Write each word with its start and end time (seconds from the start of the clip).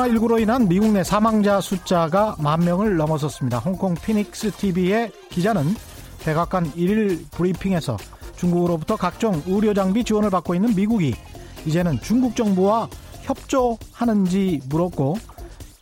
네, 0.00 0.08
코로나19로 0.08 0.40
인한 0.40 0.66
미국 0.66 0.92
내 0.92 1.04
사망자 1.04 1.60
숫자가 1.60 2.36
만 2.38 2.60
명을 2.60 2.96
넘어섰습니다. 2.96 3.58
홍콩 3.58 3.94
피닉스 3.94 4.52
TV의 4.52 5.12
기자는 5.28 5.74
백악관 6.24 6.72
1일 6.72 7.30
브리핑에서 7.30 7.98
중국으로부터 8.36 8.96
각종 8.96 9.42
의료 9.46 9.74
장비 9.74 10.02
지원을 10.02 10.30
받고 10.30 10.54
있는 10.54 10.74
미국이 10.74 11.14
이제는 11.66 12.00
중국 12.00 12.34
정부와 12.34 12.88
협조하는지 13.22 14.62
물었고 14.70 15.18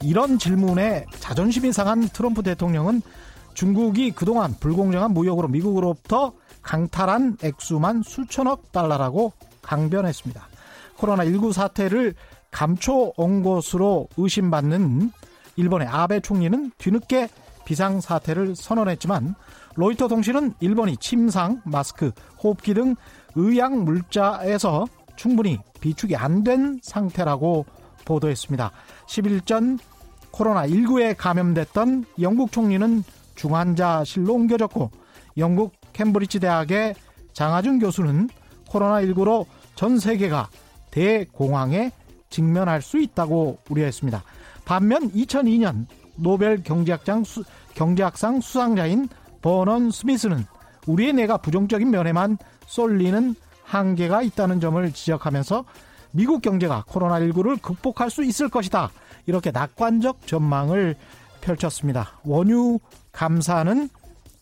이런 0.02 0.38
질문에 0.38 1.06
자존심이 1.20 1.72
상한 1.72 2.08
트럼프 2.08 2.42
대통령은 2.42 3.02
중국이 3.54 4.10
그동안 4.10 4.54
불공정한 4.58 5.12
무역으로 5.12 5.46
미국으로부터 5.46 6.32
강탈한 6.62 7.36
액수만 7.44 8.02
수천억 8.02 8.72
달러라고 8.72 9.32
강변했습니다. 9.62 10.48
코로나19 10.98 11.52
사태를 11.52 12.14
감춰온 12.58 13.44
것으로 13.44 14.08
의심받는 14.16 15.12
일본의 15.54 15.86
아베 15.86 16.18
총리는 16.18 16.72
뒤늦게 16.76 17.28
비상사태를 17.64 18.56
선언했지만 18.56 19.36
로이터 19.76 20.08
통신은 20.08 20.54
일본이 20.58 20.96
침상, 20.96 21.62
마스크, 21.64 22.10
호흡기 22.42 22.74
등 22.74 22.96
의약 23.36 23.78
물자에서 23.84 24.88
충분히 25.14 25.60
비축이 25.80 26.16
안 26.16 26.42
된 26.42 26.80
상태라고 26.82 27.64
보도했습니다. 28.04 28.72
10일 29.06 29.46
전 29.46 29.78
코로나19에 30.32 31.14
감염됐던 31.16 32.06
영국 32.20 32.50
총리는 32.50 33.04
중환자실로 33.36 34.34
옮겨졌고 34.34 34.90
영국 35.36 35.74
캠브리지 35.92 36.40
대학의 36.40 36.96
장하준 37.34 37.78
교수는 37.78 38.28
코로나19로 38.68 39.46
전 39.76 40.00
세계가 40.00 40.48
대공황에 40.90 41.92
직면할 42.30 42.82
수 42.82 42.98
있다고 42.98 43.58
우려했습니다. 43.68 44.22
반면 44.64 45.10
2002년 45.12 45.86
노벨 46.16 46.62
경제학장 46.62 47.24
수, 47.24 47.44
경제학상 47.74 48.40
수상자인 48.40 49.08
버넌 49.40 49.90
스미스는 49.90 50.44
우리의 50.86 51.12
뇌가 51.12 51.38
부정적인 51.38 51.90
면에만 51.90 52.38
쏠리는 52.66 53.34
한계가 53.64 54.22
있다는 54.22 54.60
점을 54.60 54.92
지적하면서 54.92 55.64
미국 56.10 56.42
경제가 56.42 56.84
코로나19를 56.88 57.60
극복할 57.60 58.10
수 58.10 58.24
있을 58.24 58.48
것이다. 58.48 58.90
이렇게 59.26 59.50
낙관적 59.50 60.26
전망을 60.26 60.96
펼쳤습니다. 61.40 62.18
원유 62.24 62.78
감사는 63.12 63.88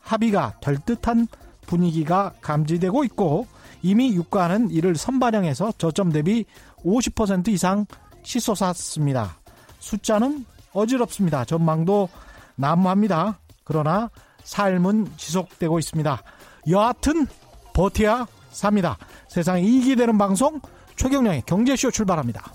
합의가 0.01 0.55
될 0.61 0.79
듯한 0.79 1.27
분위기가 1.67 2.33
감지되고 2.41 3.05
있고 3.05 3.47
이미 3.87 4.13
유가는 4.15 4.71
이를 4.71 4.97
선반영해서 4.97 5.75
저점 5.79 6.11
대비 6.11 6.45
50% 6.85 7.49
이상 7.49 7.87
치솟았습니다. 8.25 9.37
숫자는 9.79 10.45
어지럽습니다. 10.73 11.45
전망도 11.45 12.09
난무합니다. 12.57 13.39
그러나 13.63 14.11
삶은 14.43 15.13
지속되고 15.17 15.79
있습니다. 15.79 16.21
여하튼 16.69 17.29
버텨야 17.75 18.27
삽니다. 18.51 18.99
세상에 19.29 19.63
이익이 19.63 19.95
되는 19.95 20.19
방송 20.19 20.61
최경령의 20.97 21.45
경제쇼 21.47 21.93
출발합니다. 21.93 22.53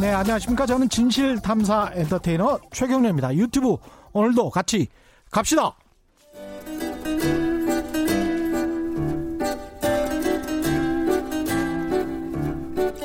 네, 0.00 0.12
안녕하십니까. 0.12 0.66
저는 0.66 0.88
진실탐사 0.88 1.92
엔터테이너 1.94 2.58
최경영입니다. 2.72 3.36
유튜브 3.36 3.76
오늘도 4.12 4.50
같이 4.50 4.88
갑시다. 5.30 5.76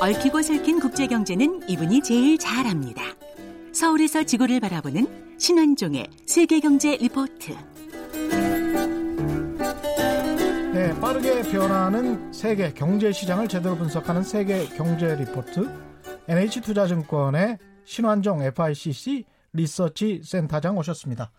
얽히고 0.02 0.42
설킨 0.42 0.80
국제경제는 0.80 1.68
이분이 1.68 2.02
제일 2.02 2.36
잘합니다. 2.36 3.02
서울에서 3.72 4.24
지구를 4.24 4.58
바라보는 4.58 5.38
신환종의 5.38 6.08
세계경제 6.26 6.96
리포트. 6.96 7.52
네, 10.74 11.00
빠르게 11.00 11.42
변하는 11.42 12.32
세계 12.32 12.72
경제 12.72 13.12
시장을 13.12 13.46
제대로 13.46 13.76
분석하는 13.76 14.24
세계 14.24 14.66
경제 14.70 15.14
리포트. 15.14 15.70
NH투자증권의 16.26 17.58
신환종 17.84 18.42
FICC 18.42 19.24
리서치 19.52 20.22
센터장 20.24 20.78
오셨습니다. 20.78 21.30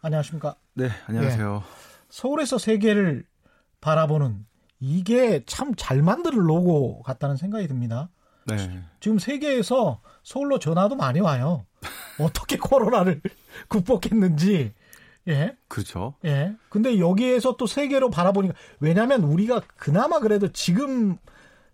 안녕하십니까? 0.00 0.54
네, 0.74 0.90
안녕하세요. 1.06 1.64
예, 1.66 1.72
서울에서 2.10 2.58
세계를 2.58 3.24
바라보는 3.80 4.46
이게 4.86 5.42
참 5.46 5.74
잘 5.76 6.00
만든 6.00 6.32
로고 6.32 7.02
같다는 7.02 7.36
생각이 7.36 7.66
듭니다. 7.66 8.08
네. 8.46 8.56
지금 9.00 9.18
세계에서 9.18 10.00
서울로 10.22 10.60
전화도 10.60 10.94
많이 10.94 11.18
와요. 11.20 11.66
어떻게 12.20 12.56
코로나를 12.56 13.20
극복했는지. 13.68 14.72
예. 15.28 15.56
그렇죠. 15.66 16.14
예. 16.24 16.54
근데 16.68 17.00
여기에서 17.00 17.56
또 17.56 17.66
세계로 17.66 18.10
바라보니까 18.10 18.54
왜냐하면 18.78 19.24
우리가 19.24 19.62
그나마 19.76 20.20
그래도 20.20 20.52
지금 20.52 21.18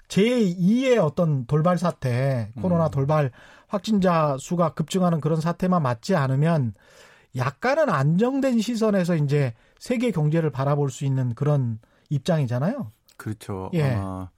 제2의 0.08 0.98
어떤 0.98 1.44
돌발 1.46 1.76
사태, 1.76 2.50
코로나 2.62 2.86
음. 2.86 2.90
돌발 2.90 3.30
확진자 3.68 4.36
수가 4.38 4.72
급증하는 4.72 5.20
그런 5.20 5.40
사태만 5.40 5.82
맞지 5.82 6.16
않으면 6.16 6.72
약간은 7.36 7.90
안정된 7.90 8.60
시선에서 8.60 9.16
이제 9.16 9.54
세계 9.78 10.10
경제를 10.10 10.50
바라볼 10.50 10.90
수 10.90 11.04
있는 11.04 11.34
그런 11.34 11.78
입장이잖아요. 12.10 12.90
그렇죠. 13.22 13.70
예. 13.74 13.92
아마 13.92 14.30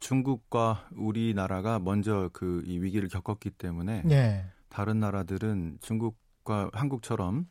중국과 0.00 0.88
우리나라가 0.94 1.78
먼저 1.78 2.28
그 2.32 2.62
이 2.66 2.78
위기를 2.78 3.08
겪었기 3.08 3.50
때문에 3.50 4.02
예. 4.10 4.44
다른 4.68 5.00
나라들은 5.00 5.78
중국과 5.80 6.70
한국처럼 6.72 7.46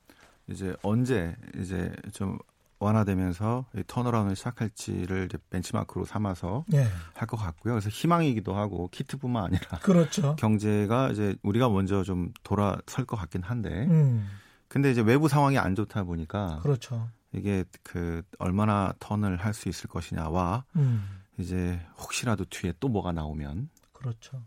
이제 0.47 0.75
언제 0.83 1.35
이제 1.59 1.91
좀 2.13 2.37
완화되면서 2.79 3.65
turnaround를 3.87 4.35
시작할지를 4.35 5.25
이제 5.25 5.37
벤치마크로 5.49 6.05
삼아서 6.05 6.63
예. 6.73 6.85
할것 7.15 7.39
같고요. 7.39 7.73
그래서 7.73 7.89
희망이기도 7.89 8.55
하고 8.55 8.87
키트뿐만 8.89 9.45
아니라 9.45 9.79
그렇죠. 9.81 10.35
경제가 10.39 11.09
이제 11.09 11.35
우리가 11.41 11.69
먼저 11.69 12.03
좀 12.03 12.31
돌아설 12.43 13.05
것 13.05 13.17
같긴 13.17 13.41
한데 13.41 13.87
음. 13.89 14.29
근데 14.67 14.91
이제 14.91 15.01
외부 15.01 15.27
상황이 15.27 15.57
안 15.57 15.73
좋다 15.73 16.03
보니까 16.03 16.59
그렇죠. 16.61 17.09
이게 17.37 17.63
그 17.83 18.21
얼마나 18.39 18.93
턴을 18.99 19.37
할 19.37 19.53
수 19.53 19.69
있을 19.69 19.89
것이냐와 19.89 20.65
음. 20.75 21.07
이제 21.37 21.79
혹시라도 21.99 22.45
뒤에 22.45 22.73
또 22.79 22.87
뭐가 22.89 23.11
나오면 23.11 23.69
그렇죠. 23.93 24.41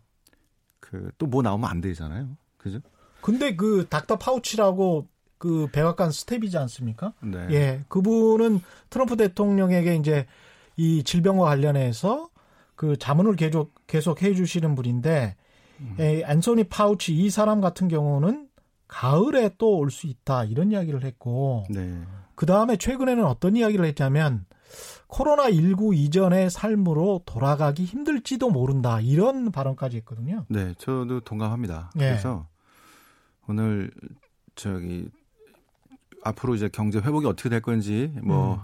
그 0.81 1.11
또 1.19 1.27
뭐 1.27 1.43
나오면 1.43 1.69
안 1.71 1.81
되잖아요. 1.81 2.37
그죠? 2.59 2.81
근데 3.21 3.55
그 3.57 3.87
닥터 3.89 4.17
파우치라고 4.19 5.07
그 5.39 5.69
백악관 5.73 6.11
스태프이지 6.11 6.59
않습니까? 6.59 7.13
네. 7.23 7.47
예. 7.51 7.85
그분은 7.89 8.61
트럼프 8.91 9.17
대통령에게 9.17 9.95
이제 9.97 10.27
이 10.77 11.03
질병과 11.05 11.45
관련해서 11.45 12.29
그 12.75 12.97
자문을 12.97 13.37
계속 13.37 13.75
계속 13.87 14.23
해 14.23 14.35
주시는 14.35 14.75
분인데 14.75 15.37
음. 15.81 15.97
에, 15.99 16.23
앤소니 16.27 16.65
파우치 16.65 17.15
이 17.17 17.31
사람 17.31 17.61
같은 17.61 17.89
경우는 17.89 18.49
가을에 18.89 19.51
또 19.59 19.79
올 19.79 19.91
수 19.91 20.07
있다 20.09 20.45
이런 20.45 20.73
이야기를 20.73 21.05
했고 21.05 21.65
네. 21.71 22.03
그 22.41 22.47
다음에 22.47 22.79
최근에는 22.79 23.23
어떤 23.27 23.55
이야기를 23.55 23.85
했냐면 23.85 24.47
코로나19 25.09 25.95
이전의 25.95 26.49
삶으로 26.49 27.21
돌아가기 27.27 27.85
힘들지도 27.85 28.49
모른다. 28.49 28.99
이런 28.99 29.53
발언까지 29.53 29.99
했거든요. 29.99 30.47
네, 30.49 30.73
저도 30.79 31.21
동감합니다. 31.21 31.91
네. 31.95 32.09
그래서 32.09 32.47
오늘 33.47 33.91
저기 34.55 35.11
앞으로 36.25 36.55
이제 36.55 36.71
경제 36.73 36.99
회복이 36.99 37.27
어떻게 37.27 37.51
될 37.51 37.61
건지 37.61 38.11
뭐 38.23 38.55
음. 38.55 38.61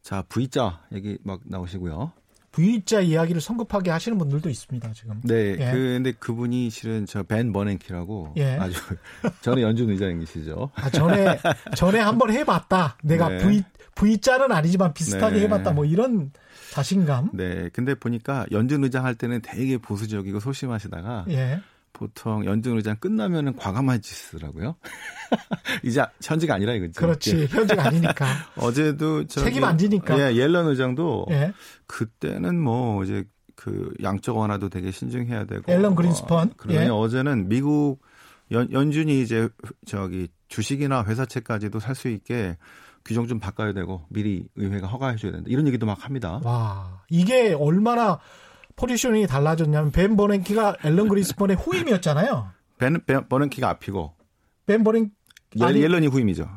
자, 0.00 0.22
V자 0.22 0.80
얘기 0.90 1.18
막 1.24 1.42
나오시고요. 1.44 2.10
V자 2.54 3.00
이야기를 3.00 3.40
성급하게 3.40 3.90
하시는 3.90 4.16
분들도 4.16 4.48
있습니다, 4.48 4.92
지금. 4.92 5.20
네. 5.24 5.56
예. 5.58 5.72
그, 5.72 5.76
근데 5.76 6.12
그분이 6.12 6.70
실은 6.70 7.04
저 7.06 7.22
벤 7.24 7.52
버냉키라고 7.52 8.34
예. 8.36 8.56
아주 8.56 8.78
전에 9.42 9.62
연준 9.62 9.90
의장이시죠. 9.90 10.70
아, 10.74 10.90
전에, 10.90 11.38
전에 11.74 11.98
한번 11.98 12.30
해봤다. 12.32 12.96
내가 13.02 13.28
네. 13.28 13.38
V, 13.38 13.62
V자는 13.94 14.52
아니지만 14.52 14.92
비슷하게 14.94 15.36
네. 15.36 15.42
해봤다. 15.42 15.72
뭐 15.72 15.84
이런 15.84 16.30
자신감. 16.72 17.30
네. 17.32 17.68
근데 17.72 17.94
보니까 17.94 18.46
연준 18.52 18.84
의장 18.84 19.04
할 19.04 19.14
때는 19.14 19.40
되게 19.42 19.78
보수적이고 19.78 20.38
소심하시다가 20.40 21.26
예. 21.30 21.60
보통 21.94 22.44
연준 22.44 22.76
의장 22.76 22.96
끝나면은 22.96 23.56
과감한 23.56 24.02
짓이더라고요. 24.02 24.76
이제 25.82 26.04
현지가 26.22 26.54
아니라 26.56 26.74
이거지. 26.74 26.92
그렇지. 26.92 27.38
예. 27.38 27.46
현지가 27.46 27.86
아니니까. 27.86 28.26
어제도 28.58 29.26
저기, 29.26 29.46
책임 29.46 29.64
안 29.64 29.78
지니까. 29.78 30.18
예, 30.18 30.36
옐런 30.36 30.66
의장도 30.66 31.26
예. 31.30 31.54
그때는 31.86 32.60
뭐 32.60 33.02
이제 33.04 33.24
그 33.56 33.94
양적 34.02 34.36
완화도 34.36 34.68
되게 34.68 34.90
신중해야 34.90 35.46
되고. 35.46 35.72
앨런 35.72 35.94
그린스펀. 35.94 36.48
어, 36.48 36.50
그러니 36.58 36.78
예. 36.80 36.88
어제는 36.90 37.48
미국 37.48 38.02
연, 38.50 38.70
연준이 38.72 39.22
이제 39.22 39.48
저기 39.86 40.28
주식이나 40.48 41.04
회사채까지도 41.04 41.78
살 41.80 41.94
수 41.94 42.08
있게 42.08 42.58
규정 43.04 43.26
좀 43.28 43.38
바꿔야 43.38 43.72
되고 43.72 44.04
미리 44.10 44.48
의회가 44.56 44.86
허가해 44.88 45.16
줘야 45.16 45.30
된다. 45.32 45.46
이런 45.48 45.66
얘기도 45.68 45.86
막 45.86 46.04
합니다. 46.04 46.40
와, 46.42 47.02
이게 47.08 47.52
얼마나 47.52 48.18
포지션이 48.76 49.26
달라졌냐면 49.26 49.92
벤 49.92 50.16
버냉키가 50.16 50.76
앨런 50.84 51.08
그린스펀의 51.08 51.56
후임이었잖아요. 51.56 52.50
벤, 52.78 53.00
벤 53.06 53.28
버냉키가 53.28 53.68
앞이고 53.68 54.14
벤 54.66 54.84
버냉 54.84 55.10
예, 55.60 55.64
아니, 55.64 55.82
옐런이 55.82 56.08
후임이죠. 56.08 56.48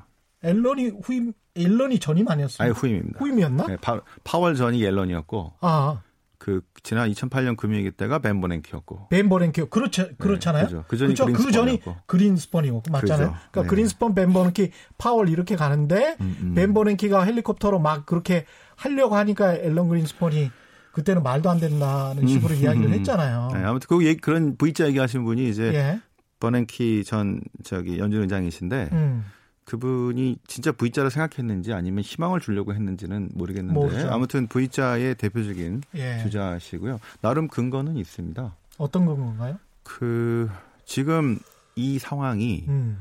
옐런이 0.44 0.92
후임 1.04 1.34
옐런이 1.56 2.00
전임 2.00 2.28
아니었어요? 2.28 2.66
아니 2.66 2.74
후임입니다. 2.74 3.20
후임이었나? 3.20 3.68
네, 3.68 3.78
파, 3.78 4.02
파월 4.24 4.56
전이 4.56 4.84
옐런이었고. 4.84 5.54
아. 5.62 6.02
그 6.38 6.62
지난 6.84 7.12
2008년 7.12 7.58
금융위기 7.58 7.92
때가 7.92 8.20
벤 8.20 8.40
버냉키였고. 8.40 9.10
벤 9.10 9.28
버냉키 9.28 9.66
그렇죠 9.70 10.08
그렇잖아요. 10.18 10.68
네, 10.68 10.82
그 10.88 10.96
전이 10.96 11.16
그렇죠? 11.16 11.34
그 11.34 11.52
전이 11.52 11.82
그린스펀이고 12.06 12.84
맞잖아요. 12.90 13.32
그죠. 13.32 13.40
그러니까 13.52 13.62
네. 13.64 13.68
그린스펀 13.68 14.16
벤 14.16 14.34
버냉키 14.34 14.72
파월 14.98 15.30
이렇게 15.30 15.56
가는데 15.56 16.16
음, 16.22 16.38
음. 16.42 16.54
벤 16.54 16.74
버냉키가 16.74 17.24
헬리콥터로 17.24 17.80
막 17.80 18.06
그렇게 18.06 18.46
하려고 18.76 19.16
하니까 19.16 19.56
앨런 19.56 19.90
그린스펀이 19.90 20.52
그때는 20.98 21.22
말도 21.22 21.48
안 21.48 21.60
된다는 21.60 22.24
음. 22.24 22.28
식으로 22.28 22.56
음, 22.56 22.60
이야기를 22.60 22.90
했잖아요. 22.94 23.52
네, 23.54 23.60
아무튼 23.60 23.88
그 23.88 24.04
얘기, 24.04 24.20
그런 24.20 24.58
V자 24.58 24.88
얘기하신 24.88 25.26
분이 25.26 25.48
이제 25.48 25.72
예. 25.72 26.02
버냉키 26.40 27.04
전 27.04 27.40
저기 27.64 28.00
연준 28.00 28.24
의장이신데 28.24 28.90
음. 28.94 29.24
그분이 29.66 30.38
진짜 30.48 30.72
V자를 30.72 31.12
생각했는지 31.12 31.72
아니면 31.72 32.04
희망을 32.04 32.40
주려고 32.40 32.74
했는지는 32.74 33.30
모르겠는데 33.36 33.80
모르죠. 33.80 34.10
아무튼 34.10 34.48
V자의 34.48 35.14
대표적인 35.14 35.84
예. 35.94 36.18
주자시고요. 36.24 37.00
나름 37.22 37.48
근거는 37.48 37.96
있습니다. 37.98 38.56
어떤 38.80 39.06
근거인가요? 39.06 39.60
그 39.84 40.50
지금 40.84 41.38
이 41.76 42.00
상황이 42.00 42.66
음. 42.70 42.98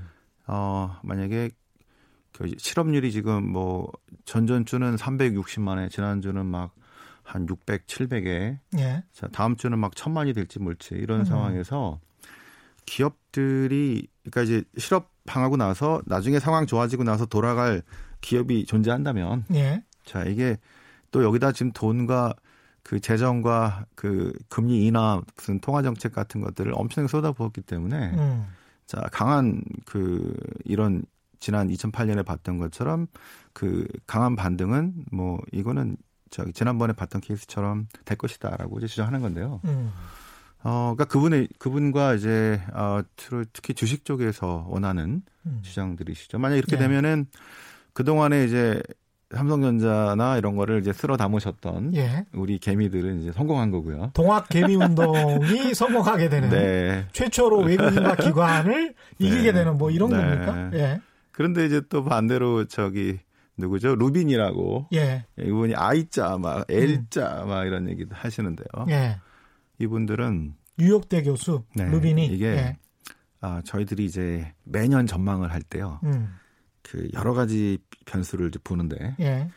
어 0.46 0.98
만약에 1.02 1.48
그 2.32 2.52
실업률이 2.58 3.10
지금 3.10 3.50
뭐 3.50 3.90
전전주는 4.26 4.96
360만에 4.96 5.90
지난주는 5.90 6.44
막 6.44 6.75
한 7.26 7.46
600, 7.48 7.86
700에 7.86 8.58
예. 8.78 9.04
자 9.12 9.28
다음 9.32 9.56
주는 9.56 9.78
막 9.78 9.94
천만이 9.96 10.32
될지 10.32 10.58
뭘지 10.58 10.94
이런 10.94 11.20
음. 11.20 11.24
상황에서 11.24 11.98
기업들이 12.86 14.06
그러니까 14.22 14.42
이제 14.42 14.64
실업 14.78 15.10
방하고 15.26 15.56
나서 15.56 16.00
나중에 16.06 16.38
상황 16.38 16.66
좋아지고 16.66 17.04
나서 17.04 17.26
돌아갈 17.26 17.82
기업이 18.20 18.64
존재한다면 18.66 19.44
예. 19.54 19.82
자 20.04 20.24
이게 20.24 20.56
또 21.10 21.24
여기다 21.24 21.52
지금 21.52 21.72
돈과 21.72 22.34
그 22.82 23.00
재정과 23.00 23.86
그 23.96 24.32
금리 24.48 24.86
인하 24.86 25.20
무슨 25.36 25.58
통화 25.58 25.82
정책 25.82 26.12
같은 26.12 26.40
것들을 26.40 26.72
엄청나게 26.74 27.10
쏟아부었기 27.10 27.62
때문에 27.62 28.12
음. 28.14 28.46
자 28.86 29.00
강한 29.10 29.62
그 29.84 30.32
이런 30.64 31.04
지난 31.40 31.68
2008년에 31.68 32.24
봤던 32.24 32.58
것처럼 32.58 33.08
그 33.52 33.86
강한 34.06 34.36
반등은 34.36 35.06
뭐 35.10 35.38
이거는 35.52 35.96
저기 36.36 36.52
지난번에 36.52 36.92
봤던 36.92 37.22
케이스처럼 37.22 37.88
될 38.04 38.18
것이다라고 38.18 38.76
이제 38.76 38.86
주장하는 38.86 39.22
건데요. 39.22 39.62
음. 39.64 39.90
어, 40.62 40.92
그러니까 40.94 41.06
그분의 41.06 41.48
그분과 41.58 42.12
이제 42.12 42.60
어, 42.74 43.00
특히 43.54 43.72
주식 43.72 44.04
쪽에서 44.04 44.66
원하는 44.68 45.22
음. 45.46 45.60
주장들이시죠. 45.62 46.38
만약 46.38 46.56
이렇게 46.56 46.76
네. 46.76 46.82
되면은 46.82 47.24
그 47.94 48.04
동안에 48.04 48.44
이제 48.44 48.82
삼성전자나 49.34 50.36
이런 50.36 50.56
거를 50.56 50.80
이제 50.80 50.92
쓸어 50.92 51.16
담으셨던 51.16 51.96
예. 51.96 52.26
우리 52.34 52.58
개미들은 52.58 53.22
이제 53.22 53.32
성공한 53.32 53.70
거고요. 53.70 54.10
동학 54.12 54.50
개미 54.50 54.76
운동이 54.76 55.72
성공하게 55.74 56.28
되는 56.28 56.50
네. 56.50 57.06
최초로 57.12 57.60
외국인과 57.60 58.16
기관을 58.22 58.94
네. 59.18 59.26
이기게 59.26 59.52
되는 59.52 59.78
뭐 59.78 59.90
이런 59.90 60.10
네. 60.10 60.16
겁니까? 60.18 60.70
예. 60.74 61.00
그런데 61.32 61.64
이제 61.64 61.80
또 61.88 62.04
반대로 62.04 62.66
저기 62.66 63.20
누구죠? 63.56 63.94
루빈이라고. 63.96 64.88
예. 64.94 65.24
이분이 65.38 65.74
I자 65.74 66.38
막 66.38 66.70
L자 66.70 67.44
음. 67.44 67.48
막 67.48 67.64
이런 67.64 67.88
얘기도 67.88 68.14
하시는데요. 68.14 68.86
예. 68.88 69.18
이분들은 69.78 70.54
뉴욕대 70.78 71.22
교수 71.22 71.64
네, 71.74 71.84
루빈이 71.86 72.26
이게 72.26 72.46
예. 72.46 72.78
아, 73.40 73.62
저희들이 73.64 74.04
이제 74.04 74.52
매년 74.64 75.06
전망을 75.06 75.52
할 75.52 75.62
때요. 75.62 76.00
음. 76.04 76.34
그 76.82 77.08
여러 77.14 77.34
가지 77.34 77.78
변수를 78.06 78.48
이제 78.48 78.58
보는데 78.62 79.16
예. 79.20 79.50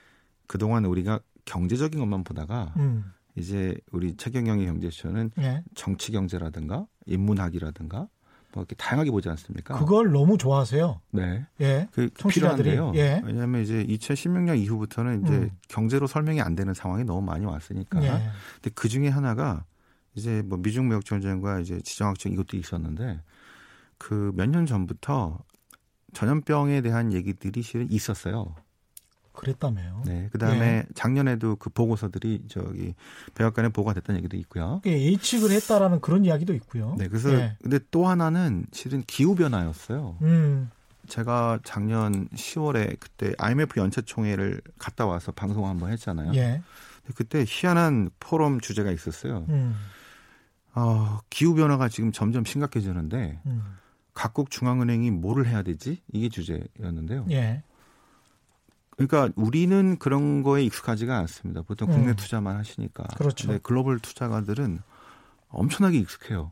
그동안 0.48 0.86
우리가 0.86 1.20
경제적인 1.46 2.00
것만 2.00 2.24
보다가 2.24 2.74
음. 2.78 3.12
이제 3.36 3.76
우리 3.92 4.16
최경영의 4.16 4.66
경제쇼는 4.66 5.32
예. 5.40 5.64
정치 5.76 6.12
경제라든가 6.12 6.88
인문학이라든가 7.06 8.08
뭐 8.54 8.64
이렇게 8.64 8.76
다양하게 8.76 9.12
보지 9.12 9.30
않습니까? 9.30 9.78
그걸 9.78 10.12
너무 10.12 10.38
좋아하세요. 10.38 11.02
네. 11.12 11.46
예. 11.62 11.88
그 11.92 12.10
필요한데요. 12.10 12.94
예. 12.96 13.22
왜냐하면 13.24 13.62
이제 13.62 13.86
2016년 13.86 14.58
이후부터는 14.60 15.24
이제 15.24 15.34
음. 15.34 15.50
경제로 15.68 16.08
설명이 16.08 16.42
안 16.42 16.56
되는 16.56 16.74
상황이 16.74 17.04
너무 17.04 17.22
많이 17.22 17.46
왔으니까. 17.46 18.04
예. 18.04 18.10
근데 18.56 18.72
그 18.74 18.90
중에 18.90 19.08
하나가 19.10 19.66
이제 20.16 20.42
뭐 20.46 20.58
미중 20.58 20.88
무역 20.88 21.06
전쟁과 21.06 21.60
이제 21.60 21.80
지정학적 21.82 22.32
이것도 22.34 22.58
있었는데 22.58 23.22
그 24.00 24.32
몇 24.36 24.50
년 24.50 24.66
전부터 24.66 25.40
전염병에 26.14 26.82
대한 26.82 27.14
얘기들이 27.14 27.62
실은 27.62 27.92
있었어요. 27.92 28.56
그랬다며요. 29.40 30.04
네. 30.06 30.28
그 30.32 30.38
다음에 30.38 30.60
네. 30.60 30.86
작년에도 30.94 31.56
그 31.56 31.70
보고서들이 31.70 32.44
저기 32.50 32.94
백악관에 33.36 33.70
보고가 33.70 33.94
됐다는 33.94 34.20
얘기도 34.20 34.36
있고요. 34.38 34.82
예, 34.86 34.92
예측을 34.92 35.52
했다라는 35.52 36.02
그런 36.02 36.26
이야기도 36.26 36.54
있고요. 36.56 36.96
네. 36.98 37.08
그래서 37.08 37.30
네. 37.30 37.56
근데 37.62 37.80
또 37.90 38.08
하나는 38.08 38.66
실은 38.74 39.04
기후 39.08 39.36
변화였어요. 39.36 40.18
음. 40.22 40.70
제가 41.08 41.60
작년 41.64 42.28
10월에 42.30 43.00
그때 43.00 43.34
IMF 43.38 43.80
연차 43.80 44.02
총회를 44.02 44.62
갔다 44.78 45.06
와서 45.06 45.32
방송 45.32 45.68
한번 45.68 45.92
했잖아요. 45.94 46.34
예. 46.36 46.62
그때 47.16 47.44
희한한 47.48 48.12
포럼 48.20 48.60
주제가 48.60 48.92
있었어요. 48.92 49.46
음. 49.50 49.76
어, 50.76 51.20
기후 51.30 51.56
변화가 51.56 51.90
지금 51.90 52.12
점점 52.12 52.44
심각해지는데 52.46 53.40
음. 53.46 53.64
각국 54.14 54.52
중앙은행이 54.52 55.12
뭐를 55.12 55.48
해야 55.48 55.64
되지? 55.64 56.02
이게 56.12 56.30
주제였는데요. 56.30 57.26
예. 57.32 57.64
그러니까 59.08 59.34
우리는 59.36 59.98
그런 59.98 60.44
거에 60.44 60.64
익숙하지가 60.64 61.18
않습니다. 61.20 61.62
보통 61.62 61.88
국내 61.90 62.12
음. 62.12 62.16
투자만 62.16 62.56
하시니까. 62.58 63.04
그렇죠. 63.18 63.58
글로벌 63.64 64.00
투자가들은 64.00 64.80
엄청나게 65.50 65.98
익숙해요. 66.00 66.52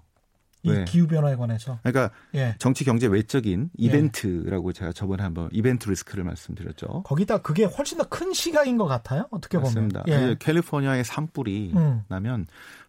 이 0.63 0.70
왜? 0.72 0.86
기후 0.86 1.08
변화에 1.08 1.36
관해서. 1.36 1.80
그러니까 1.84 2.10
예. 2.34 2.56
정치 2.58 2.84
경제 2.84 3.06
외적인 3.08 3.70
예. 3.80 3.86
이벤트라고 3.86 4.70
예. 4.70 4.74
제가 4.74 4.92
저번에 4.92 5.24
한번 5.24 5.50
이벤트 5.51 5.88
리스크를 5.89 6.24
말씀드렸죠. 6.24 7.04
거기다 7.04 7.39
그게 7.39 7.66
훨씬 7.66 7.98
더 8.00 8.06
큰 8.06 8.34
시각인 8.34 8.77
것 8.77 8.86
같아요. 8.86 9.27
어떻게 9.32 9.58
맞습니다. 9.60 10.04
보면. 10.04 10.30
예. 10.32 10.36
캘리포니아의 10.39 11.04
산불이 11.04 11.74
음. 11.75 12.04
나면 12.08 12.48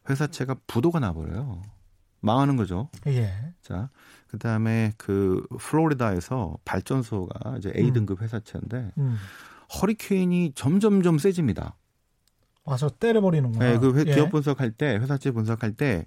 회사채가 0.08 0.56
부도가 0.66 0.98
나버려요. 1.00 1.60
망하는 2.20 2.56
거죠. 2.56 2.88
예. 3.06 3.32
자, 3.60 3.90
그 4.28 4.38
다음에 4.38 4.92
그 4.96 5.44
플로리다에서 5.58 6.58
발전소가 6.64 7.56
이제 7.58 7.72
A 7.76 7.88
음. 7.88 7.92
등급 7.94 8.22
회사채인데 8.22 8.92
음. 8.98 9.16
허리케인이 9.80 10.52
점점점 10.54 11.18
세집니다. 11.18 11.76
와서 12.64 12.90
때려버리는구나. 12.90 13.64
네, 13.64 13.78
그 13.78 13.96
회, 13.96 14.04
예. 14.06 14.14
기업 14.14 14.30
분석할 14.30 14.70
때 14.70 14.96
회사채 14.96 15.30
분석할 15.30 15.72
때 15.72 16.06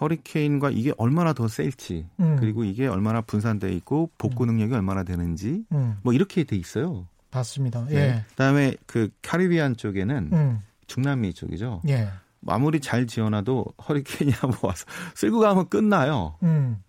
허리케인과 0.00 0.70
이게 0.70 0.92
얼마나 0.98 1.32
더 1.32 1.48
셀지 1.48 2.06
음. 2.20 2.36
그리고 2.38 2.64
이게 2.64 2.86
얼마나 2.86 3.20
분산돼 3.20 3.72
있고 3.74 4.10
복구 4.18 4.44
음. 4.44 4.48
능력이 4.48 4.74
얼마나 4.74 5.02
되는지 5.02 5.64
음. 5.72 5.98
뭐 6.02 6.12
이렇게 6.12 6.44
돼 6.44 6.56
있어요. 6.56 7.06
맞습니다. 7.30 7.86
예. 7.90 7.94
네. 7.94 8.24
그다음에 8.30 8.74
그 8.86 9.08
카리비안 9.22 9.76
쪽에는 9.76 10.30
음. 10.32 10.60
중남미 10.86 11.32
쪽이죠. 11.34 11.80
예. 11.88 12.08
아무리 12.46 12.80
잘 12.80 13.06
지어놔도 13.06 13.64
허리케인이 13.88 14.32
한번 14.38 14.58
와서 14.62 14.84
쓸고 15.14 15.40
가면 15.40 15.68
끝나요. 15.68 16.36
음. 16.42 16.82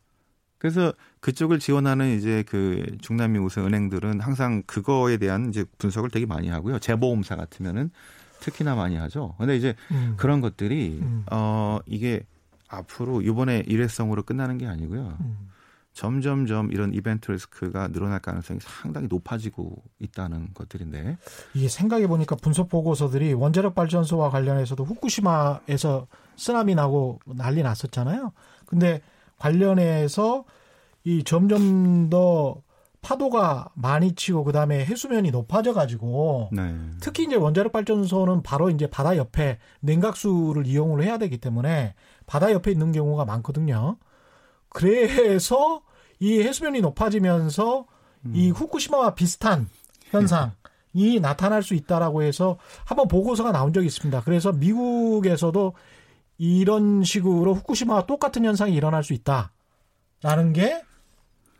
그래서 0.65 0.93
그쪽을 1.19 1.59
지원하는 1.59 2.17
이제 2.17 2.43
그 2.47 2.97
중남미 2.99 3.37
우선 3.37 3.67
은행들은 3.67 4.19
항상 4.19 4.63
그거에 4.65 5.17
대한 5.17 5.49
이제 5.49 5.63
분석을 5.77 6.09
되게 6.09 6.25
많이 6.25 6.49
하고요. 6.49 6.79
재보험사 6.79 7.35
같으면은 7.35 7.91
특히나 8.39 8.73
많이 8.73 8.95
하죠. 8.95 9.35
근데 9.37 9.55
이제 9.55 9.75
음. 9.91 10.15
그런 10.17 10.41
것들이 10.41 10.97
음. 11.03 11.23
어 11.31 11.77
이게 11.85 12.25
앞으로 12.67 13.21
이번에 13.21 13.61
일회성으로 13.67 14.23
끝나는 14.23 14.57
게 14.57 14.65
아니고요. 14.65 15.15
음. 15.19 15.49
점점점 15.93 16.71
이런 16.71 16.95
이벤트 16.95 17.31
리스크가 17.31 17.89
늘어날 17.89 18.17
가능성이 18.17 18.59
상당히 18.59 19.07
높아지고 19.07 19.83
있다는 19.99 20.49
것들인데 20.55 21.19
이게 21.53 21.67
생각해 21.69 22.07
보니까 22.07 22.35
분석 22.37 22.69
보고서들이 22.69 23.33
원자력 23.33 23.75
발전소와 23.75 24.31
관련해서도 24.31 24.83
후쿠시마에서 24.83 26.07
쓰나미 26.35 26.73
나고 26.73 27.19
난리 27.27 27.61
났었잖아요. 27.61 28.33
근데 28.65 29.01
관련해서 29.45 30.43
이 31.03 31.23
점점 31.23 32.09
더 32.09 32.63
파도가 33.01 33.69
많이 33.75 34.15
치고 34.15 34.43
그다음에 34.43 34.83
해수면이 34.83 35.29
높아져 35.29 35.73
가지고 35.73 36.49
네. 36.51 36.73
특히 36.99 37.25
이제 37.25 37.35
원자력 37.35 37.71
발전소는 37.71 38.41
바로 38.41 38.71
이제 38.71 38.87
바다 38.87 39.15
옆에 39.15 39.59
냉각수를 39.81 40.65
이용을 40.65 41.03
해야 41.03 41.19
되기 41.19 41.37
때문에 41.37 41.93
바다 42.25 42.51
옆에 42.51 42.71
있는 42.71 42.91
경우가 42.91 43.25
많거든요. 43.25 43.97
그래서 44.69 45.83
이 46.19 46.41
해수면이 46.41 46.81
높아지면서 46.81 47.85
음. 48.25 48.31
이 48.33 48.49
후쿠시마와 48.49 49.13
비슷한 49.13 49.69
현상이 50.09 51.19
나타날 51.21 51.61
수 51.61 51.75
있다라고 51.75 52.23
해서 52.23 52.57
한번 52.83 53.07
보고서가 53.07 53.51
나온 53.51 53.71
적이 53.73 53.85
있습니다. 53.85 54.21
그래서 54.21 54.51
미국에서도 54.51 55.73
이런 56.37 57.03
식으로 57.03 57.53
후쿠시마와 57.53 58.05
똑같은 58.05 58.43
현상이 58.45 58.73
일어날 58.75 59.03
수 59.03 59.13
있다라는 59.13 60.53
게 60.53 60.81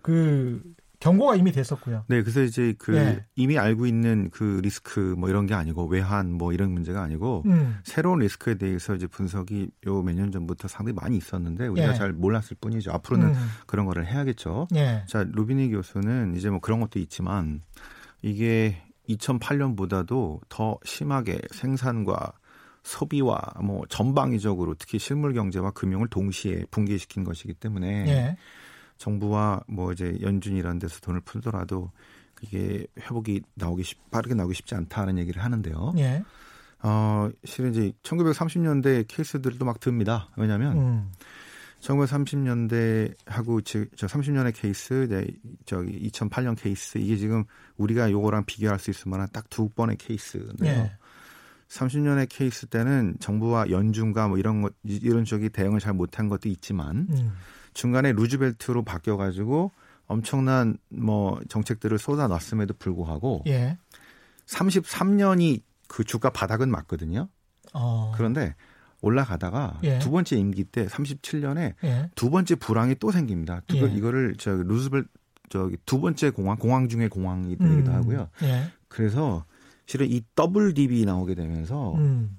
그 0.01 0.61
경고가 0.99 1.35
이미 1.35 1.51
됐었고요. 1.51 2.03
네, 2.07 2.21
그래서 2.21 2.43
이제 2.43 2.75
그 2.77 2.91
네. 2.91 3.25
이미 3.35 3.57
알고 3.57 3.87
있는 3.87 4.29
그 4.31 4.59
리스크 4.63 4.99
뭐 5.17 5.29
이런 5.29 5.47
게 5.47 5.55
아니고 5.55 5.85
외환 5.87 6.31
뭐 6.31 6.53
이런 6.53 6.71
문제가 6.71 7.01
아니고 7.01 7.41
음. 7.47 7.79
새로운 7.83 8.19
리스크에 8.19 8.55
대해서 8.55 8.93
이제 8.93 9.07
분석이 9.07 9.71
요 9.87 10.03
몇 10.03 10.13
년 10.15 10.31
전부터 10.31 10.67
상당히 10.67 10.95
많이 10.95 11.17
있었는데 11.17 11.67
우리가 11.67 11.87
네. 11.93 11.93
잘 11.95 12.13
몰랐을 12.13 12.55
뿐이죠. 12.61 12.91
앞으로는 12.91 13.29
음. 13.29 13.47
그런 13.65 13.87
거를 13.87 14.05
해야겠죠. 14.05 14.67
네. 14.69 15.03
자, 15.07 15.25
루비니 15.27 15.69
교수는 15.71 16.35
이제 16.35 16.51
뭐 16.51 16.59
그런 16.59 16.79
것도 16.79 16.99
있지만 16.99 17.61
이게 18.21 18.83
2008년보다도 19.09 20.41
더 20.49 20.77
심하게 20.85 21.39
생산과 21.51 22.31
소비와 22.85 23.41
뭐 23.63 23.83
전방위적으로 23.89 24.75
특히 24.75 24.99
실물 24.99 25.33
경제와 25.33 25.71
금융을 25.71 26.07
동시에 26.07 26.65
붕괴시킨 26.69 27.23
것이기 27.23 27.55
때문에 27.55 28.05
예. 28.07 28.37
정부와 28.97 29.61
뭐 29.67 29.91
이제 29.91 30.17
연준이라는 30.21 30.79
데서 30.79 30.99
돈을 31.01 31.21
풀더라도 31.21 31.91
이게 32.41 32.85
회복이 32.99 33.41
나오기 33.55 33.83
쉽, 33.83 34.11
빠르게 34.11 34.35
나오기 34.35 34.53
쉽지 34.53 34.75
않다는 34.75 35.17
얘기를 35.17 35.43
하는데요. 35.43 35.93
예. 35.97 36.23
어, 36.83 37.29
실은 37.43 37.71
이제 37.71 37.91
1930년대 38.03 39.05
케이스들도 39.07 39.65
막 39.65 39.79
듭니다. 39.79 40.29
왜냐하면 40.37 40.77
음. 40.77 41.11
1930년대하고 41.81 43.65
저 43.65 44.07
30년의 44.07 44.53
케이스, 44.55 45.05
이제 45.05 45.27
저기 45.65 46.07
2008년 46.09 46.55
케이스 46.55 46.99
이게 46.99 47.17
지금 47.17 47.45
우리가 47.77 48.11
요거랑 48.11 48.45
비교할 48.45 48.77
수 48.79 48.91
있을 48.91 49.09
만한 49.09 49.27
딱 49.33 49.45
두 49.49 49.69
번의 49.69 49.97
케이스인데요. 49.97 50.71
예. 50.71 50.91
30년의 51.69 52.27
케이스 52.29 52.67
때는 52.67 53.15
정부와 53.19 53.69
연준과 53.69 54.27
뭐 54.27 54.37
이런 54.37 54.61
것 54.61 54.73
이런 54.83 55.25
쪽이 55.25 55.49
대응을 55.49 55.79
잘 55.79 55.93
못한 55.93 56.29
것도 56.29 56.49
있지만 56.49 57.07
음. 57.09 57.33
중간에 57.73 58.13
루즈벨트로 58.13 58.83
바뀌어 58.83 59.17
가지고 59.17 59.71
엄청난 60.07 60.77
뭐 60.89 61.39
정책들을 61.49 61.97
쏟아놨음에도 61.97 62.75
불구하고 62.75 63.43
예. 63.47 63.77
33년이 64.45 65.61
그 65.87 66.03
주가 66.03 66.29
바닥은 66.29 66.69
맞거든요. 66.69 67.27
어. 67.73 68.13
그런데 68.15 68.55
올라가다가 69.01 69.79
예. 69.83 69.99
두 69.99 70.11
번째 70.11 70.37
임기 70.37 70.65
때 70.65 70.87
37년에 70.87 71.73
예. 71.83 72.09
두 72.15 72.29
번째 72.29 72.55
불황이 72.55 72.95
또 72.99 73.11
생깁니다. 73.11 73.61
두, 73.67 73.77
예. 73.77 73.91
이거를 73.91 74.35
저 74.37 74.51
루즈벨트 74.51 75.07
저기 75.49 75.77
두 75.85 75.99
번째 75.99 76.31
공황 76.31 76.57
공황 76.57 76.89
중에 76.89 77.07
공황이 77.07 77.55
되기도 77.57 77.91
음. 77.91 77.95
하고요. 77.95 78.29
예. 78.43 78.71
그래서 78.87 79.45
실은 79.85 80.09
이 80.09 80.21
더블 80.35 80.73
딥이 80.73 81.05
나오게 81.05 81.35
되면서 81.35 81.93
음. 81.95 82.37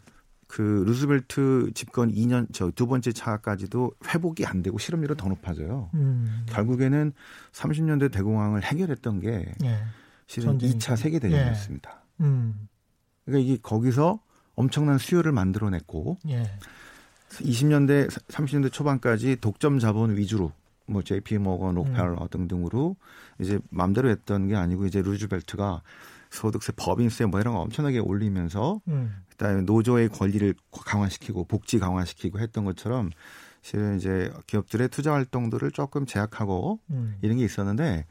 그 0.48 0.84
루즈벨트 0.86 1.70
집권 1.74 2.12
2년 2.12 2.52
저 2.52 2.70
두 2.70 2.86
번째 2.86 3.12
차까지도 3.12 3.92
회복이 4.06 4.46
안 4.46 4.62
되고 4.62 4.78
실업률은 4.78 5.16
더 5.16 5.28
높아져요. 5.28 5.90
음. 5.94 6.44
결국에는 6.48 7.12
30년대 7.52 8.12
대공황을 8.12 8.62
해결했던 8.62 9.20
게 9.20 9.54
예. 9.64 9.78
실은 10.26 10.58
전쟁. 10.58 10.70
2차 10.70 10.96
세계 10.96 11.18
대전이었습니다. 11.18 11.90
예. 12.20 12.24
음. 12.24 12.68
그러니까 13.24 13.44
이게 13.44 13.60
거기서 13.60 14.20
엄청난 14.54 14.98
수요를 14.98 15.32
만들어냈고 15.32 16.18
예. 16.28 16.44
20년대 17.30 18.08
30년대 18.28 18.72
초반까지 18.72 19.36
독점 19.40 19.78
자본 19.80 20.16
위주로 20.16 20.52
뭐 20.86 21.02
JP 21.02 21.38
모건, 21.38 21.74
록펠러 21.74 22.22
음. 22.22 22.28
등등으로 22.30 22.96
이제 23.40 23.58
맘대로 23.70 24.08
했던 24.08 24.46
게 24.46 24.54
아니고 24.54 24.86
이제 24.86 25.02
루즈벨트가 25.02 25.82
소득세, 26.30 26.72
법인세 26.76 27.26
뭐 27.26 27.40
이런 27.40 27.54
거 27.54 27.60
엄청나게 27.60 27.98
올리면서 27.98 28.80
음. 28.88 29.16
그다음에 29.30 29.62
노조의 29.62 30.08
권리를 30.08 30.54
강화시키고 30.70 31.44
복지 31.44 31.78
강화시키고 31.78 32.38
했던 32.40 32.64
것처럼 32.64 33.10
실은 33.62 33.96
이제 33.96 34.32
기업들의 34.46 34.88
투자 34.88 35.12
활동들을 35.12 35.70
조금 35.72 36.06
제약하고 36.06 36.80
음. 36.90 37.16
이런 37.22 37.36
게 37.36 37.44
있었는데 37.44 38.06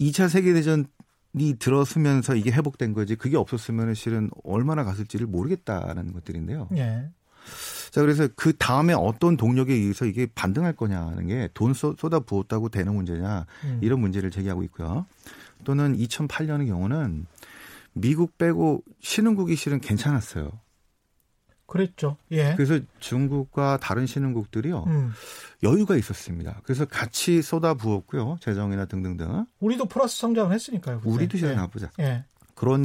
2차 0.00 0.28
세계 0.28 0.52
대전 0.52 0.86
이 1.34 1.54
들어서면서 1.54 2.34
이게 2.34 2.50
회복된 2.50 2.92
거지 2.92 3.14
그게 3.14 3.36
없었으면 3.36 3.94
실은 3.94 4.30
얼마나 4.42 4.82
갔을지를 4.84 5.26
모르겠다는 5.26 6.12
것들인데요. 6.12 6.68
예. 6.76 7.08
자, 7.90 8.00
그래서 8.00 8.28
그 8.36 8.56
다음에 8.56 8.92
어떤 8.94 9.36
동력에 9.36 9.72
의해서 9.74 10.04
이게 10.04 10.26
반등할 10.34 10.74
거냐는 10.74 11.26
게 11.26 11.48
돈 11.54 11.74
쏟아 11.74 12.20
부었다고 12.20 12.68
되는 12.68 12.94
문제냐 12.94 13.46
음. 13.64 13.78
이런 13.82 14.00
문제를 14.00 14.30
제기하고 14.30 14.62
있고요. 14.64 15.06
또는 15.64 15.96
2008년의 15.96 16.68
경우는 16.68 17.26
미국 17.92 18.38
빼고 18.38 18.82
신흥국이 19.00 19.56
실은 19.56 19.80
괜찮았어요. 19.80 20.50
그랬죠. 21.66 22.16
예. 22.32 22.54
그래서 22.56 22.80
중국과 22.98 23.78
다른 23.80 24.06
신흥국들이요 24.06 24.84
음. 24.88 25.12
여유가 25.62 25.96
있었습니다. 25.96 26.60
그래서 26.64 26.84
같이 26.84 27.42
쏟아 27.42 27.74
부었고요, 27.74 28.38
재정이나 28.40 28.86
등등등. 28.86 29.46
우리도 29.60 29.84
플러스 29.86 30.18
성장을 30.18 30.52
했으니까요. 30.52 30.98
그때. 31.00 31.10
우리도 31.10 31.38
잘 31.38 31.50
예. 31.50 31.54
나쁘자. 31.54 31.90
예. 32.00 32.24
그런 32.56 32.84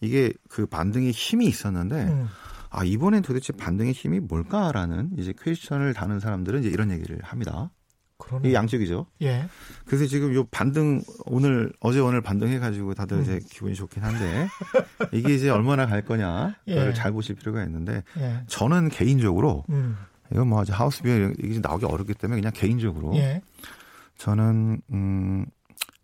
이게 0.00 0.32
그 0.48 0.66
반등의 0.66 1.10
힘이 1.12 1.46
있었는데 1.46 2.04
음. 2.04 2.28
아 2.72 2.84
이번엔 2.84 3.22
도대체 3.22 3.52
반등의 3.52 3.92
힘이 3.92 4.18
뭘까라는 4.20 5.10
이제 5.18 5.34
퀘스천을 5.38 5.92
다는 5.92 6.20
사람들은 6.20 6.60
이제 6.60 6.70
이런 6.70 6.90
얘기를 6.90 7.18
합니다. 7.22 7.70
그러네. 8.16 8.48
이 8.48 8.54
양쪽이죠. 8.54 9.06
예. 9.22 9.46
그래서 9.84 10.06
지금 10.06 10.32
요 10.34 10.44
반등 10.44 11.02
오늘 11.26 11.72
어제 11.80 12.00
오늘 12.00 12.22
반등해 12.22 12.60
가지고 12.60 12.94
다들 12.94 13.18
음. 13.18 13.22
이제 13.22 13.40
기분이 13.50 13.74
좋긴 13.74 14.02
한데 14.02 14.48
이게 15.12 15.34
이제 15.34 15.50
얼마나 15.50 15.86
갈 15.86 16.02
거냐 16.02 16.54
그걸 16.64 16.88
예. 16.88 16.92
잘 16.94 17.12
보실 17.12 17.34
필요가 17.34 17.62
있는데 17.64 18.04
예. 18.18 18.42
저는 18.46 18.88
개인적으로 18.88 19.64
음. 19.70 19.96
이건 20.30 20.48
뭐 20.48 20.60
아직 20.60 20.72
하우스 20.72 21.02
비어 21.02 21.32
이게 21.38 21.58
나오기 21.60 21.84
어렵기 21.84 22.14
때문에 22.14 22.40
그냥 22.40 22.52
개인적으로 22.54 23.14
예. 23.16 23.42
저는 24.16 24.80
음 24.92 25.44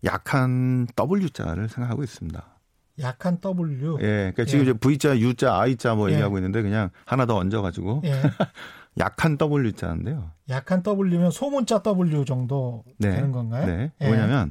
약한 0.04 0.86
W자를 0.96 1.68
생각하고 1.68 2.02
있습니다. 2.02 2.57
약한 3.00 3.40
W. 3.40 3.98
예. 4.00 4.32
그러니까 4.34 4.44
지금 4.44 4.60
예. 4.60 4.70
이제 4.70 4.72
V자, 4.72 5.18
U자, 5.18 5.54
I자 5.60 5.94
뭐 5.94 6.08
예. 6.08 6.14
얘기하고 6.14 6.38
있는데 6.38 6.62
그냥 6.62 6.90
하나 7.04 7.26
더 7.26 7.36
얹어 7.36 7.62
가지고 7.62 8.02
예. 8.04 8.12
약한 8.98 9.38
W자인데요. 9.40 10.30
약한 10.48 10.82
W면 10.84 11.30
소문자 11.30 11.82
W 11.82 12.24
정도 12.24 12.84
네. 12.98 13.14
되는 13.14 13.32
건가요? 13.32 13.66
네. 13.66 13.92
예. 14.00 14.06
뭐냐면 14.06 14.50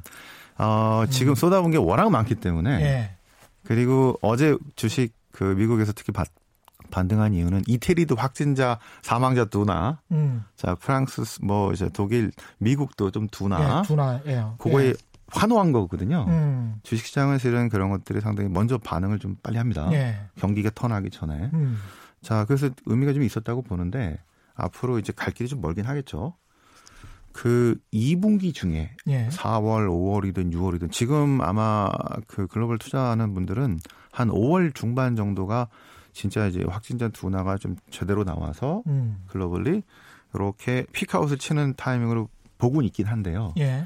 어, 0.56 1.04
지금 1.10 1.32
음. 1.32 1.34
쏟아본 1.34 1.70
게 1.70 1.76
워낙 1.76 2.10
많기 2.10 2.34
때문에 2.34 2.70
예. 2.80 3.10
그리고 3.64 4.18
어제 4.22 4.56
주식 4.76 5.12
그 5.32 5.44
미국에서 5.44 5.92
특히 5.92 6.12
바, 6.12 6.24
반등한 6.90 7.34
이유는 7.34 7.62
이태리도 7.66 8.16
확진자 8.16 8.78
사망자 9.02 9.44
두나 9.44 10.00
음. 10.10 10.44
자 10.56 10.74
프랑스 10.74 11.22
뭐 11.42 11.72
이제 11.72 11.88
독일 11.92 12.32
미국도 12.58 13.10
좀 13.10 13.28
두나 13.28 13.82
예, 13.82 13.86
두나 13.86 14.20
예. 14.26 14.44
그거에 14.58 14.88
예. 14.88 14.94
환호한 15.28 15.72
거거든요. 15.72 16.24
음. 16.28 16.76
주식시장은 16.82 17.38
실은 17.38 17.68
그런 17.68 17.90
것들이 17.90 18.20
상당히 18.20 18.48
먼저 18.48 18.78
반응을 18.78 19.18
좀 19.18 19.36
빨리 19.42 19.58
합니다. 19.58 19.88
예. 19.92 20.18
경기가 20.36 20.70
턴하기 20.74 21.10
전에. 21.10 21.50
음. 21.52 21.78
자 22.22 22.44
그래서 22.46 22.70
의미가 22.86 23.12
좀 23.12 23.22
있었다고 23.22 23.62
보는데 23.62 24.18
앞으로 24.54 24.98
이제 24.98 25.12
갈 25.14 25.32
길이 25.32 25.48
좀 25.48 25.60
멀긴 25.60 25.84
하겠죠. 25.84 26.34
그 27.32 27.76
2분기 27.92 28.52
중에 28.52 28.90
예. 29.06 29.28
4월, 29.28 29.88
5월이든 29.88 30.52
6월이든 30.52 30.90
지금 30.90 31.40
아마 31.40 31.88
그 32.26 32.46
글로벌 32.48 32.78
투자하는 32.78 33.34
분들은 33.34 33.78
한 34.10 34.28
5월 34.28 34.74
중반 34.74 35.14
정도가 35.14 35.68
진짜 36.12 36.46
이제 36.46 36.64
확진자 36.68 37.08
둔화가 37.08 37.58
좀 37.58 37.76
제대로 37.90 38.24
나와서 38.24 38.82
음. 38.88 39.22
글로벌리 39.28 39.82
이렇게 40.34 40.84
피크아웃을 40.92 41.38
치는 41.38 41.74
타이밍으로 41.76 42.28
보고 42.58 42.82
있긴 42.82 43.06
한데요. 43.06 43.54
예. 43.58 43.84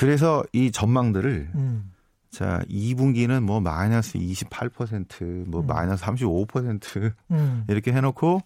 그래서 0.00 0.42
이 0.54 0.70
전망들을 0.72 1.50
음. 1.56 1.92
자, 2.30 2.62
2분기는 2.70 3.38
뭐 3.42 3.60
마이너스 3.60 4.18
28%, 4.18 5.46
뭐 5.46 5.60
음. 5.60 5.66
마이너스 5.66 6.02
35% 6.04 7.12
음. 7.32 7.64
이렇게 7.68 7.92
해 7.92 8.00
놓고 8.00 8.40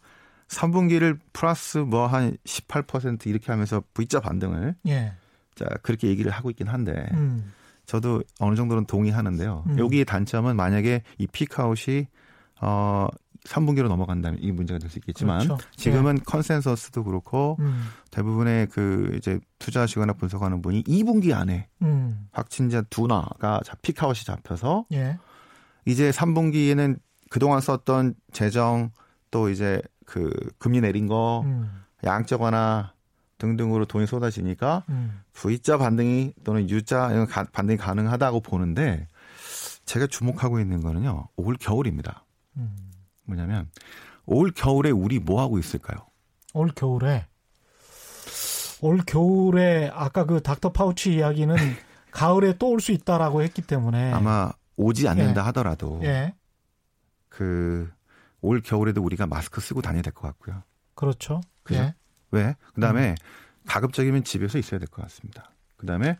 3분기를 0.49 1.17
플러스 1.33 1.79
뭐 1.79 2.09
한 2.09 2.37
18% 2.45 3.29
이렇게 3.29 3.53
하면서 3.53 3.85
V자 3.95 4.19
반등을 4.19 4.75
예. 4.89 5.13
자 5.55 5.65
그렇게 5.83 6.09
얘기를 6.09 6.33
하고 6.33 6.51
있긴 6.51 6.67
한데 6.67 7.09
음. 7.13 7.53
저도 7.87 8.25
어느 8.41 8.57
정도는 8.57 8.87
동의하는데요. 8.87 9.65
음. 9.69 9.79
여기의 9.79 10.07
단점은 10.07 10.57
만약에 10.57 11.03
이 11.19 11.27
피크아웃이 11.29 12.09
어 12.63 13.07
3분기로 13.45 13.89
넘어간다면 13.89 14.41
이 14.43 14.53
문제가 14.53 14.79
될 14.79 14.91
수 14.91 14.99
있겠지만 14.99 15.41
그렇죠. 15.41 15.59
지금은 15.77 16.19
예. 16.19 16.23
컨센서스도 16.25 17.05
그렇고 17.05 17.57
음. 17.61 17.85
대부분의 18.11 18.69
그 18.69 19.13
이제 19.17 19.39
투자하시거나 19.59 20.15
분석하는 20.15 20.63
분이 20.63 20.85
2분기 20.85 21.35
안에 21.35 21.69
음. 21.83 22.29
확진자 22.33 22.83
둔화가 22.83 23.61
피크아웃이 23.83 24.25
잡혀서 24.25 24.87
예. 24.93 25.19
이제 25.87 26.11
3분기에는 26.11 26.99
그동안 27.31 27.61
썼던 27.61 28.15
재정 28.33 28.91
또 29.31 29.51
이제 29.51 29.83
그 30.07 30.31
금리 30.59 30.81
내린 30.81 31.07
거 31.07 31.43
음. 31.45 31.83
양적 32.05 32.43
완화 32.43 32.93
등등으로 33.39 33.85
돈이 33.85 34.07
쏟아지니까 34.07 34.85
음. 34.89 35.21
V자 35.33 35.77
반등이 35.77 36.35
또는 36.45 36.71
U자 36.71 37.27
반등이 37.53 37.77
가능하다고 37.77 38.41
보는데 38.41 39.09
제가 39.85 40.07
주목하고 40.07 40.61
있는 40.61 40.81
거는요 40.81 41.29
올 41.37 41.57
겨울입니다. 41.57 42.25
음. 42.57 42.77
뭐냐면 43.25 43.71
올 44.27 44.51
겨울에 44.53 44.91
우리 44.91 45.19
뭐 45.19 45.41
하고 45.43 45.59
있을까요? 45.59 46.07
올 46.55 46.71
겨울에 46.75 47.27
올 48.81 48.99
겨울에 49.07 49.91
아까 49.95 50.25
그 50.25 50.43
닥터 50.43 50.73
파우치 50.73 51.15
이야기는 51.15 51.57
가을에 52.13 52.57
또 52.59 52.69
올 52.73 52.81
수 52.81 52.93
있다라고 52.93 53.43
했기 53.43 53.63
때문에 53.63 54.13
아마 54.13 54.53
오지 54.77 55.09
않는다 55.09 55.41
예. 55.41 55.45
하더라도 55.47 56.01
예. 56.05 56.35
그올 57.29 58.61
겨울에도 58.65 59.03
우리가 59.03 59.27
마스크 59.27 59.61
쓰고 59.61 59.83
다녀야 59.83 60.03
될 60.03 60.13
것 60.13 60.23
같고요. 60.29 60.63
그렇죠. 60.95 61.41
그죠? 61.63 61.81
예. 61.81 61.95
왜? 62.31 62.55
그다음에 62.75 63.11
음. 63.11 63.15
가급적이면 63.67 64.25
집에서 64.25 64.59
있어야 64.59 64.79
될 64.79 64.89
것 64.89 65.03
같습니다. 65.03 65.51
그다음에 65.77 66.19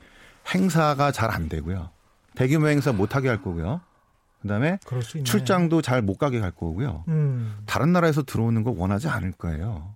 행사가 0.55 1.13
잘 1.13 1.31
안 1.31 1.49
되고요. 1.49 1.91
대규모 2.35 2.69
행사 2.69 2.93
못 2.93 3.15
하게 3.15 3.29
할 3.29 3.41
거고요. 3.43 3.81
그다음에 4.45 4.79
출장도 5.25 5.81
잘 5.81 6.03
못 6.03 6.19
가게 6.19 6.39
할 6.39 6.51
거고요. 6.51 7.05
음. 7.09 7.57
다른 7.65 7.93
나라에서 7.93 8.23
들어오는 8.23 8.63
거 8.63 8.75
원하지 8.77 9.09
않을 9.09 9.33
거예요. 9.33 9.95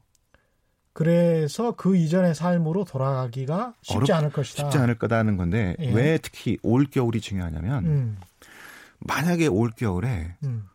그래서 0.94 1.72
그 1.72 1.96
이전의 1.96 2.34
삶으로 2.34 2.84
돌아가기가 2.84 3.74
쉽지 3.82 4.10
어렵, 4.10 4.18
않을 4.18 4.30
것이다. 4.30 4.64
쉽지 4.64 4.78
않을 4.78 4.98
거다는 4.98 5.36
건데 5.36 5.76
예. 5.80 5.92
왜 5.92 6.18
특히 6.18 6.58
올 6.62 6.86
겨울이 6.86 7.20
중요하냐면 7.20 7.84
음. 7.84 8.18
만약에 9.00 9.46
올 9.48 9.70
겨울에 9.70 10.34
음. 10.44 10.66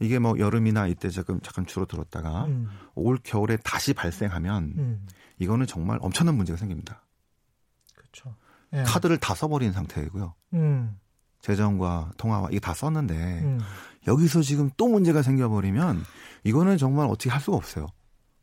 이게 0.00 0.18
뭐 0.18 0.38
여름이나 0.38 0.86
이때 0.86 1.10
조금 1.10 1.40
잠깐 1.42 1.66
줄어들었다가 1.66 2.46
음. 2.46 2.68
올 2.94 3.18
겨울에 3.22 3.58
다시 3.62 3.92
발생하면 3.92 4.74
음. 4.78 5.06
이거는 5.38 5.66
정말 5.66 5.98
엄청난 6.00 6.36
문제가 6.36 6.56
생깁니다. 6.56 7.04
그렇죠. 7.94 8.34
예. 8.72 8.82
카드를 8.82 9.18
다 9.18 9.34
써버린 9.34 9.72
상태이고요. 9.72 10.34
음. 10.54 10.98
재정과 11.44 12.12
통화와 12.16 12.48
이게 12.50 12.58
다 12.58 12.72
썼는데 12.72 13.14
음. 13.14 13.60
여기서 14.06 14.40
지금 14.40 14.70
또 14.78 14.88
문제가 14.88 15.20
생겨버리면 15.20 16.02
이거는 16.42 16.78
정말 16.78 17.06
어떻게 17.06 17.28
할 17.28 17.38
수가 17.40 17.58
없어요. 17.58 17.86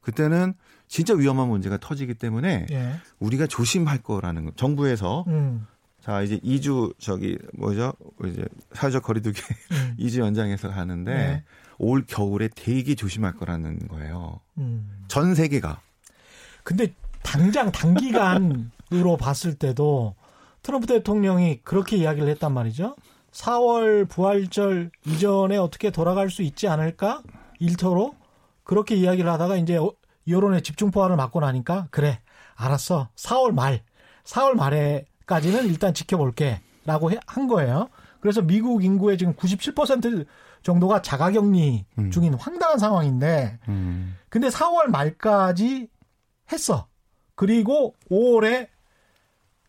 그때는 0.02 0.54
진짜 0.88 1.16
위험한 1.16 1.48
문제가 1.48 1.78
터지기 1.78 2.14
때문에 2.14 2.68
예. 2.70 2.96
우리가 3.20 3.48
조심할 3.48 4.04
거라는 4.04 4.46
거. 4.46 4.52
정부에서 4.56 5.24
음. 5.28 5.66
자 6.00 6.22
이제 6.22 6.38
2주 6.40 6.94
저기 7.00 7.38
뭐죠 7.54 7.94
이제 8.26 8.46
사회적 8.74 9.02
거리두기 9.04 9.42
음. 9.72 9.96
2주 10.00 10.20
연장해서 10.20 10.70
하는데 10.70 11.12
네. 11.12 11.44
올 11.80 12.04
겨울에 12.06 12.50
되게 12.56 12.94
조심할 12.94 13.34
거라는 13.34 13.88
거예요. 13.88 14.40
음. 14.60 15.06
전 15.08 15.34
세계가. 15.34 15.82
근데 16.64 16.94
당장 17.24 17.72
단기간으로 17.72 19.18
봤을 19.20 19.56
때도 19.56 20.14
트럼프 20.64 20.88
대통령이 20.88 21.62
그렇게 21.64 21.98
이야기를 21.98 22.30
했단 22.30 22.54
말이죠. 22.54 22.96
4월 23.32 24.08
부활절 24.10 24.92
이전에 25.06 25.58
어떻게 25.58 25.90
돌아갈 25.90 26.30
수 26.30 26.42
있지 26.42 26.68
않을까? 26.68 27.24
일터로 27.60 28.16
그렇게 28.64 28.96
이야기를 28.96 29.30
하다가 29.32 29.56
이제 29.58 29.78
어, 29.78 29.94
여론의 30.28 30.62
집중포화를 30.62 31.16
맞고 31.16 31.40
나니까 31.40 31.88
그래 31.92 32.20
알았어 32.56 33.10
4월 33.16 33.54
말 33.54 33.82
4월 34.24 34.54
말에까지는 34.54 35.66
일단 35.66 35.94
지켜볼게라고 35.94 37.12
한 37.26 37.48
거예요. 37.48 37.90
그래서 38.20 38.42
미국 38.42 38.84
인구의 38.84 39.18
지금 39.18 39.34
97% 39.34 40.26
정도가 40.62 41.02
자가격리 41.02 41.86
음. 41.98 42.12
중인 42.12 42.36
황당한 42.36 42.78
상황인데 42.78 43.60
음. 43.68 44.16
근데 44.30 44.50
4월 44.50 44.88
말까지 44.88 45.88
했어. 46.52 46.88
그리고 47.36 47.96
5월에 48.12 48.68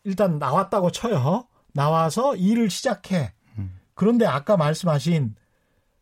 일단 0.03 0.39
나왔다고 0.39 0.91
쳐요. 0.91 1.47
나와서 1.73 2.35
일을 2.35 2.69
시작해. 2.69 3.33
음. 3.57 3.79
그런데 3.93 4.25
아까 4.25 4.57
말씀하신 4.57 5.35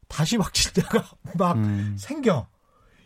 다시 0.08 0.38
확진자가 0.38 1.06
막 1.38 1.58
음. 1.58 1.96
생겨. 1.98 2.48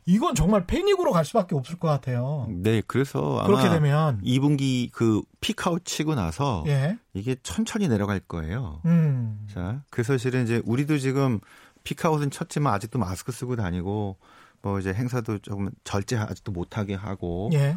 이건 0.08 0.36
정말 0.36 0.68
패닉으로 0.68 1.12
갈 1.12 1.26
수밖에 1.26 1.56
없을 1.56 1.80
것 1.80 1.88
같아요. 1.88 2.48
네, 2.50 2.82
그래서 2.86 3.44
그렇게 3.48 3.70
되면 3.70 4.22
2분기 4.22 4.92
그 4.92 5.24
피크아웃 5.42 5.84
치고 5.84 6.14
나서 6.14 6.64
예. 6.68 7.00
이게 7.16 7.36
천천히 7.42 7.88
내려갈 7.88 8.20
거예요. 8.20 8.82
음. 8.86 9.48
자, 9.52 9.82
그래서 9.90 10.16
실은 10.18 10.44
이제 10.44 10.62
우리도 10.66 11.00
지금 11.00 11.40
피크아웃은 11.84 12.30
쳤지만 12.30 12.74
아직도 12.76 13.00
마스크 13.00 13.32
쓰고 13.32 13.56
다니고 13.56 14.18
뭐 14.62 14.80
이제 14.80 14.94
행사도 14.94 15.40
조금 15.40 15.70
절제 15.84 16.18
아직도 16.18 16.52
못하게 16.52 16.94
하고. 16.94 17.50
예. 17.54 17.76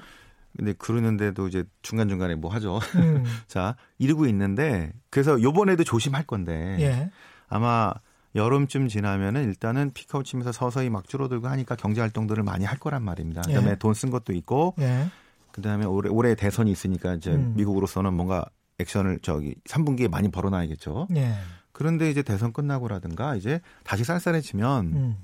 근데 0.59 0.73
그러는데도 0.73 1.47
이제 1.47 1.63
중간중간에 1.83 2.35
뭐 2.35 2.53
하죠. 2.55 2.81
음. 2.97 3.23
자, 3.47 3.77
이러고 3.99 4.27
있는데 4.27 4.93
그래서 5.09 5.41
요번에도 5.41 5.85
조심할 5.85 6.27
건데 6.27 6.77
예. 6.81 7.11
아마 7.47 7.95
여름쯤 8.35 8.89
지나면은 8.89 9.45
일단은 9.45 9.93
피크아웃 9.93 10.27
치면서 10.27 10.51
서서히 10.51 10.91
막 10.91 11.09
줄어들고 11.09 11.47
하니까 11.47 11.77
경제 11.77 12.01
활동들을 12.01 12.43
많이 12.43 12.65
할 12.65 12.77
거란 12.77 13.05
말입니다. 13.05 13.43
그다음에 13.43 13.71
예. 13.71 13.75
돈쓴 13.77 14.11
것도 14.11 14.33
있고 14.33 14.75
예. 14.81 15.09
그다음에 15.53 15.85
올해 15.87 16.11
올해 16.11 16.35
대선이 16.35 16.73
있으니까 16.73 17.15
이제 17.15 17.31
음. 17.31 17.55
미국으로서는 17.57 18.13
뭔가 18.13 18.45
액션을 18.81 19.21
저기 19.23 19.55
3분기에 19.69 20.11
많이 20.11 20.29
벌어놔야겠죠. 20.29 21.07
예. 21.15 21.35
그런데 21.71 22.11
이제 22.11 22.23
대선 22.23 22.53
끝나고라든가 22.53 23.37
이제 23.37 23.61
다시 23.85 24.03
쌀쌀해지면 24.03 24.87
음. 24.87 25.17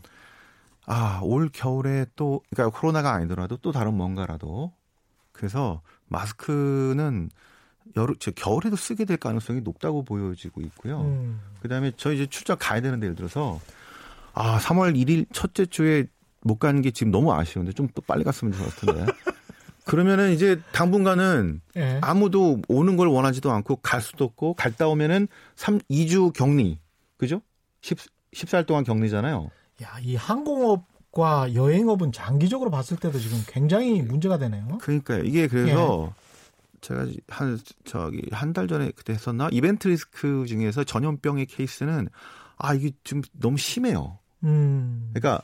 아, 0.87 1.19
올 1.25 1.49
겨울에 1.53 2.07
또 2.15 2.41
그러니까 2.51 2.79
코로나가 2.79 3.13
아니더라도 3.15 3.57
또 3.57 3.73
다른 3.73 3.95
뭔가라도 3.95 4.73
그래서 5.35 5.83
마스크는 6.09 7.29
여름, 7.97 8.15
저 8.19 8.31
겨울에도 8.31 8.77
쓰게 8.77 9.05
될 9.05 9.19
가능성이 9.19 9.61
높다고 9.61 10.05
보여지고 10.05 10.63
있고요. 10.63 11.03
음. 11.03 11.41
그 11.61 11.69
다음에 11.69 11.93
저 11.99 12.13
이제 12.15 12.27
출장 12.27 12.57
가야 12.59 12.81
되는데 12.81 13.07
예를 13.07 13.15
들어서 13.17 13.61
아, 14.33 14.59
3월 14.59 14.97
1일 14.97 15.27
첫째 15.33 15.67
주에 15.67 16.07
못 16.41 16.59
가는 16.59 16.81
게 16.83 16.91
지금 16.91 17.13
너무 17.13 17.33
아쉬운데 17.33 17.73
좀 17.73 17.89
또 17.95 18.01
빨리 18.03 18.25
갔으면 18.25 18.53
좋았을 18.55 18.95
텐데. 18.95 19.13
그러면은 19.85 20.33
이제 20.33 20.61
당분간은 20.73 21.61
네. 21.75 21.99
아무도 22.03 22.63
오는 22.69 22.97
걸 22.97 23.09
원하지도 23.09 23.51
않고 23.53 23.77
갈 23.77 24.01
수도 24.01 24.25
없고 24.25 24.55
갔다 24.55 24.89
오면은 24.89 25.29
3, 25.57 25.79
2주 25.91 26.33
격리. 26.33 26.79
그죠? 27.19 27.43
10, 27.83 27.99
14일 28.33 28.67
동안 28.67 28.85
격리잖아요. 28.85 29.51
야, 29.83 29.99
이 30.01 30.17
항공업 30.17 30.87
과 31.15 31.55
여행업은 31.55 32.11
장기적으로 32.13 32.71
봤을 32.71 32.97
때도 32.97 33.19
지금 33.21 33.39
굉장히 33.47 34.03
문제가 34.03 34.37
되네요. 34.37 34.79
그러니까요. 34.81 35.23
이게 35.23 35.47
그래서 35.47 36.11
예. 36.11 36.25
제가 36.81 37.07
한 37.29 37.59
저기 37.85 38.21
한 38.33 38.53
달 38.53 38.67
전에 38.67 38.91
그때 38.97 39.13
했었나 39.13 39.49
이벤트 39.53 39.87
리스크 39.89 40.45
중에서 40.47 40.83
전염병의 40.85 41.47
케이스는 41.47 42.09
아 42.57 42.75
이게 42.75 42.91
좀 43.05 43.23
너무 43.33 43.57
심해요. 43.57 44.19
음. 44.43 45.11
그러니까 45.15 45.41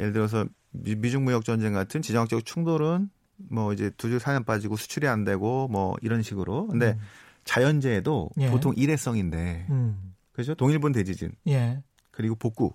예를 0.00 0.12
들어서 0.12 0.44
미중 0.72 1.24
무역 1.24 1.44
전쟁 1.44 1.72
같은 1.72 2.02
지정학적 2.02 2.44
충돌은 2.44 3.08
뭐 3.36 3.72
이제 3.72 3.90
두줄 3.96 4.18
사년 4.20 4.44
빠지고 4.44 4.76
수출이 4.76 5.06
안 5.06 5.24
되고 5.24 5.68
뭐 5.68 5.94
이런 6.02 6.22
식으로. 6.22 6.66
근데 6.66 6.92
음. 6.92 7.00
자연재해도 7.44 8.30
예. 8.40 8.50
보통 8.50 8.72
일회성인데 8.76 9.66
음. 9.70 10.14
그죠? 10.32 10.54
동일본 10.54 10.92
대지진. 10.92 11.30
예. 11.48 11.80
그리고 12.10 12.34
복구. 12.34 12.72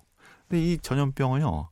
근데 0.47 0.63
이 0.63 0.77
전염병은요. 0.77 1.69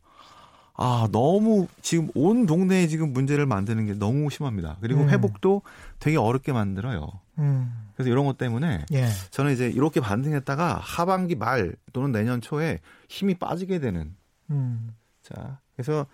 아, 0.77 1.07
너무 1.11 1.67
지금 1.81 2.09
온 2.15 2.45
동네에 2.45 2.87
지금 2.87 3.13
문제를 3.13 3.45
만드는 3.45 3.85
게 3.85 3.93
너무 3.93 4.29
심합니다. 4.29 4.77
그리고 4.81 5.01
음. 5.01 5.09
회복도 5.09 5.61
되게 5.99 6.17
어렵게 6.17 6.51
만들어요. 6.51 7.07
음. 7.39 7.73
그래서 7.95 8.09
이런 8.09 8.25
것 8.25 8.37
때문에 8.37 8.85
예. 8.91 9.07
저는 9.31 9.53
이제 9.53 9.69
이렇게 9.69 10.01
반등했다가 10.01 10.79
하반기 10.81 11.35
말 11.35 11.75
또는 11.93 12.11
내년 12.11 12.41
초에 12.41 12.79
힘이 13.07 13.35
빠지게 13.35 13.79
되는. 13.79 14.13
음. 14.49 14.89
자, 15.23 15.59
그래서 15.75 16.05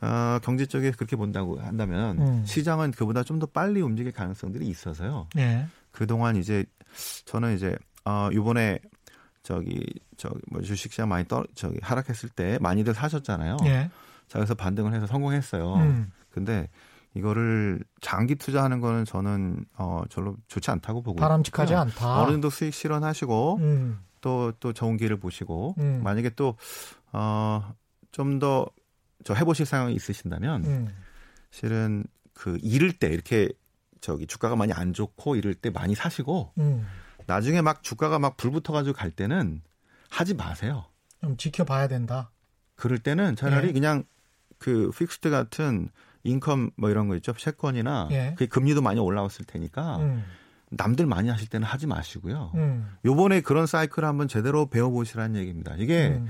어, 0.00 0.38
경제 0.42 0.64
쪽에 0.64 0.90
그렇게 0.92 1.16
본다고 1.16 1.60
한다면 1.60 2.18
음. 2.18 2.44
시장은 2.46 2.92
그보다 2.92 3.22
좀 3.24 3.38
더 3.38 3.46
빨리 3.46 3.80
움직일 3.82 4.12
가능성들이 4.12 4.66
있어서요. 4.66 5.28
예. 5.36 5.66
그동안 5.90 6.36
이제 6.36 6.64
저는 7.26 7.54
이제 7.56 7.76
어, 8.04 8.30
이번에 8.32 8.78
저기 9.48 9.82
저기 10.16 10.38
뭐 10.50 10.60
주식 10.60 10.92
시장 10.92 11.08
많이 11.08 11.26
떨 11.26 11.46
저기 11.54 11.78
하락했을 11.80 12.28
때 12.28 12.58
많이들 12.60 12.92
사셨잖아요. 12.92 13.56
예. 13.64 13.90
자 14.28 14.38
그래서 14.38 14.54
반등을 14.54 14.92
해서 14.92 15.06
성공했어요. 15.06 15.74
음. 15.76 16.12
근데 16.30 16.68
이거를 17.14 17.82
장기 18.02 18.34
투자하는 18.34 18.80
거는 18.80 19.06
저는 19.06 19.64
어 19.76 20.02
별로 20.12 20.36
좋지 20.48 20.70
않다고 20.70 21.02
보고 21.02 21.18
바람직하지 21.18 21.74
않다. 21.74 22.22
어느 22.22 22.32
정도 22.32 22.50
수익 22.50 22.74
실현하시고 22.74 23.56
음. 23.60 24.00
또또 24.20 24.52
또 24.60 24.72
좋은 24.74 24.98
기회를 24.98 25.18
보시고 25.18 25.74
음. 25.78 26.02
만약에 26.04 26.30
또어좀 26.30 28.38
더 28.38 28.68
저 29.24 29.34
해보실 29.34 29.66
상황이 29.66 29.94
있으신다면 29.94 30.64
음. 30.64 30.88
실은 31.50 32.04
그 32.34 32.58
이럴 32.62 32.92
때 32.92 33.08
이렇게 33.08 33.48
저기 34.00 34.26
주가가 34.26 34.56
많이 34.56 34.72
안 34.72 34.92
좋고 34.92 35.36
이럴 35.36 35.54
때 35.54 35.70
많이 35.70 35.94
사시고 35.94 36.52
음. 36.58 36.86
나중에 37.28 37.60
막 37.60 37.82
주가가 37.82 38.18
막 38.18 38.36
불붙어가지고 38.38 38.96
갈 38.96 39.10
때는 39.10 39.60
하지 40.08 40.34
마세요. 40.34 40.86
좀 41.20 41.36
지켜봐야 41.36 41.86
된다. 41.86 42.30
그럴 42.74 42.98
때는 42.98 43.36
차라리 43.36 43.68
예. 43.68 43.72
그냥 43.72 44.04
그 44.58 44.90
fixed 44.96 45.28
같은 45.28 45.90
income 46.24 46.70
뭐 46.76 46.88
이런 46.90 47.06
거 47.06 47.16
있죠. 47.16 47.34
채권이나 47.34 48.08
예. 48.12 48.34
그 48.38 48.46
금리도 48.46 48.80
많이 48.80 48.98
올라왔을 48.98 49.44
테니까 49.44 49.98
음. 49.98 50.24
남들 50.70 51.04
많이 51.04 51.28
하실 51.28 51.48
때는 51.48 51.66
하지 51.66 51.86
마시고요. 51.86 52.52
음. 52.54 52.88
요번에 53.04 53.42
그런 53.42 53.66
사이클을 53.66 54.08
한번 54.08 54.26
제대로 54.26 54.70
배워보시라는 54.70 55.38
얘기입니다. 55.38 55.74
이게 55.76 56.08
음. 56.08 56.28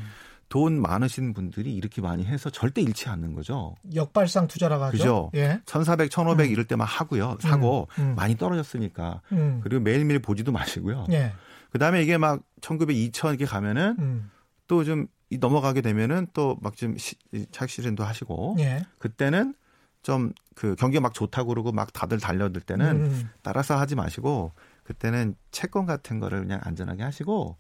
돈 0.49 0.81
많으신 0.81 1.35
분들이 1.35 1.75
이렇게 1.75 2.01
많이 2.01 2.25
해서 2.25 2.51
절대 2.51 2.81
잃지 2.81 3.09
않는 3.09 3.35
거죠. 3.35 3.75
역발상 3.95 4.49
투자라고 4.49 4.85
하죠. 4.85 4.97
그죠. 4.97 5.31
예. 5.35 5.61
1,400, 5.67 6.11
1,500 6.11 6.47
음. 6.47 6.53
이럴 6.53 6.65
때만 6.65 6.87
하고요. 6.87 7.37
사고 7.41 7.89
음. 7.99 8.03
음. 8.03 8.15
많이 8.15 8.37
떨어졌으니까. 8.37 9.21
음. 9.33 9.61
그리고 9.63 9.83
매일매일 9.83 10.21
보지도 10.21 10.53
마시고요. 10.53 11.07
예. 11.13 11.33
그다음에 11.71 12.03
이게 12.03 12.17
막 12.17 12.43
1900, 12.63 12.97
2000 12.97 13.31
이렇게 13.31 13.45
가면은 13.45 13.97
음. 13.99 14.31
또좀 14.69 15.07
넘어가게 15.39 15.83
되면은 15.83 16.29
또 16.33 16.57
막좀 16.63 16.97
차익 17.51 17.71
실현도 17.71 18.05
하시고 18.05 18.57
예. 18.59 18.87
그때는 18.99 19.55
좀 20.03 20.33
그 20.59 20.75
경기가 20.75 21.01
막 21.01 21.15
좋다고 21.15 21.51
그러고 21.51 21.71
막 21.71 21.93
다들 21.93 22.19
달려들 22.19 22.61
때는 22.61 22.97
음. 22.97 23.31
따라서 23.43 23.79
하지 23.79 23.95
마시고 23.95 24.51
그때는 24.83 25.37
채권 25.53 25.87
같은 25.87 26.19
거를 26.19 26.41
그냥 26.41 26.61
안전하게 26.65 27.05
하시고 27.05 27.57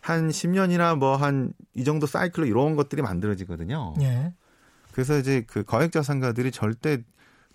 한 0.00 0.28
10년이나 0.30 0.96
뭐 0.96 1.16
한 1.16 1.52
이 1.74 1.84
정도 1.84 2.06
사이클로 2.06 2.46
이런 2.46 2.74
것들이 2.76 3.00
만들어지거든요. 3.02 3.94
예. 4.00 4.34
그래서 4.92 5.18
이제 5.18 5.44
그 5.46 5.62
거액 5.62 5.92
자산가들이 5.92 6.50
절대 6.50 6.98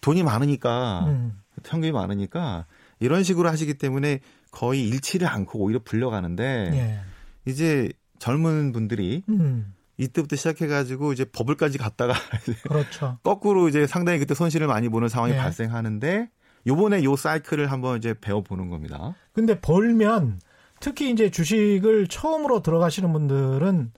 돈이 0.01 0.23
많으니까 0.23 1.05
음. 1.07 1.37
현금이 1.65 1.91
많으니까 1.91 2.65
이런 2.99 3.23
식으로 3.23 3.49
하시기 3.49 3.73
때문에 3.75 4.21
거의 4.51 4.87
잃지를 4.87 5.27
않고 5.27 5.59
오히려 5.59 5.79
불려가는데 5.83 6.71
예. 6.73 6.99
이제 7.45 7.91
젊은 8.19 8.71
분들이 8.71 9.23
음. 9.29 9.73
이때부터 9.97 10.35
시작해가지고 10.37 11.11
이제 11.13 11.25
버블까지 11.25 11.77
갔다가 11.77 12.13
그렇죠. 12.67 13.17
거꾸로 13.23 13.67
이제 13.67 13.85
상당히 13.87 14.19
그때 14.19 14.33
손실을 14.33 14.67
많이 14.67 14.87
보는 14.89 15.09
상황이 15.09 15.33
예. 15.33 15.37
발생하는데 15.37 16.29
요번에 16.67 17.03
요 17.03 17.15
사이클을 17.15 17.69
한번 17.71 17.97
이제 17.97 18.13
배워보는 18.19 18.69
겁니다. 18.69 19.13
근데 19.33 19.59
벌면 19.59 20.39
특히 20.79 21.11
이제 21.11 21.29
주식을 21.29 22.07
처음으로 22.07 22.61
들어가시는 22.61 23.11
분들은 23.13 23.91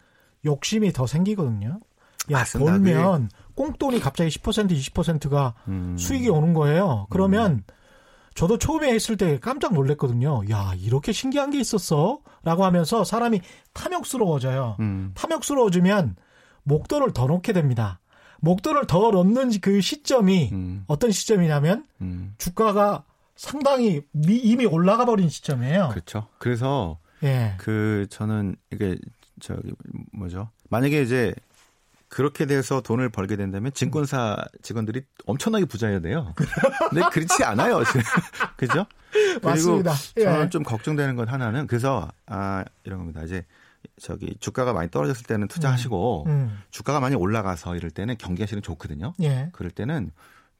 욕심이 0.45 0.93
더 0.93 1.07
생기거든요. 1.07 1.79
야, 2.31 2.37
맞습니다. 2.39 2.71
벌면 2.71 3.29
꽁돈이 3.55 3.99
갑자기 3.99 4.29
10% 4.29 4.71
20%가 4.71 5.55
음. 5.67 5.97
수익이 5.97 6.29
오는 6.29 6.53
거예요. 6.53 7.07
그러면 7.09 7.51
음. 7.51 7.63
저도 8.35 8.59
처음에 8.59 8.93
했을 8.93 9.17
때 9.17 9.39
깜짝 9.39 9.73
놀랐거든요. 9.73 10.43
야, 10.51 10.73
이렇게 10.77 11.11
신기한 11.11 11.49
게 11.49 11.59
있었어? 11.59 12.19
라고 12.43 12.65
하면서 12.65 13.03
사람이 13.03 13.41
탐욕스러워져요. 13.73 14.77
음. 14.79 15.11
탐욕스러워지면 15.15 16.15
목돈을 16.63 17.13
더 17.13 17.25
넣게 17.25 17.51
됩니다. 17.51 17.99
목돈을 18.41 18.85
더 18.85 19.09
넣는 19.09 19.51
그 19.59 19.81
시점이 19.81 20.49
음. 20.51 20.83
어떤 20.85 21.11
시점이냐면 21.11 21.85
음. 22.01 22.35
주가가 22.37 23.03
상당히 23.38 24.02
이미 24.28 24.65
올라가 24.65 25.06
버린 25.06 25.30
시점이에요. 25.30 25.89
그렇죠. 25.89 26.28
그래서 26.39 27.00
예. 27.23 27.54
그 27.58 28.08
저는 28.10 28.56
이게 28.71 28.97
저기 29.39 29.71
뭐죠? 30.12 30.50
만약에 30.69 31.02
이제 31.02 31.34
그렇게 32.10 32.45
돼서 32.45 32.82
돈을 32.82 33.10
벌게 33.10 33.36
된다면 33.36 33.71
증권사 33.73 34.38
직원들이 34.62 35.04
엄청나게 35.26 35.65
부자여야 35.65 36.00
돼요. 36.00 36.34
근데 36.89 37.08
그렇지 37.12 37.43
않아요. 37.43 37.84
그죠? 38.58 38.86
그리고 39.12 39.47
맞습니다. 39.47 39.93
저는 40.15 40.45
예. 40.45 40.50
좀 40.50 40.63
걱정되는 40.63 41.15
건 41.15 41.28
하나는 41.28 41.67
그래서 41.67 42.10
아 42.26 42.63
이런 42.84 43.00
겁니다. 43.00 43.23
이제 43.23 43.45
저기 44.02 44.36
주가가 44.39 44.73
많이 44.73 44.89
떨어졌을 44.89 45.26
때는 45.26 45.47
투자하시고 45.47 46.26
음, 46.28 46.32
음. 46.32 46.62
주가가 46.71 47.00
많이 47.00 47.15
올라가서 47.15 47.76
이럴 47.76 47.91
때는 47.91 48.17
경기하시는 48.17 48.63
좋거든요. 48.63 49.13
예. 49.21 49.50
그럴 49.52 49.71
때는 49.71 50.12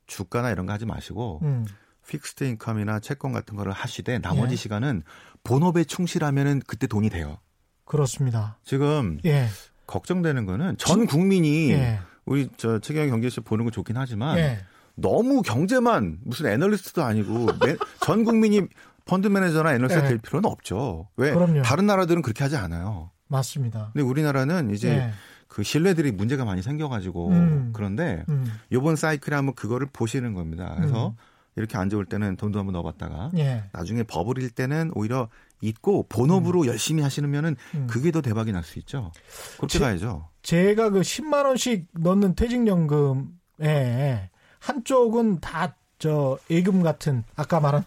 주가나 0.06 0.52
이런 0.52 0.66
거 0.66 0.74
하지 0.74 0.86
마시고 0.86 1.40
음. 1.44 1.66
fixed 2.08 2.44
income이나 2.44 3.00
채권 3.00 3.32
같은 3.32 3.56
거를 3.56 3.72
하시되 3.72 4.20
나머지 4.20 4.54
예. 4.54 4.56
시간은 4.56 5.04
본업에 5.44 5.84
충실하면은 5.84 6.62
그때 6.66 6.88
돈이 6.88 7.10
돼요. 7.10 7.38
그렇습니다. 7.86 8.58
지금 8.64 9.20
예. 9.26 9.48
걱정되는 9.86 10.46
거는 10.46 10.78
전 10.78 11.06
국민이 11.06 11.72
예. 11.72 12.00
우리 12.26 12.50
저 12.58 12.80
최경영 12.80 13.10
경제쇼 13.10 13.44
보는 13.44 13.66
거 13.66 13.72
좋긴 13.72 13.98
하지만 13.98 14.38
예. 14.38 14.60
너무 14.96 15.42
경제만 15.42 16.20
무슨 16.24 16.48
애널리스트도 16.48 17.04
아니고 17.04 17.48
전 18.02 18.24
국민이 18.24 18.62
펀드 19.06 19.28
매니저나 19.28 19.74
애널리스트 19.76 20.04
예. 20.04 20.08
될 20.10 20.18
필요는 20.18 20.50
없죠. 20.50 21.08
왜? 21.16 21.34
그럼요. 21.34 21.62
다른 21.62 21.86
나라들은 21.86 22.22
그렇게 22.22 22.44
하지 22.44 22.58
않아요. 22.58 23.12
맞습니다. 23.28 23.92
근데 23.94 24.04
우리나라는 24.04 24.72
이제 24.72 24.90
예. 24.90 25.12
그 25.48 25.64
신뢰들이 25.64 26.12
문제가 26.12 26.46
많이 26.46 26.62
생겨가지고 26.62 27.30
음. 27.30 27.72
그런데 27.74 28.26
음. 28.30 28.46
이번 28.70 28.96
사이클에 28.96 29.36
한번 29.36 29.56
그거를 29.56 29.88
보시는 29.92 30.34
겁니다. 30.34 30.74
그래서 30.78 31.10
음. 31.10 31.16
이렇게 31.58 31.78
안 31.78 31.90
좋을 31.90 32.06
때는 32.06 32.38
돈도 32.38 32.60
한번 32.60 32.74
넣어봤다가 32.74 33.32
예. 33.38 33.64
나중에 33.74 34.04
버블일 34.04 34.52
때는 34.52 34.92
오히려 34.96 35.28
잊고 35.62 36.06
본업으로 36.08 36.62
음. 36.62 36.66
열심히 36.68 37.04
하시면은 37.04 37.56
음. 37.76 37.88
그게 37.90 38.12
더 38.12 38.22
대박이 38.22 38.52
날 38.54 38.64
수 38.64 38.80
있죠. 38.80 39.12
그렇게 39.58 39.80
제, 39.80 39.84
가야죠. 39.84 40.30
제가 40.44 40.92
그 40.92 41.02
10만 41.02 41.46
원씩 41.46 41.88
넣는 41.94 42.36
퇴직연금에 42.36 44.30
한쪽은 44.60 45.40
다 45.42 45.76
저 46.00 46.38
예금 46.50 46.84
같은 46.84 47.24
아까 47.36 47.60
말한 47.60 47.84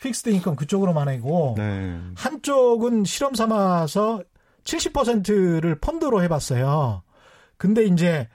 fixed 0.00 0.28
income 0.30 0.56
그쪽으로만 0.56 1.08
하고 1.08 1.54
네. 1.56 1.98
한쪽은 2.14 3.04
실험 3.04 3.34
삼아서 3.34 4.22
70%를 4.64 5.78
펀드로 5.80 6.22
해봤어요. 6.22 7.02
근데 7.56 7.84
이제 7.84 8.28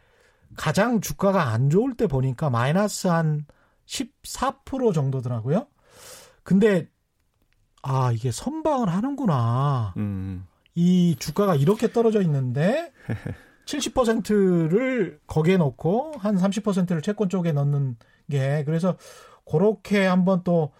가장 0.57 1.01
주가가 1.01 1.49
안 1.49 1.69
좋을 1.69 1.95
때 1.95 2.07
보니까 2.07 2.49
마이너스 2.49 3.07
한 3.07 3.45
14% 3.85 4.93
정도더라고요. 4.93 5.67
근데 6.43 6.89
아 7.81 8.11
이게 8.11 8.31
선방을 8.31 8.89
하는구나. 8.89 9.93
음. 9.97 10.45
이 10.75 11.15
주가가 11.19 11.55
이렇게 11.55 11.91
떨어져 11.91 12.21
있는데 12.21 12.93
70%를 13.65 15.19
거기에 15.27 15.57
넣고 15.57 16.13
한 16.17 16.35
30%를 16.35 17.01
채권 17.01 17.29
쪽에 17.29 17.51
넣는 17.51 17.97
게 18.29 18.63
그래서 18.65 18.97
그렇게 19.49 20.05
한번 20.05 20.43
또 20.43 20.71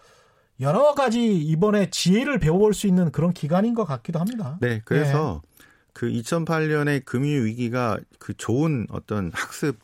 여러 0.60 0.94
가지 0.94 1.36
이번에 1.36 1.90
지혜를 1.90 2.38
배워볼 2.38 2.74
수 2.74 2.86
있는 2.86 3.10
그런 3.10 3.32
기간인 3.32 3.74
것 3.74 3.84
같기도 3.84 4.18
합니다. 4.18 4.58
네, 4.60 4.80
그래서 4.84 5.42
네. 5.42 5.66
그 5.92 6.06
2008년의 6.08 7.04
금융 7.04 7.44
위기가 7.44 7.98
그 8.18 8.34
좋은 8.34 8.86
어떤 8.90 9.30
학습 9.34 9.78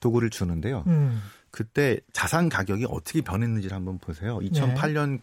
도구를 0.00 0.30
주는데요. 0.30 0.84
음. 0.86 1.20
그때 1.52 2.00
자산 2.12 2.48
가격이 2.48 2.86
어떻게 2.88 3.20
변했는지를 3.20 3.76
한번 3.76 3.98
보세요. 3.98 4.38
2008년 4.40 5.20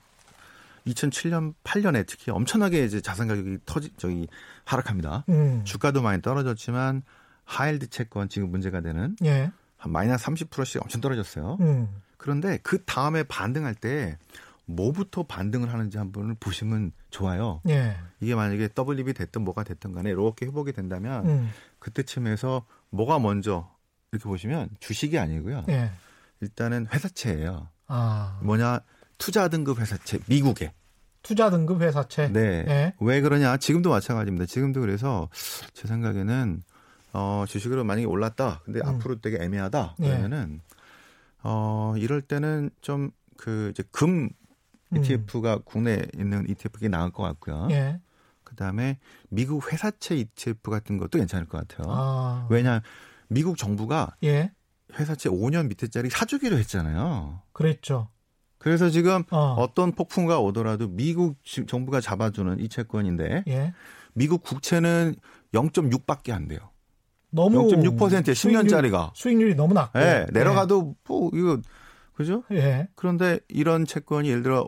네. 0.86 0.92
2007년 0.94 1.54
8년에 1.64 2.06
특히 2.08 2.32
엄청나게 2.32 2.86
이제 2.86 3.02
자산 3.02 3.28
가격이 3.28 3.58
터지 3.66 3.92
저기 3.98 4.28
하락합니다. 4.64 5.26
음. 5.30 5.62
주가도 5.66 6.02
많이 6.02 6.22
떨어졌지만 6.22 7.02
하일드 7.44 7.90
채권 7.90 8.30
지금 8.30 8.52
문제가 8.52 8.80
되는 8.80 9.16
예. 9.26 9.52
한 9.76 9.92
마이너스 9.92 10.26
30%씩 10.28 10.82
엄청 10.82 11.02
떨어졌어요. 11.02 11.58
음. 11.62 11.90
그런데 12.18 12.60
그 12.62 12.84
다음에 12.86 13.24
반등할 13.24 13.74
때 13.74 14.18
뭐부터 14.66 15.24
반등을 15.24 15.74
하는지 15.74 15.98
한번 15.98 16.36
보시면 16.40 16.92
좋아요. 17.10 17.62
예. 17.68 17.98
이게 18.20 18.36
만약에 18.36 18.70
WB 18.78 19.14
됐든 19.14 19.42
뭐가 19.42 19.64
됐든 19.64 19.94
간에 19.94 20.12
이렇게 20.12 20.46
회복이 20.46 20.74
된다면 20.74 21.26
음. 21.28 21.50
그때쯤에서 21.80 22.66
뭐가 22.92 23.18
먼저 23.18 23.72
이렇게 24.12 24.26
보시면 24.26 24.70
주식이 24.80 25.18
아니고요. 25.18 25.66
예. 25.70 25.92
일단은 26.42 26.88
회사채예요. 26.92 27.70
아. 27.88 28.40
뭐냐 28.44 28.82
투자 29.18 29.48
등급 29.48 29.80
회사채 29.80 30.20
미국에 30.28 30.74
투자 31.22 31.50
등급 31.50 31.82
회사채. 31.82 32.30
네. 32.30 32.64
네. 32.64 32.96
왜 33.00 33.22
그러냐? 33.22 33.58
지금도 33.58 33.90
마찬가지입니다. 33.90 34.46
지금도 34.46 34.80
그래서 34.82 35.30
제 35.74 35.88
생각에는 35.88 36.64
어 37.14 37.44
주식으로 37.48 37.84
만약에 37.84 38.06
올랐다. 38.06 38.62
근데 38.64 38.80
음. 38.80 38.88
앞으로 38.88 39.20
되게 39.20 39.38
애매하다. 39.44 39.96
네. 40.00 40.08
그러면은 40.08 40.54
네. 40.54 40.76
어 41.44 41.94
이럴 41.98 42.22
때는 42.22 42.70
좀 42.82 43.12
그 43.40 43.70
이제 43.72 43.84
금 43.92 44.30
ETF가 44.94 45.56
음. 45.56 45.62
국내에 45.64 46.06
있는 46.18 46.48
ETF가 46.50 46.88
나을 46.90 47.12
것 47.12 47.24
같고요. 47.24 47.68
네. 47.68 48.00
그다음에 48.44 49.00
미국 49.30 49.72
회사채 49.72 50.16
ETF 50.18 50.70
같은 50.70 50.98
것도 50.98 51.18
괜찮을 51.18 51.48
것 51.48 51.66
같아요. 51.66 51.88
아. 51.90 52.48
왜냐 52.50 52.82
미국 53.30 53.58
정부가 53.58 54.16
예. 54.24 54.52
회사채 54.98 55.30
5년 55.30 55.68
밑에짜리 55.68 56.10
사주기로 56.10 56.58
했잖아요. 56.58 57.42
그랬죠. 57.52 58.10
그래서 58.58 58.90
지금 58.90 59.24
어. 59.32 59.68
떤 59.74 59.94
폭풍과 59.94 60.40
오더라도 60.40 60.88
미국 60.88 61.38
정부가 61.68 62.02
잡아주는 62.02 62.60
이 62.60 62.68
채권인데 62.68 63.44
예. 63.48 63.74
미국 64.14 64.44
국채는 64.44 65.16
0.6밖에 65.54 66.32
안 66.32 66.48
돼요. 66.48 66.60
너무 67.32 67.70
0.6%에 67.70 68.34
10년짜리가 68.34 69.12
수익률이 69.14 69.56
너무 69.56 69.74
낮고 69.74 70.00
예, 70.00 70.26
내려가도 70.32 70.96
예. 70.96 71.00
뭐 71.08 71.30
이거 71.34 71.60
그죠? 72.14 72.44
예. 72.52 72.88
그런데 72.96 73.40
이런 73.48 73.86
채권이 73.86 74.30
예를 74.30 74.44
들어 74.44 74.68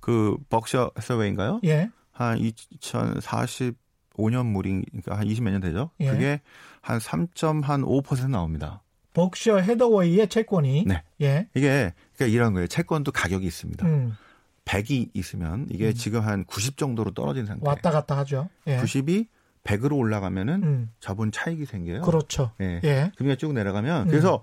그 0.00 0.36
벅셔 0.48 0.90
해서웨인가요? 0.98 1.60
예. 1.64 1.90
한 2.10 2.38
2045년 2.38 4.46
물이 4.46 4.82
그러니까 4.90 5.18
한 5.18 5.28
20몇 5.28 5.50
년 5.50 5.60
되죠. 5.60 5.90
예. 6.00 6.10
그게 6.10 6.40
한 6.80 6.98
3.5% 6.98 8.28
나옵니다. 8.28 8.82
벅셔 9.14 9.58
헤더웨이의 9.58 10.28
채권이 10.28 10.84
네. 10.86 11.02
예. 11.22 11.48
이게 11.54 11.92
그러니까 12.16 12.34
이런 12.34 12.52
거예요. 12.54 12.66
채권도 12.66 13.12
가격이 13.12 13.46
있습니다. 13.46 13.86
음. 13.86 14.16
100이 14.64 15.10
있으면 15.14 15.66
이게 15.70 15.88
음. 15.88 15.94
지금 15.94 16.20
한 16.20 16.44
90 16.44 16.76
정도로 16.76 17.12
떨어진 17.12 17.46
상태. 17.46 17.66
왔다 17.66 17.90
갔다 17.90 18.16
하죠. 18.18 18.48
예. 18.66 18.78
90이 18.78 19.26
100으로 19.64 19.96
올라가면은 19.98 20.62
음. 20.62 20.90
자본 21.00 21.32
차익이 21.32 21.64
생겨요. 21.66 22.02
그렇죠. 22.02 22.52
예. 22.60 22.80
예. 22.84 23.12
금리가 23.16 23.36
쭉 23.36 23.52
내려가면 23.52 24.02
음. 24.04 24.08
그래서 24.08 24.42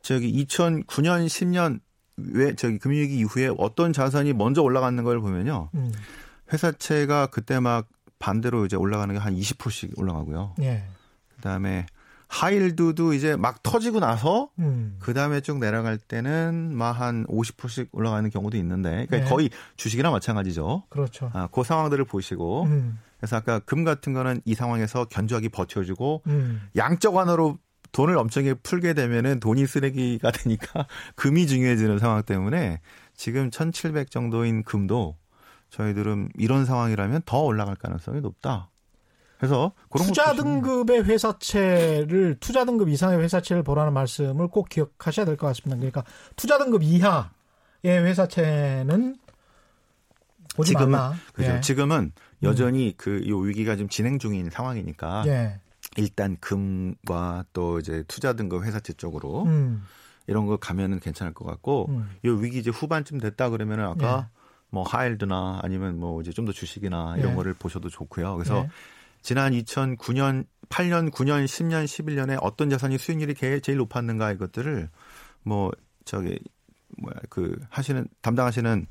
저기 0.00 0.32
2009년 0.46 1.26
10년 1.26 1.80
왜 2.16 2.54
저기 2.54 2.78
금융위기 2.78 3.16
이후에 3.18 3.50
어떤 3.58 3.92
자산이 3.92 4.32
먼저 4.32 4.62
올라가는 4.62 5.02
걸 5.04 5.20
보면요. 5.20 5.70
음. 5.74 5.92
회사채가 6.52 7.26
그때 7.26 7.60
막 7.60 7.88
반대로 8.18 8.64
이제 8.64 8.74
올라가는 8.76 9.14
게 9.14 9.20
한 9.20 9.34
20%씩 9.36 9.96
올라가고요. 9.98 10.54
예. 10.62 10.84
그다음에 11.36 11.86
하일드도 12.28 13.14
이제 13.14 13.36
막 13.36 13.62
터지고 13.62 14.00
나서 14.00 14.50
음. 14.58 14.96
그 14.98 15.14
다음에 15.14 15.40
쭉 15.40 15.58
내려갈 15.58 15.96
때는 15.96 16.76
막 16.76 16.98
한 16.98 17.24
50%씩 17.26 17.88
올라가는 17.92 18.28
경우도 18.28 18.56
있는데 18.56 19.06
그러니까 19.06 19.18
네. 19.18 19.24
거의 19.24 19.50
주식이나 19.76 20.10
마찬가지죠. 20.10 20.84
그렇죠. 20.88 21.30
아, 21.32 21.48
그 21.52 21.62
상황들을 21.62 22.04
보시고 22.04 22.64
음. 22.64 22.98
그래서 23.18 23.36
아까 23.36 23.58
금 23.60 23.84
같은 23.84 24.12
거는 24.12 24.40
이 24.44 24.54
상황에서 24.54 25.04
견조하게 25.04 25.48
버텨주고 25.48 26.22
음. 26.26 26.68
양적 26.76 27.14
완화로 27.14 27.58
돈을 27.92 28.18
엄청나게 28.18 28.54
풀게 28.62 28.94
되면은 28.94 29.40
돈이 29.40 29.66
쓰레기가 29.66 30.30
되니까 30.30 30.86
금이 31.16 31.46
중요해지는 31.46 31.98
상황 31.98 32.22
때문에 32.22 32.80
지금 33.14 33.50
1,700 33.50 34.10
정도인 34.10 34.62
금도 34.62 35.16
저희들은 35.70 36.30
이런 36.36 36.64
상황이라면 36.64 37.22
더 37.26 37.42
올라갈 37.42 37.76
가능성이 37.76 38.20
높다. 38.20 38.70
그래서 39.38 39.72
투자 39.96 40.34
등급의 40.34 41.04
회사채를 41.04 42.36
투자 42.40 42.64
등급 42.64 42.88
이상의 42.88 43.18
회사채를 43.20 43.62
보라는 43.62 43.92
말씀을 43.92 44.48
꼭 44.48 44.68
기억하셔야 44.68 45.24
될 45.26 45.36
것 45.36 45.46
같습니다. 45.48 45.76
그러니까 45.76 46.04
투자 46.36 46.58
등급 46.58 46.82
이하의 46.82 47.22
회사채는 47.84 49.16
지금은, 50.64 50.90
말라. 50.90 51.14
그죠. 51.32 51.52
예. 51.52 51.60
지금은 51.60 52.12
여전히 52.42 52.88
음. 52.88 52.92
그이 52.96 53.30
위기가 53.46 53.76
지금 53.76 53.88
진행 53.88 54.18
중인 54.18 54.50
상황이니까 54.50 55.24
예. 55.28 55.60
일단 55.96 56.36
금과 56.40 57.44
또 57.52 57.78
이제 57.78 58.02
투자 58.08 58.32
등급 58.32 58.64
회사채 58.64 58.94
쪽으로 58.94 59.44
음. 59.44 59.84
이런 60.26 60.46
거 60.46 60.56
가면은 60.56 60.98
괜찮을 61.00 61.32
것 61.32 61.44
같고 61.44 61.86
음. 61.90 62.10
이 62.24 62.28
위기 62.28 62.58
이제 62.58 62.70
후반쯤 62.70 63.18
됐다 63.18 63.50
그러면은 63.50 63.84
아까 63.84 64.28
예. 64.30 64.38
뭐 64.70 64.82
하일드나 64.82 65.60
아니면 65.62 65.98
뭐 65.98 66.20
이제 66.20 66.32
좀 66.32 66.44
더 66.44 66.52
주식이나 66.52 67.16
이런 67.18 67.32
예. 67.32 67.36
거를 67.36 67.54
보셔도 67.54 67.88
좋고요. 67.88 68.34
그래서 68.36 68.64
예. 68.64 68.68
지난 69.28 69.52
2009년, 69.52 70.46
8년, 70.70 71.10
9년, 71.10 71.44
10년, 71.44 71.84
11년에 71.84 72.38
어떤 72.40 72.70
자산이 72.70 72.96
수익률이 72.96 73.34
제일 73.60 73.76
높았는가 73.76 74.32
이것들을 74.32 74.88
뭐 75.42 75.70
저기 76.06 76.38
뭐야 76.96 77.14
그 77.28 77.60
하시는 77.68 78.08
담당하시는 78.22 78.86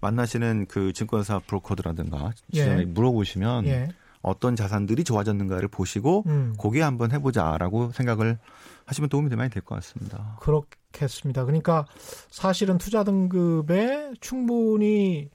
만나시는 0.00 0.66
그 0.66 0.92
증권사 0.92 1.40
브로커들라든가 1.40 2.30
예. 2.54 2.84
물어보시면 2.84 3.66
예. 3.66 3.88
어떤 4.22 4.54
자산들이 4.54 5.02
좋아졌는가를 5.02 5.66
보시고 5.66 6.22
음. 6.28 6.54
고게 6.56 6.82
한번 6.82 7.10
해보자라고 7.10 7.90
생각을 7.90 8.38
하시면 8.84 9.08
도움이 9.08 9.34
많이 9.34 9.50
될 9.50 9.60
것 9.64 9.74
같습니다. 9.74 10.38
그렇겠습니다. 10.38 11.44
그러니까 11.44 11.84
사실은 12.28 12.78
투자 12.78 13.02
등급에 13.02 14.12
충분히 14.20 15.30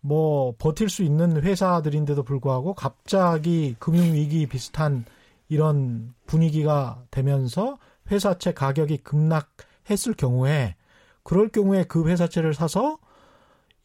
뭐 0.00 0.54
버틸 0.58 0.88
수 0.88 1.02
있는 1.02 1.42
회사들인데도 1.42 2.22
불구하고 2.22 2.74
갑자기 2.74 3.74
금융위기 3.78 4.46
비슷한 4.46 5.04
이런 5.48 6.14
분위기가 6.26 7.02
되면서 7.10 7.78
회사채 8.10 8.54
가격이 8.54 8.98
급락했을 8.98 10.14
경우에 10.16 10.76
그럴 11.22 11.48
경우에 11.48 11.84
그 11.84 12.08
회사채를 12.08 12.54
사서 12.54 12.98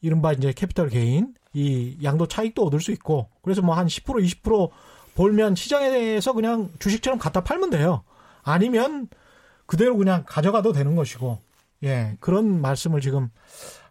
이른바 0.02 0.34
이제 0.34 0.54
캐피털 0.54 0.90
개인 0.90 1.34
이 1.54 1.98
양도 2.04 2.28
차익도 2.28 2.64
얻을 2.66 2.80
수 2.80 2.92
있고 2.92 3.30
그래서 3.42 3.62
뭐 3.62 3.76
한 3.76 3.88
10% 3.88 4.04
20% 4.04 4.70
벌면 5.16 5.56
시장에서 5.56 6.34
그냥 6.34 6.72
주식처럼 6.80 7.20
갖다 7.20 7.44
팔면 7.44 7.70
돼요. 7.70 8.04
아니면 8.44 9.08
그대로 9.66 9.96
그냥 9.98 10.24
가져가도 10.28 10.74
되는 10.74 10.96
것이고 10.96 11.40
예 11.84 12.18
그런 12.20 12.62
말씀을 12.62 13.02
지금 13.02 13.30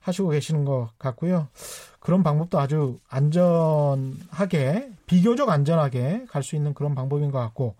하시고 0.00 0.30
계시는 0.30 0.64
것 0.64 0.90
같고요. 0.98 1.48
그런 2.02 2.24
방법도 2.24 2.58
아주 2.58 2.98
안전하게 3.08 4.90
비교적 5.06 5.48
안전하게 5.48 6.26
갈 6.28 6.42
수 6.42 6.56
있는 6.56 6.74
그런 6.74 6.96
방법인 6.96 7.30
것 7.30 7.38
같고 7.38 7.76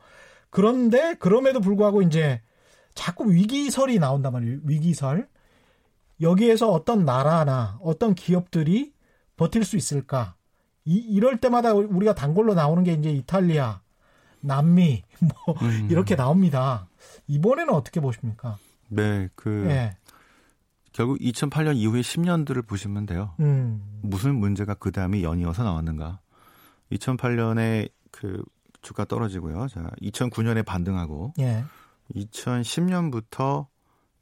그런데 0.49 1.15
그럼에도 1.19 1.61
불구하고 1.61 2.03
이제 2.03 2.41
자꾸 2.95 3.33
위기설이 3.33 3.99
나온단 3.99 4.33
말이에요. 4.33 4.59
위기설. 4.65 5.27
여기에서 6.21 6.71
어떤 6.71 7.05
나라나 7.05 7.79
어떤 7.83 8.15
기업들이 8.15 8.93
버틸 9.37 9.65
수 9.65 9.77
있을까? 9.77 10.37
이, 10.85 10.97
이럴 10.97 11.39
때마다 11.41 11.73
우리가 11.73 12.15
단골로 12.15 12.55
나오는 12.55 12.85
게 12.85 12.93
이제 12.93 13.11
이탈리아, 13.11 13.81
남미, 14.41 15.03
뭐, 15.21 15.55
음. 15.63 15.89
이렇게 15.91 16.15
나옵니다. 16.15 16.87
이번에는 17.27 17.73
어떻게 17.75 18.01
보십니까? 18.01 18.59
네, 18.89 19.29
그, 19.35 19.49
네. 19.49 19.97
결국 20.93 21.19
2008년 21.19 21.77
이후의 21.77 22.03
10년들을 22.03 22.67
보시면 22.67 23.07
돼요. 23.07 23.35
음. 23.41 23.83
무슨 24.03 24.35
문제가 24.35 24.75
그 24.75 24.93
다음에 24.93 25.23
연이어서 25.23 25.65
나왔는가. 25.65 26.21
2008년에 26.93 27.91
그 28.11 28.45
주가 28.83 29.05
떨어지고요. 29.05 29.69
자, 29.69 29.91
2009년에 30.03 30.65
반등하고 30.65 31.35
예. 31.39 31.65
2010년부터 32.15 33.67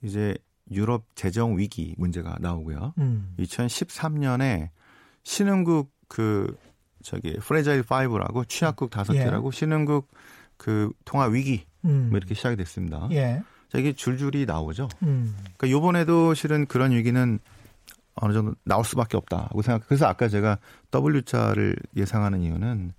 이제 0.03 0.37
유럽 0.71 1.05
재정 1.17 1.59
위기 1.59 1.95
문제가 1.99 2.37
나오고요. 2.41 2.95
음. 2.99 3.35
2013년에 3.39 4.69
신흥국 5.25 5.91
그 6.09 6.57
저기 7.03 7.37
fragile 7.41 7.83
5라고 7.83 8.49
취약국 8.49 8.91
다섯 8.91 9.15
예. 9.17 9.25
개라고 9.25 9.51
신흥국 9.51 10.09
그 10.57 10.93
통화 11.05 11.25
위기 11.27 11.65
음. 11.85 12.09
뭐 12.11 12.19
이렇게 12.19 12.35
시작이 12.35 12.57
됐습니다. 12.57 13.09
예. 13.13 13.43
자, 13.71 13.79
이게 13.79 13.93
줄줄이 13.93 14.47
나오죠. 14.47 14.89
음. 15.03 15.35
그러니까 15.57 15.71
요번에도 15.71 16.35
실은 16.35 16.67
그런 16.67 16.93
위기는 16.93 17.39
어느 18.15 18.33
정도 18.33 18.55
나올 18.65 18.85
수밖에 18.85 19.17
없다고 19.17 19.63
생각. 19.63 19.87
그래서 19.87 20.07
아까 20.07 20.29
제가 20.29 20.59
W자를 20.93 21.77
예상하는 21.97 22.43
이유는 22.43 22.93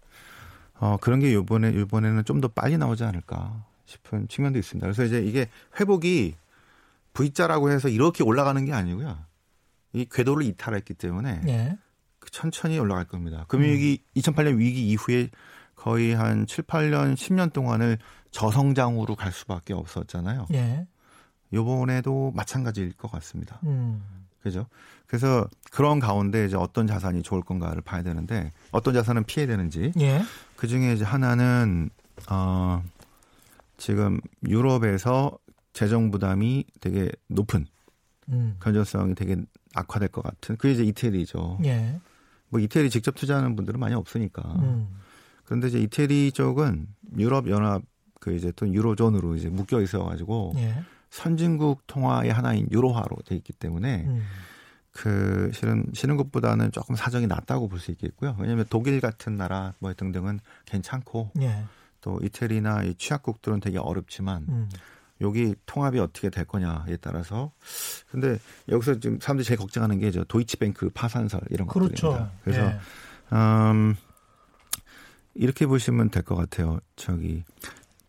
어 0.79 0.97
그런 0.99 1.19
게 1.19 1.33
요번에 1.33 1.75
요번에는 1.75 2.23
좀 2.25 2.41
더 2.41 2.47
빨리 2.47 2.77
나오지 2.77 3.03
않을까 3.03 3.65
싶은 3.85 4.27
측면도 4.27 4.57
있습니다. 4.57 4.87
그래서 4.87 5.03
이제 5.03 5.21
이게 5.21 5.47
회복이 5.79 6.35
V자라고 7.13 7.69
해서 7.69 7.89
이렇게 7.89 8.23
올라가는 8.23 8.63
게 8.65 8.73
아니고요. 8.73 9.17
이 9.93 10.05
궤도를 10.09 10.45
이탈했기 10.45 10.93
때문에 10.93 11.41
예. 11.47 11.77
천천히 12.31 12.79
올라갈 12.79 13.05
겁니다. 13.05 13.45
금융위기 13.49 13.99
음. 14.15 14.21
2008년 14.21 14.57
위기 14.57 14.87
이후에 14.87 15.29
거의 15.81 16.13
한 16.13 16.45
7, 16.45 16.65
8년, 16.65 17.15
10년 17.15 17.51
동안을 17.51 17.97
저성장으로 18.29 19.15
갈 19.15 19.31
수밖에 19.31 19.73
없었잖아요. 19.73 20.45
예. 20.53 20.85
요번에도 21.53 22.31
마찬가지일 22.35 22.93
것 22.93 23.09
같습니다. 23.09 23.59
음. 23.63 24.03
그죠? 24.43 24.67
그래서 25.07 25.47
그런 25.71 25.99
가운데 25.99 26.45
이제 26.45 26.55
어떤 26.55 26.85
자산이 26.85 27.23
좋을 27.23 27.41
건가를 27.41 27.81
봐야 27.81 28.03
되는데 28.03 28.51
어떤 28.69 28.93
자산은 28.93 29.23
피해야 29.23 29.47
되는지. 29.47 29.91
예. 29.99 30.21
그 30.55 30.67
중에 30.67 30.93
이제 30.93 31.03
하나는 31.03 31.89
어 32.29 32.83
지금 33.77 34.21
유럽에서 34.47 35.35
재정 35.73 36.11
부담이 36.11 36.63
되게 36.79 37.09
높은 37.25 37.65
음. 38.29 38.55
건전성이 38.59 39.15
되게 39.15 39.35
악화될 39.73 40.09
것 40.09 40.21
같은 40.21 40.57
그게 40.57 40.73
이제 40.73 40.83
이태리죠. 40.83 41.57
예. 41.65 41.99
뭐 42.49 42.59
이태리 42.59 42.91
직접 42.91 43.15
투자하는 43.15 43.55
분들은 43.55 43.79
많이 43.79 43.95
없으니까. 43.95 44.43
음. 44.59 45.01
그런데 45.51 45.67
이제 45.67 45.79
이태리 45.79 46.31
쪽은 46.31 46.87
유럽 47.17 47.49
연합 47.49 47.81
그 48.21 48.33
이제 48.33 48.53
또 48.55 48.73
유로존으로 48.73 49.35
이제 49.35 49.49
묶여 49.49 49.81
있어 49.81 50.05
가지고 50.05 50.53
예. 50.55 50.81
선진국 51.09 51.85
통화의 51.87 52.31
하나인 52.31 52.69
유로화로 52.71 53.17
돼 53.25 53.35
있기 53.35 53.51
때문에 53.51 54.05
음. 54.07 54.23
그 54.93 55.51
실은 55.53 55.87
신흥국보다는 55.93 56.71
조금 56.71 56.95
사정이 56.95 57.27
낫다고 57.27 57.67
볼 57.67 57.79
수 57.81 57.91
있겠고요. 57.91 58.37
왜냐하면 58.39 58.65
독일 58.69 59.01
같은 59.01 59.35
나라 59.35 59.73
뭐 59.79 59.93
등등은 59.93 60.39
괜찮고 60.63 61.31
예. 61.41 61.65
또 61.99 62.17
이태리나 62.23 62.83
이 62.83 62.95
취약국들은 62.95 63.59
되게 63.59 63.77
어렵지만 63.77 64.45
음. 64.47 64.69
여기 65.19 65.53
통합이 65.65 65.99
어떻게 65.99 66.29
될 66.29 66.45
거냐에 66.45 66.95
따라서 67.01 67.51
근데 68.09 68.39
여기서 68.69 69.01
지금 69.01 69.19
사람들이 69.19 69.45
제일 69.45 69.57
걱정하는 69.59 69.99
게 69.99 70.11
저 70.11 70.23
도이치뱅크 70.23 70.91
파산설 70.93 71.41
이런 71.49 71.67
그렇죠. 71.67 72.11
것들입니다. 72.11 72.31
그래서 72.45 72.61
예. 72.67 72.79
음 73.35 73.95
이렇게 75.33 75.65
보시면 75.65 76.09
될 76.09 76.23
것 76.23 76.35
같아요. 76.35 76.79
저기 76.95 77.43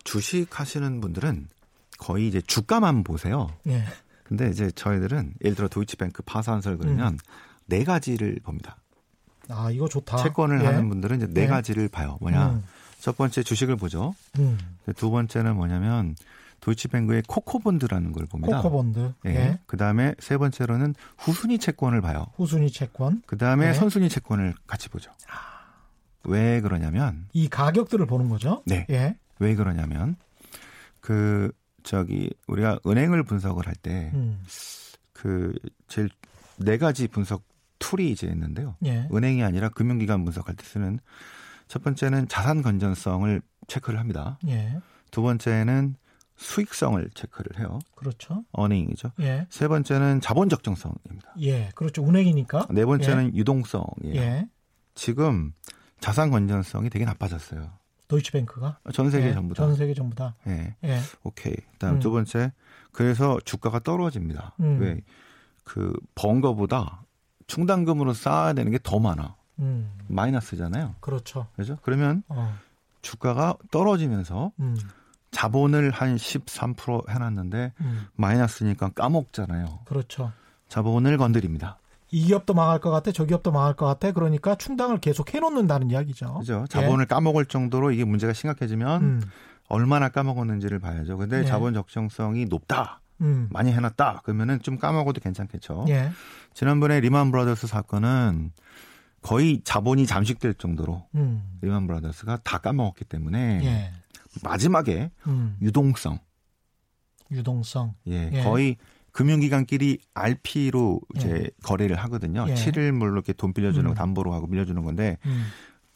주식 0.05 0.59
하시는 0.59 1.01
분들은 1.01 1.49
거의 1.99 2.29
이제 2.29 2.41
주가만 2.41 3.05
보세요. 3.05 3.51
예. 3.69 3.85
근데 4.25 4.49
이제 4.49 4.71
저희들은 4.71 5.35
예를 5.45 5.55
들어 5.55 5.69
도이치뱅크 5.69 6.23
파산설 6.25 6.79
그러면 6.79 7.15
음. 7.15 7.19
네 7.67 7.85
가지를 7.85 8.39
봅니다. 8.43 8.77
아, 9.49 9.71
이거 9.71 9.89
좋다. 9.89 10.17
채권을 10.19 10.63
예. 10.63 10.67
하는 10.67 10.89
분들은 10.89 11.17
이제 11.19 11.27
네 11.29 11.43
예. 11.43 11.47
가지를 11.47 11.89
봐요. 11.89 12.17
뭐냐? 12.21 12.51
음. 12.51 12.65
첫 13.01 13.17
번째 13.17 13.43
주식을 13.43 13.77
보죠. 13.77 14.15
음. 14.39 14.59
두 14.97 15.11
번째는 15.11 15.57
뭐냐면 15.57 16.15
도이치뱅크의 16.61 17.25
코코본드라는 17.27 18.13
걸 18.13 18.27
봅니다. 18.27 18.57
코코본드. 18.59 19.13
예. 19.27 19.31
예. 19.31 19.59
그 19.67 19.77
다음에 19.77 20.15
세 20.21 20.39
번째로는 20.39 20.95
후순위 21.19 21.59
채권을 21.59 22.01
봐요. 22.01 22.27
후순위 22.37 22.71
채권. 22.71 23.23
그 23.27 23.37
다음에 23.37 23.69
예. 23.69 23.73
선순위 23.75 24.09
채권을 24.09 24.55
같이 24.67 24.89
보죠. 24.89 25.11
아. 25.29 25.52
왜 26.25 26.61
그러냐면 26.61 27.27
이 27.33 27.49
가격들을 27.49 28.07
보는 28.07 28.29
거죠. 28.29 28.63
네. 28.67 28.87
예. 28.91 29.17
왜 29.39 29.55
그러냐면 29.55 30.17
그 31.01 31.51
저기 31.83 32.31
우리가 32.47 32.79
은행을 32.87 33.25
분석을 33.25 33.67
할 33.67 33.75
때그 33.75 34.17
음. 34.17 34.45
그 35.13 35.55
제일 35.89 36.09
네 36.59 36.79
가지 36.79 37.09
분석 37.09 37.43
tool이 37.79 38.11
이제 38.11 38.27
있는데요. 38.29 38.77
예. 38.85 39.09
은행이 39.13 39.43
아니라 39.43 39.69
금융기관 39.69 40.25
분석할 40.25 40.55
때 40.55 40.65
쓰는 40.65 41.01
첫 41.67 41.83
번째는 41.83 42.29
자산 42.29 42.63
건전성을 42.63 43.43
체크를 43.67 43.99
합니다. 43.99 44.39
예. 44.47 44.79
두 45.11 45.23
번째는 45.23 45.97
수익성을 46.37 47.11
체크를 47.15 47.59
해요. 47.59 47.79
그렇죠. 47.95 48.45
earning이죠. 48.53 49.13
예. 49.21 49.47
세 49.51 49.69
번째는 49.69 50.21
자본 50.21 50.49
적정성입니다. 50.49 51.35
예, 51.41 51.71
그렇죠. 51.75 52.05
은행이니까. 52.07 52.69
네 52.71 52.85
번째는 52.85 53.33
예. 53.35 53.39
유동성이에요. 53.39 54.17
예. 54.17 54.49
지금 54.95 55.53
자산 56.03 56.31
건전성이 56.31 56.91
되게 56.91 57.05
나빠졌어요. 57.07 57.71
도이치뱅크가 58.09 58.79
전 58.93 59.11
세계 59.11 59.29
예. 59.29 59.33
전부 59.33 59.55
다. 59.55 59.63
전 59.65 59.75
세계 59.75 59.95
전부 59.95 60.15
다. 60.15 60.35
예. 60.47 60.75
예. 60.85 60.99
오케이. 61.23 61.55
그다음 61.73 61.95
음. 61.95 62.01
두 62.01 62.11
번째 62.11 62.53
그래서 62.93 63.39
주가가 63.45 63.79
떨어집니다. 63.79 64.55
음. 64.61 64.79
왜? 64.81 65.01
그 65.65 65.95
번 66.15 66.41
거보다 66.43 67.05
충당금으로 67.47 68.13
쌓아야 68.13 68.53
되는 68.53 68.71
게 68.73 68.79
더 68.83 68.99
많아. 68.99 69.37
음. 69.61 69.91
마이너스잖아요. 70.09 70.97
그렇죠. 71.01 71.47
그죠? 71.57 71.79
그러면 71.83 72.23
어. 72.29 72.53
주가가 73.01 73.55
떨어지면서 73.71 74.53
음. 74.61 74.77
자본을 75.31 75.91
한 75.93 76.17
13% 76.17 77.09
해놨는데 77.09 77.73
음. 77.81 78.07
마이너스니까 78.17 78.91
까먹잖아요. 78.91 79.81
그렇죠. 79.87 80.33
자본을 80.69 81.17
건드립니다. 81.17 81.79
이 82.13 82.27
기업도 82.27 82.53
망할 82.53 82.79
것 82.79 82.91
같아, 82.91 83.11
저 83.11 83.25
기업도 83.25 83.51
망할 83.51 83.75
것 83.75 83.87
같아. 83.87 84.13
그러니까 84.13 84.55
충당을 84.55 84.99
계속 84.99 85.35
해놓는다는 85.35 85.91
이야기죠. 85.91 86.35
그죠. 86.35 86.67
자본을 86.69 87.05
예. 87.05 87.07
까먹을 87.07 87.47
정도로 87.47 87.91
이게 87.91 88.05
문제가 88.05 88.35
심각해지면 88.35 89.03
음. 89.03 89.23
얼마나 89.69 90.11
까먹었는지를 90.11 90.79
봐야죠. 90.79 91.17
근데 91.17 91.39
예. 91.39 91.45
자본 91.45 91.73
적정성이 91.73 92.45
높다. 92.45 93.01
음. 93.23 93.49
많이 93.51 93.73
해놨다. 93.73 94.21
그러면은 94.25 94.61
좀 94.61 94.77
까먹어도 94.77 95.23
괜찮겠죠. 95.23 95.87
예. 95.89 96.11
지난번에 96.53 97.01
리만 97.01 97.31
브라더스 97.31 97.67
사건은 97.67 98.53
거의 99.23 99.63
자본이 99.65 100.07
잠식될 100.07 100.55
정도로 100.55 101.07
음. 101.15 101.43
리만 101.63 101.87
브라더스가 101.87 102.41
다 102.45 102.59
까먹었기 102.59 103.07
때문에 103.07 103.61
예. 103.65 103.93
마지막에 104.43 105.11
음. 105.27 105.57
유동성. 105.63 106.19
유동성. 107.31 107.95
예, 108.09 108.31
예. 108.35 108.43
거의 108.43 108.77
금융기관끼리 109.13 109.99
RP로 110.15 111.01
이제 111.15 111.31
예. 111.31 111.51
거래를 111.63 111.97
하거든요. 111.97 112.47
예. 112.49 112.55
7일물로 112.55 113.13
이렇게 113.13 113.33
돈 113.33 113.53
빌려주는 113.53 113.85
음. 113.85 113.91
거 113.91 113.95
담보로 113.95 114.33
하고 114.33 114.49
빌려주는 114.49 114.83
건데 114.83 115.19
음. 115.27 115.47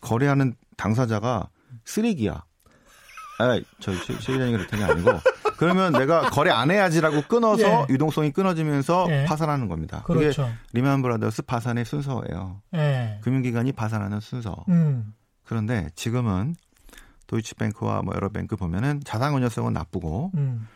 거래하는 0.00 0.54
당사자가 0.76 1.48
쓰레기야. 1.84 2.44
아, 3.38 3.60
저 3.80 3.92
시기자님 3.94 4.52
그랬던 4.52 4.78
게 4.78 4.84
아니고 4.84 5.10
그러면 5.58 5.92
내가 5.92 6.30
거래 6.30 6.50
안 6.50 6.70
해야지라고 6.70 7.22
끊어서 7.22 7.62
예. 7.62 7.86
유동성이 7.90 8.30
끊어지면서 8.30 9.06
예. 9.10 9.24
파산하는 9.24 9.68
겁니다. 9.68 10.02
그렇죠. 10.04 10.42
그게 10.42 10.54
리만 10.72 11.02
브라더스 11.02 11.42
파산의 11.42 11.84
순서예요. 11.84 12.62
예. 12.74 13.18
금융기관이 13.22 13.72
파산하는 13.72 14.20
순서. 14.20 14.64
음. 14.68 15.14
그런데 15.44 15.88
지금은 15.94 16.54
도이치뱅크와 17.26 18.02
뭐 18.02 18.14
여러 18.14 18.28
뱅크 18.28 18.56
보면은 18.56 19.00
자산 19.04 19.32
건전성은 19.32 19.72
나쁘고 19.72 20.32
음. 20.34 20.68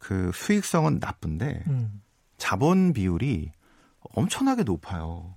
그 0.00 0.32
수익성은 0.34 0.98
나쁜데 0.98 1.64
음. 1.68 2.02
자본 2.38 2.92
비율이 2.92 3.52
엄청나게 4.16 4.64
높아요. 4.64 5.36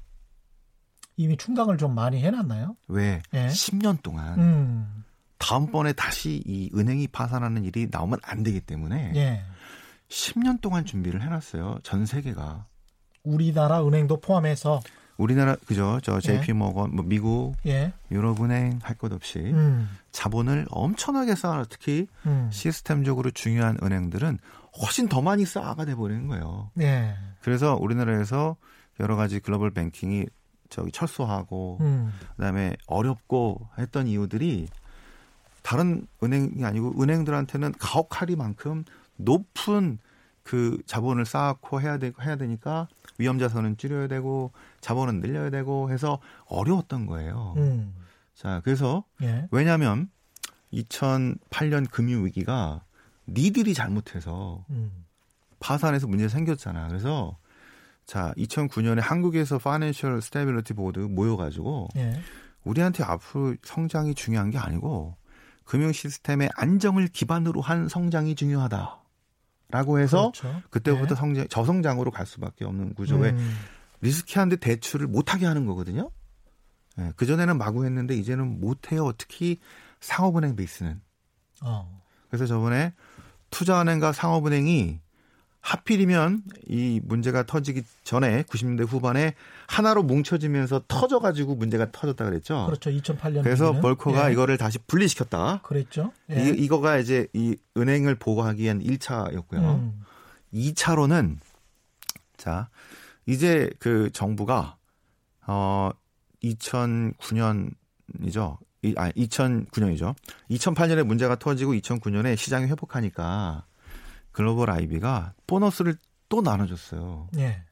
이미 1.15 1.37
충당을 1.37 1.77
좀 1.77 1.93
많이 1.93 2.19
해놨나요? 2.23 2.75
왜? 2.87 3.21
예? 3.35 3.47
10년 3.47 4.01
동안 4.01 4.39
음. 4.39 5.03
다음번에 5.37 5.93
다시 5.93 6.41
이 6.47 6.71
은행이 6.73 7.09
파산하는 7.09 7.65
일이 7.65 7.87
나오면 7.91 8.19
안 8.23 8.41
되기 8.41 8.61
때문에 8.61 9.11
예. 9.15 9.43
10년 10.09 10.61
동안 10.61 10.85
준비를 10.85 11.21
해놨어요. 11.21 11.79
전 11.83 12.05
세계가. 12.05 12.65
우리나라 13.23 13.85
은행도 13.85 14.21
포함해서 14.21 14.81
우리나라 15.17 15.55
그죠? 15.67 15.99
저 16.03 16.19
JP 16.19 16.45
예. 16.49 16.53
모건 16.53 16.95
뭐 16.95 17.05
미국 17.05 17.55
예. 17.65 17.93
유럽은행 18.11 18.79
할 18.81 18.97
것 18.97 19.11
없이 19.11 19.39
음. 19.39 19.89
자본을 20.11 20.67
엄청나게 20.69 21.35
쌓아 21.35 21.65
특히 21.69 22.07
음. 22.25 22.49
시스템적으로 22.51 23.31
중요한 23.31 23.77
은행들은 23.83 24.39
훨씬 24.81 25.07
더 25.07 25.21
많이 25.21 25.45
쌓아가 25.45 25.85
돼 25.85 25.95
버리는 25.95 26.27
거예요. 26.27 26.71
예. 26.79 27.15
그래서 27.41 27.75
우리나라에서 27.79 28.55
여러 28.99 29.15
가지 29.15 29.39
글로벌 29.39 29.71
뱅킹이 29.71 30.25
저기 30.69 30.91
철수하고 30.91 31.77
음. 31.81 32.11
그다음에 32.35 32.75
어렵고 32.87 33.67
했던 33.77 34.07
이유들이 34.07 34.67
다른 35.61 36.07
은행이 36.23 36.65
아니고 36.65 37.01
은행들한테는 37.01 37.73
가혹하리만큼 37.79 38.83
높은 39.17 39.99
그 40.43 40.81
자본을 40.85 41.25
쌓고 41.25 41.79
해야 41.81 41.97
되 41.97 42.11
해야 42.21 42.35
되니까 42.35 42.87
위험 43.17 43.39
자산은 43.39 43.77
줄여야 43.77 44.07
되고 44.07 44.51
자본은 44.81 45.21
늘려야 45.21 45.49
되고 45.49 45.91
해서 45.91 46.19
어려웠던 46.45 47.05
거예요. 47.05 47.53
음. 47.57 47.93
자, 48.33 48.61
그래서 48.63 49.03
예. 49.21 49.47
왜냐하면 49.51 50.09
2008년 50.73 51.89
금융 51.89 52.25
위기가 52.25 52.83
니들이 53.27 53.73
잘못해서 53.73 54.65
음. 54.69 55.05
파산해서 55.59 56.07
문제 56.07 56.27
생겼잖아. 56.27 56.87
그래서 56.87 57.37
자, 58.05 58.33
2009년에 58.37 58.99
한국에서 58.99 59.59
Financial 59.59 60.21
Stability 60.21 60.73
Board 60.73 60.99
모여가지고 60.99 61.89
예. 61.95 62.19
우리한테 62.63 63.03
앞으로 63.03 63.55
성장이 63.63 64.15
중요한 64.15 64.49
게 64.49 64.57
아니고 64.57 65.15
금융 65.63 65.91
시스템의 65.91 66.49
안정을 66.55 67.07
기반으로 67.07 67.61
한 67.61 67.87
성장이 67.87 68.35
중요하다. 68.35 69.02
라고 69.73 69.97
해서 69.97 70.31
그렇죠. 70.31 70.61
그때부터 70.69 71.15
네. 71.15 71.19
성장, 71.19 71.47
저성장으로 71.47 72.11
갈 72.11 72.27
수밖에 72.27 72.63
없는 72.63 72.93
구조에 72.93 73.31
음. 73.31 73.57
risky한데 74.01 74.57
대출을 74.57 75.07
못하게 75.07 75.47
하는 75.47 75.65
거거든요. 75.65 76.11
네, 76.95 77.11
그전에는 77.15 77.57
마구 77.57 77.83
했는데 77.83 78.15
이제는 78.15 78.59
못해요. 78.59 79.13
특히 79.17 79.59
상업은행 79.99 80.55
베이스는. 80.55 81.01
어. 81.63 82.03
그래서 82.27 82.45
저번에 82.45 82.93
투자은행과 83.49 84.11
상업은행이 84.11 84.99
하필이면 85.63 86.43
이 86.67 86.99
문제가 87.03 87.45
터지기 87.45 87.83
전에 88.03 88.43
90년대 88.43 88.85
후반에 88.85 89.33
하나로 89.67 90.03
뭉쳐지면서 90.03 90.83
터져가지고 90.89 91.55
문제가 91.55 91.89
터졌다 91.89 92.25
그랬죠. 92.25 92.65
그렇죠. 92.65 92.89
2008년. 92.89 93.43
그래서 93.43 93.71
벌커가 93.79 94.27
예. 94.27 94.33
이거를 94.33 94.57
다시 94.57 94.77
분리시켰다. 94.79 95.61
그랬죠. 95.63 96.11
예. 96.31 96.43
이, 96.43 96.49
이거가 96.49 96.97
이제 96.97 97.27
이 97.31 97.55
은행을 97.77 98.15
보호하기 98.15 98.61
위한 98.61 98.83
1차였고요. 98.83 99.53
음. 99.53 100.01
2차로는 100.53 101.37
자 102.35 102.69
이제 103.25 103.69
그 103.79 104.09
정부가 104.11 104.75
어 105.47 105.91
2009년이죠. 106.43 108.57
이, 108.81 108.93
아 108.97 109.09
2009년이죠. 109.11 110.13
2008년에 110.51 111.03
문제가 111.03 111.37
터지고 111.37 111.71
2009년에 111.71 112.35
시장이 112.35 112.65
회복하니까 112.65 113.63
글로벌 114.33 114.69
아이비가 114.69 115.33
보너스를 115.47 115.95
또 116.27 116.41
나눠줬어요. 116.41 117.29
예. 117.37 117.63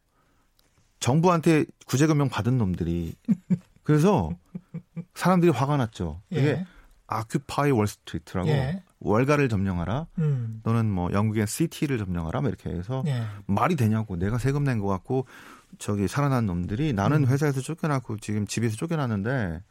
정부한테 0.99 1.65
구제금융 1.87 2.29
받은 2.29 2.57
놈들이 2.57 3.13
그래서 3.83 4.31
사람들이 5.15 5.51
화가 5.51 5.75
났죠. 5.77 6.21
이게 6.29 6.47
예. 6.47 6.65
아큐파이 7.07 7.71
월스트리트라고 7.71 8.47
예. 8.49 8.83
월가를 8.99 9.49
점령하라. 9.49 10.07
음. 10.19 10.61
또는 10.63 10.89
뭐 10.89 11.11
영국의 11.11 11.47
시티를 11.47 11.97
점령하라. 11.97 12.41
뭐 12.41 12.49
이렇게 12.49 12.69
해서 12.69 13.03
예. 13.07 13.23
말이 13.47 13.75
되냐고 13.75 14.15
내가 14.15 14.37
세금 14.37 14.63
낸 14.63 14.79
것 14.79 14.87
같고 14.87 15.25
저기 15.79 16.07
살아난 16.07 16.45
놈들이 16.45 16.93
나는 16.93 17.23
음. 17.23 17.27
회사에서 17.27 17.61
쫓겨났고 17.61 18.17
지금 18.17 18.45
집에서 18.45 18.75
쫓겨났는데 18.77 19.61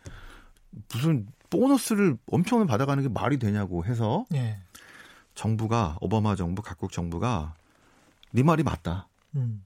무슨 0.92 1.26
보너스를 1.50 2.16
엄청 2.30 2.64
받아가는 2.66 3.02
게 3.02 3.08
말이 3.08 3.38
되냐고 3.38 3.84
해서 3.84 4.24
예. 4.34 4.58
정부가 5.40 5.96
오바마 6.02 6.36
정부 6.36 6.60
각국 6.60 6.92
정부가 6.92 7.54
네 8.30 8.42
말이 8.42 8.62
맞다. 8.62 9.08
음. 9.36 9.64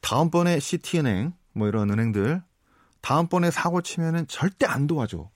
다음번에 0.00 0.58
시티은행 0.58 1.32
뭐 1.52 1.68
이런 1.68 1.90
은행들 1.90 2.42
다음번에 3.02 3.52
사고 3.52 3.82
치면은 3.82 4.26
절대 4.26 4.66
안 4.66 4.88
도와줘. 4.88 5.30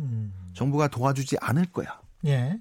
음. 0.00 0.34
정부가 0.52 0.88
도와주지 0.88 1.36
않을 1.40 1.66
거야. 1.66 2.00
예. 2.26 2.60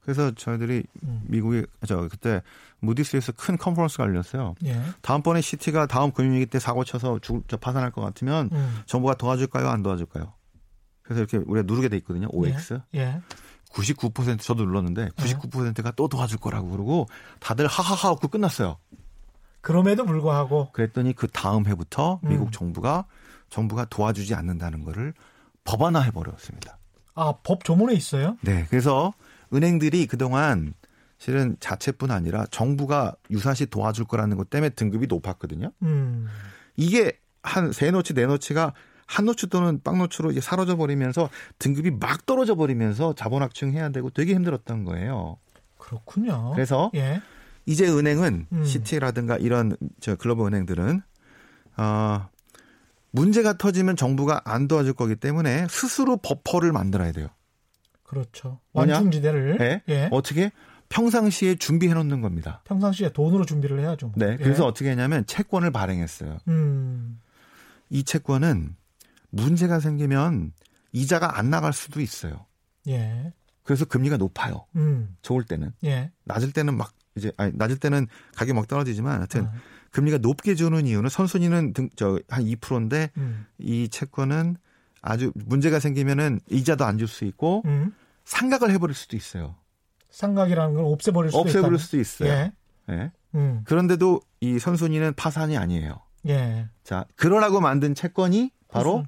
그래서 0.00 0.30
저희들이 0.30 0.84
음. 1.04 1.22
미국에 1.24 1.64
저 1.86 2.06
그때 2.08 2.42
무디스에서 2.80 3.32
큰 3.32 3.56
컨퍼런스가 3.56 4.04
열렸어요. 4.04 4.56
예. 4.66 4.82
다음번에 5.00 5.40
시티가 5.40 5.86
다음 5.86 6.12
금융위기 6.12 6.44
때 6.46 6.58
사고 6.58 6.84
쳐서 6.84 7.18
죽, 7.20 7.48
저 7.48 7.56
파산할 7.56 7.92
것 7.92 8.02
같으면 8.02 8.50
음. 8.52 8.82
정부가 8.84 9.14
도와줄까요? 9.14 9.66
안 9.68 9.82
도와줄까요? 9.82 10.34
그래서 11.00 11.20
이렇게 11.22 11.38
우리가 11.38 11.64
누르게 11.66 11.88
돼 11.88 11.96
있거든요. 11.96 12.28
OX. 12.30 12.82
예. 12.94 12.98
예. 12.98 13.22
99% 13.72 14.40
저도 14.40 14.64
눌렀는데 14.64 15.08
99%가 15.10 15.92
또 15.92 16.08
도와줄 16.08 16.38
거라고 16.38 16.70
그러고 16.70 17.06
다들 17.40 17.66
하하하 17.66 18.10
하고 18.10 18.28
끝났어요. 18.28 18.76
그럼에도 19.60 20.04
불구하고 20.04 20.70
그랬더니 20.72 21.12
그 21.12 21.26
다음 21.28 21.66
해부터 21.66 22.20
음. 22.24 22.28
미국 22.28 22.52
정부가 22.52 23.04
정부가 23.50 23.84
도와주지 23.86 24.34
않는다는 24.34 24.84
거를 24.84 25.14
법안화 25.64 26.00
해 26.00 26.10
버렸습니다. 26.10 26.78
아, 27.14 27.34
법 27.42 27.64
조문에 27.64 27.94
있어요? 27.94 28.36
네. 28.42 28.66
그래서 28.70 29.12
은행들이 29.52 30.06
그동안 30.06 30.74
실은 31.18 31.56
자체뿐 31.58 32.10
아니라 32.10 32.46
정부가 32.50 33.16
유사시 33.30 33.66
도와줄 33.66 34.04
거라는 34.04 34.36
것 34.36 34.50
때문에 34.50 34.70
등급이 34.70 35.08
높았거든요. 35.08 35.72
음. 35.82 36.28
이게 36.76 37.18
한 37.42 37.72
세 37.72 37.90
notch 37.90 38.14
네 38.14 38.26
notch가 38.26 38.72
한 39.08 39.24
notch 39.24 39.48
또는 39.48 39.80
빵 39.82 39.98
notch로 39.98 40.30
이제 40.30 40.40
사라져 40.40 40.76
버리면서 40.76 41.30
등급이 41.58 41.90
막 41.90 42.26
떨어져 42.26 42.54
버리면서 42.54 43.14
자본 43.14 43.42
확충해야 43.42 43.88
되고 43.88 44.10
되게 44.10 44.34
힘들었던 44.34 44.84
거예요. 44.84 45.38
그렇군요. 45.78 46.52
그래서 46.54 46.90
예. 46.94 47.22
이제 47.64 47.88
은행은 47.88 48.46
음. 48.52 48.64
시티라든가 48.64 49.38
이런 49.38 49.76
저 50.00 50.14
글로벌 50.14 50.48
은행들은 50.48 51.00
어 51.78 52.28
문제가 53.10 53.56
터지면 53.56 53.96
정부가 53.96 54.42
안 54.44 54.68
도와줄 54.68 54.92
거기 54.92 55.16
때문에 55.16 55.66
스스로 55.70 56.18
버퍼를 56.18 56.72
만들어야 56.72 57.12
돼요. 57.12 57.28
그렇죠. 58.02 58.60
완충지대를 58.74 59.56
네. 59.58 59.82
예. 59.88 60.08
어떻게 60.12 60.52
평상시에 60.90 61.54
준비해 61.54 61.94
놓는 61.94 62.20
겁니다. 62.20 62.62
평상시에 62.64 63.10
돈으로 63.12 63.46
준비를 63.46 63.80
해야죠. 63.80 64.12
네. 64.16 64.36
그래서 64.36 64.64
예. 64.64 64.68
어떻게 64.68 64.90
했냐면 64.90 65.24
채권을 65.24 65.70
발행했어요. 65.70 66.38
음. 66.48 67.20
이 67.88 68.04
채권은 68.04 68.76
문제가 69.30 69.80
생기면 69.80 70.52
이자가 70.92 71.38
안 71.38 71.50
나갈 71.50 71.72
수도 71.72 72.00
있어요. 72.00 72.46
예. 72.88 73.32
그래서 73.62 73.84
금리가 73.84 74.16
높아요. 74.16 74.64
음. 74.76 75.16
좋을 75.22 75.44
때는. 75.44 75.72
예. 75.84 76.10
낮을 76.24 76.52
때는 76.52 76.76
막 76.76 76.92
이제 77.16 77.32
아니 77.36 77.52
낮을 77.54 77.76
때는 77.78 78.06
가격 78.34 78.56
막 78.56 78.66
떨어지지만 78.68 79.18
하여튼 79.18 79.46
아. 79.46 79.52
금리가 79.90 80.18
높게 80.18 80.54
주는 80.54 80.86
이유는 80.86 81.08
선순위는 81.10 81.72
등 81.74 81.90
저 81.96 82.18
한 82.28 82.44
2%인데 82.44 83.10
음. 83.18 83.46
이 83.58 83.88
채권은 83.88 84.56
아주 85.02 85.32
문제가 85.34 85.80
생기면은 85.80 86.40
이자도 86.50 86.84
안 86.84 86.96
줄 86.98 87.08
수 87.08 87.24
있고 87.26 87.62
음. 87.66 87.94
상각을 88.24 88.70
해버릴 88.70 88.94
수도 88.94 89.16
있어요. 89.16 89.56
상각이라는 90.10 90.74
걸 90.74 90.84
없애버릴 90.84 91.30
수도 91.30 91.40
없애버릴 91.40 91.74
있다. 91.74 91.84
수도 91.84 92.00
있어요. 92.00 92.28
예. 92.30 92.52
예. 92.90 93.12
음. 93.34 93.62
그런데도 93.64 94.20
이 94.40 94.58
선순위는 94.58 95.14
파산이 95.14 95.56
아니에요. 95.58 96.00
예. 96.28 96.68
자, 96.84 97.04
그러라고 97.16 97.60
만든 97.60 97.94
채권이 97.94 98.50
바로 98.68 98.98
위 98.98 99.04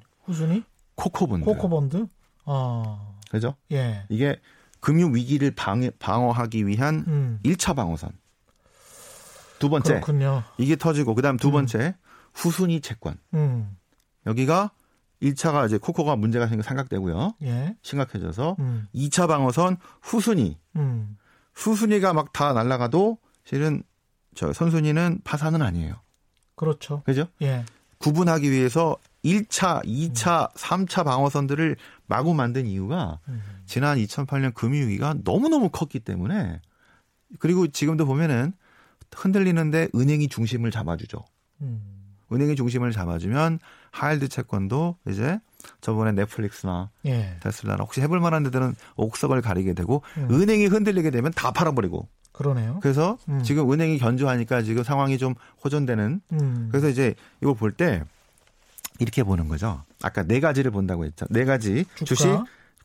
코코본드. 0.95 1.45
코코본드. 1.45 2.07
아. 2.45 3.15
그죠? 3.29 3.55
예. 3.71 4.03
이게 4.09 4.39
금융 4.79 5.13
위기를 5.15 5.51
방해, 5.51 5.91
방어하기 5.99 6.67
위한 6.67 7.03
음. 7.07 7.39
1차 7.43 7.75
방어선. 7.75 8.11
두 9.59 9.69
번째. 9.69 9.93
그렇군요. 9.95 10.43
이게 10.57 10.75
터지고 10.75 11.13
그다음 11.15 11.37
두 11.37 11.47
음. 11.49 11.53
번째 11.53 11.77
음. 11.79 11.93
후순위 12.33 12.81
채권. 12.81 13.17
음. 13.33 13.77
여기가 14.25 14.71
1차가 15.21 15.67
이제 15.67 15.77
코코가 15.77 16.15
문제가 16.15 16.47
생겨 16.47 16.63
삼각되고요. 16.63 17.35
예. 17.43 17.75
심각해져서 17.83 18.55
음. 18.59 18.87
2차 18.95 19.27
방어선 19.27 19.77
후순위. 20.01 20.57
음. 20.77 21.17
후순위가 21.53 22.13
막 22.13 22.33
다 22.33 22.53
날아가도 22.53 23.17
실은 23.45 23.83
저 24.35 24.51
선순위는 24.53 25.21
파산은 25.23 25.61
아니에요. 25.61 25.95
그렇죠. 26.55 27.03
그죠? 27.05 27.27
예. 27.41 27.63
구분하기 27.99 28.49
위해서 28.49 28.97
1차, 29.23 29.83
2차, 29.85 30.49
음. 30.49 30.55
3차 30.55 31.03
방어선들을 31.05 31.75
마구 32.07 32.33
만든 32.33 32.65
이유가 32.65 33.19
음. 33.27 33.41
지난 33.65 33.97
2008년 33.97 34.53
금융위기가 34.53 35.15
너무너무 35.23 35.69
컸기 35.69 35.99
때문에 35.99 36.59
그리고 37.39 37.67
지금도 37.67 38.05
보면은 38.05 38.53
흔들리는데 39.15 39.89
은행이 39.95 40.27
중심을 40.27 40.71
잡아주죠. 40.71 41.23
음. 41.61 41.81
은행이 42.31 42.55
중심을 42.55 42.91
잡아주면 42.91 43.59
하일드 43.91 44.29
채권도 44.29 44.97
이제 45.09 45.39
저번에 45.81 46.13
넷플릭스나 46.13 46.89
예. 47.05 47.37
테슬라나 47.41 47.83
혹시 47.83 48.01
해볼 48.01 48.19
만한 48.19 48.43
데들은 48.43 48.73
옥석을 48.95 49.41
가리게 49.41 49.73
되고 49.73 50.01
음. 50.17 50.27
은행이 50.31 50.67
흔들리게 50.67 51.11
되면 51.11 51.31
다 51.33 51.51
팔아버리고. 51.51 52.07
그러네요. 52.31 52.79
그래서 52.81 53.17
음. 53.27 53.43
지금 53.43 53.71
은행이 53.71 53.97
견조하니까 53.99 54.61
지금 54.63 54.83
상황이 54.83 55.17
좀 55.17 55.35
호전되는. 55.63 56.21
음. 56.31 56.69
그래서 56.71 56.87
이제 56.89 57.13
이걸 57.41 57.55
볼 57.55 57.73
때 57.73 58.03
이렇게 58.99 59.23
보는 59.23 59.47
거죠. 59.47 59.83
아까 60.01 60.23
네 60.23 60.39
가지를 60.39 60.71
본다고 60.71 61.05
했죠. 61.05 61.25
네 61.29 61.45
가지 61.45 61.85
주가. 61.95 62.05
주식, 62.05 62.29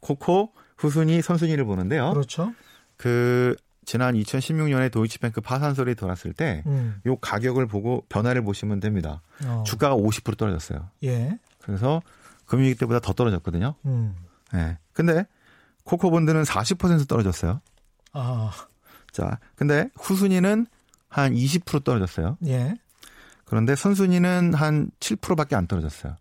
코코, 0.00 0.52
후순위, 0.78 1.22
선순위를 1.22 1.64
보는데요. 1.64 2.12
그렇죠. 2.12 2.52
그 2.96 3.56
지난 3.84 4.14
2016년에 4.14 4.90
도이치뱅크 4.90 5.40
파산 5.40 5.74
소리 5.74 5.94
돌았을 5.94 6.32
때, 6.32 6.62
음. 6.66 7.00
요 7.06 7.16
가격을 7.16 7.66
보고 7.66 8.04
변화를 8.08 8.42
보시면 8.42 8.80
됩니다. 8.80 9.22
어. 9.44 9.62
주가가 9.64 9.94
50% 9.94 10.36
떨어졌어요. 10.36 10.90
예. 11.04 11.38
그래서 11.60 12.02
금융위기 12.46 12.78
때보다 12.78 12.98
더 13.00 13.12
떨어졌거든요. 13.12 13.74
음. 13.84 14.16
예. 14.54 14.78
근데 14.92 15.26
코코 15.84 16.10
본드는 16.10 16.42
40% 16.42 17.08
떨어졌어요. 17.08 17.60
아. 18.12 18.50
자, 19.12 19.38
근데 19.54 19.88
후순위는 19.94 20.66
한 21.08 21.34
20% 21.34 21.84
떨어졌어요. 21.84 22.36
예. 22.46 22.74
그런데 23.46 23.74
선순위는 23.74 24.54
한 24.54 24.90
7%밖에 25.00 25.56
안 25.56 25.66
떨어졌어요. 25.66 26.16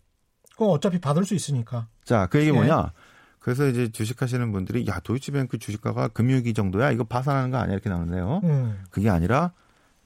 그럼 0.56 0.72
어차피 0.72 1.00
받을 1.00 1.26
수 1.26 1.36
있으니까. 1.36 1.88
자, 2.06 2.28
그 2.28 2.40
얘기 2.40 2.50
예. 2.50 2.54
뭐냐? 2.54 2.94
그래서 3.40 3.68
이제 3.68 3.90
주식하시는 3.90 4.52
분들이 4.52 4.88
야 4.88 5.00
도이치뱅크 5.02 5.58
주식가가 5.60 6.08
금융위기 6.10 6.54
정도야 6.54 6.92
이거 6.92 7.04
파산하는 7.04 7.52
거 7.52 7.58
아니야 7.58 7.74
이렇게 7.74 7.90
나오는데요. 7.90 8.42
음. 8.44 8.84
그게 8.90 9.10
아니라 9.10 9.52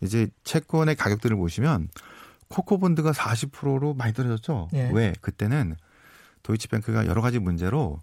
이제 0.01 0.27
채권의 0.43 0.95
가격들을 0.95 1.37
보시면 1.37 1.89
코코본드가 2.49 3.11
40%로 3.11 3.93
많이 3.93 4.13
떨어졌죠. 4.13 4.69
예. 4.73 4.89
왜 4.91 5.13
그때는 5.21 5.75
도이치뱅크가 6.43 7.05
여러 7.05 7.21
가지 7.21 7.39
문제로 7.39 8.01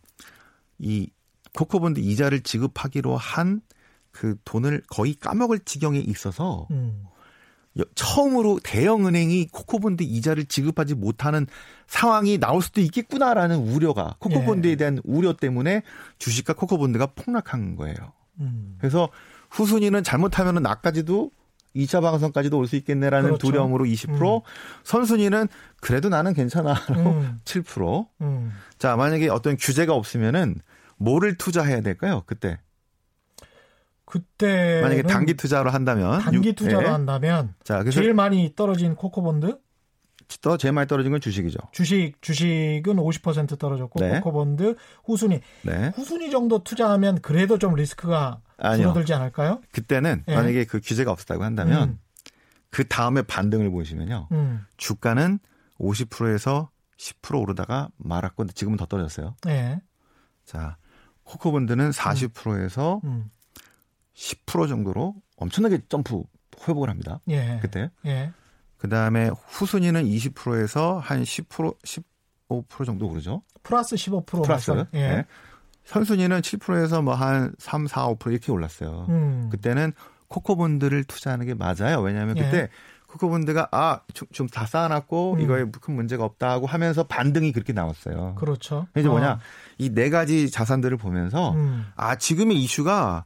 이 0.79 1.11
코코본드 1.53 2.01
이자를 2.01 2.43
지급하기로 2.43 3.17
한 3.17 3.61
그 4.17 4.35
돈을 4.47 4.83
거의 4.89 5.15
까먹을 5.15 5.59
지경에 5.61 5.99
있어서 5.99 6.67
음. 6.71 7.05
처음으로 7.95 8.59
대형 8.63 9.07
은행이 9.07 9.49
코코본드 9.53 10.03
이자를 10.03 10.47
지급하지 10.47 10.95
못하는 10.95 11.47
상황이 11.87 12.39
나올 12.39 12.63
수도 12.63 12.81
있겠구나라는 12.81 13.57
우려가 13.59 14.17
코코본드에 14.19 14.73
예. 14.73 14.77
대한 14.77 15.01
우려 15.05 15.35
때문에 15.35 15.83
주식과 16.19 16.55
코코본드가 16.55 17.07
폭락한 17.09 17.77
거예요. 17.77 17.97
음. 18.41 18.77
그래서 18.79 19.09
후순위는 19.51 20.03
잘못하면 20.05 20.63
나까지도 20.63 21.31
2차 21.77 22.01
방어선까지도 22.01 22.57
올 22.59 22.67
수 22.67 22.77
있겠네라는 22.77 23.29
그렇죠. 23.31 23.47
두려움으로 23.47 23.85
20%, 23.85 24.37
음. 24.37 24.41
선순위는 24.85 25.47
그래도 25.81 26.09
나는 26.09 26.33
괜찮아로 26.33 26.95
음. 26.95 27.41
7%. 27.45 28.07
음. 28.23 28.53
자, 28.79 28.97
만약에 28.97 29.29
어떤 29.29 29.57
규제가 29.59 29.93
없으면은 29.95 30.57
뭐를 30.97 31.37
투자해야 31.37 31.83
될까요? 31.83 32.23
그때. 32.27 32.59
그때 34.07 34.81
만약에 34.83 35.03
단기 35.03 35.35
투자로 35.35 35.71
한다면 35.71 36.21
단기 36.21 36.55
투자로 36.55 36.87
예. 36.87 36.91
한다면 36.91 37.55
자, 37.65 37.81
그래서 37.81 38.01
제일 38.01 38.15
많이 38.15 38.53
떨어진 38.55 38.95
코코본드 38.95 39.59
또 40.41 40.57
제일 40.57 40.73
많이 40.73 40.87
떨어진 40.87 41.13
건 41.13 41.21
주식이죠. 41.21 41.59
주식 41.73 42.15
주식은 42.21 42.97
50% 42.97 43.59
떨어졌고 43.59 44.01
네. 44.01 44.21
코코본드 44.21 44.77
후순위 45.05 45.41
네. 45.63 45.93
후순위 45.97 46.31
정도 46.31 46.63
투자하면 46.63 47.21
그래도 47.21 47.59
좀 47.59 47.75
리스크가 47.75 48.41
아니요. 48.59 48.85
줄어들지 48.85 49.13
않을까요? 49.13 49.61
그때는 49.73 50.23
예. 50.29 50.35
만약에 50.35 50.65
그 50.65 50.81
규제가 50.83 51.11
없었다고 51.11 51.43
한다면 51.43 51.89
음. 51.91 51.99
그 52.71 52.87
다음에 52.87 53.23
반등을 53.23 53.71
보시면요. 53.71 54.29
음. 54.33 54.65
주가는 54.77 55.41
50%에서 55.81 56.71
10% 56.97 57.41
오르다가 57.41 57.89
말았고 57.97 58.47
지금은 58.49 58.77
더 58.77 58.87
떨어졌어요. 58.87 59.35
예. 59.49 59.81
자, 60.45 60.77
코코본드는 61.25 61.91
40%에서 61.91 63.01
음. 63.05 63.31
10% 64.17 64.69
정도로 64.69 65.15
엄청나게 65.37 65.81
점프 65.89 66.23
회복을 66.67 66.89
합니다. 66.89 67.21
예. 67.29 67.59
그때. 67.61 67.91
예. 68.07 68.33
그 68.79 68.89
다음에 68.89 69.31
후순위는 69.47 70.05
20%에서 70.05 70.99
한 70.99 71.23
10%, 71.23 71.77
15% 72.49 72.87
정도 72.87 73.09
오르죠. 73.09 73.43
플러스 73.63 73.97
15% 73.97 74.45
플러스. 74.45 74.71
예. 74.95 75.09
네. 75.09 75.25
선순위는 75.85 76.41
7%에서 76.41 77.03
뭐 77.03 77.15
한 77.15 77.55
3, 77.59 77.87
4, 77.87 78.09
5% 78.09 78.31
이렇게 78.33 78.51
올랐어요. 78.53 79.07
음. 79.09 79.49
그때는 79.53 79.93
코코본드를 80.29 81.05
투자하는 81.05 81.47
게 81.47 81.55
맞아요. 81.55 82.01
왜냐하면 82.01 82.37
예. 82.39 82.43
그때 82.43 82.57
예. 82.59 82.69
코코본드가 83.09 83.69
아, 83.71 84.01
좀 84.33 84.49
다 84.49 84.67
쌓아놨고 84.67 85.35
음. 85.35 85.41
이거에 85.41 85.65
큰 85.81 85.95
문제가 85.95 86.25
없다 86.25 86.51
하고 86.51 86.67
하면서 86.67 87.05
반등이 87.05 87.53
그렇게 87.53 87.73
나왔어요. 87.73 88.35
그렇죠. 88.37 88.89
이제 88.97 89.09
뭐냐. 89.09 89.31
아. 89.31 89.39
이네 89.79 90.11
가지 90.11 90.51
자산들을 90.51 90.97
보면서 90.97 91.53
음. 91.53 91.87
아, 91.95 92.17
지금의 92.17 92.57
이슈가 92.63 93.25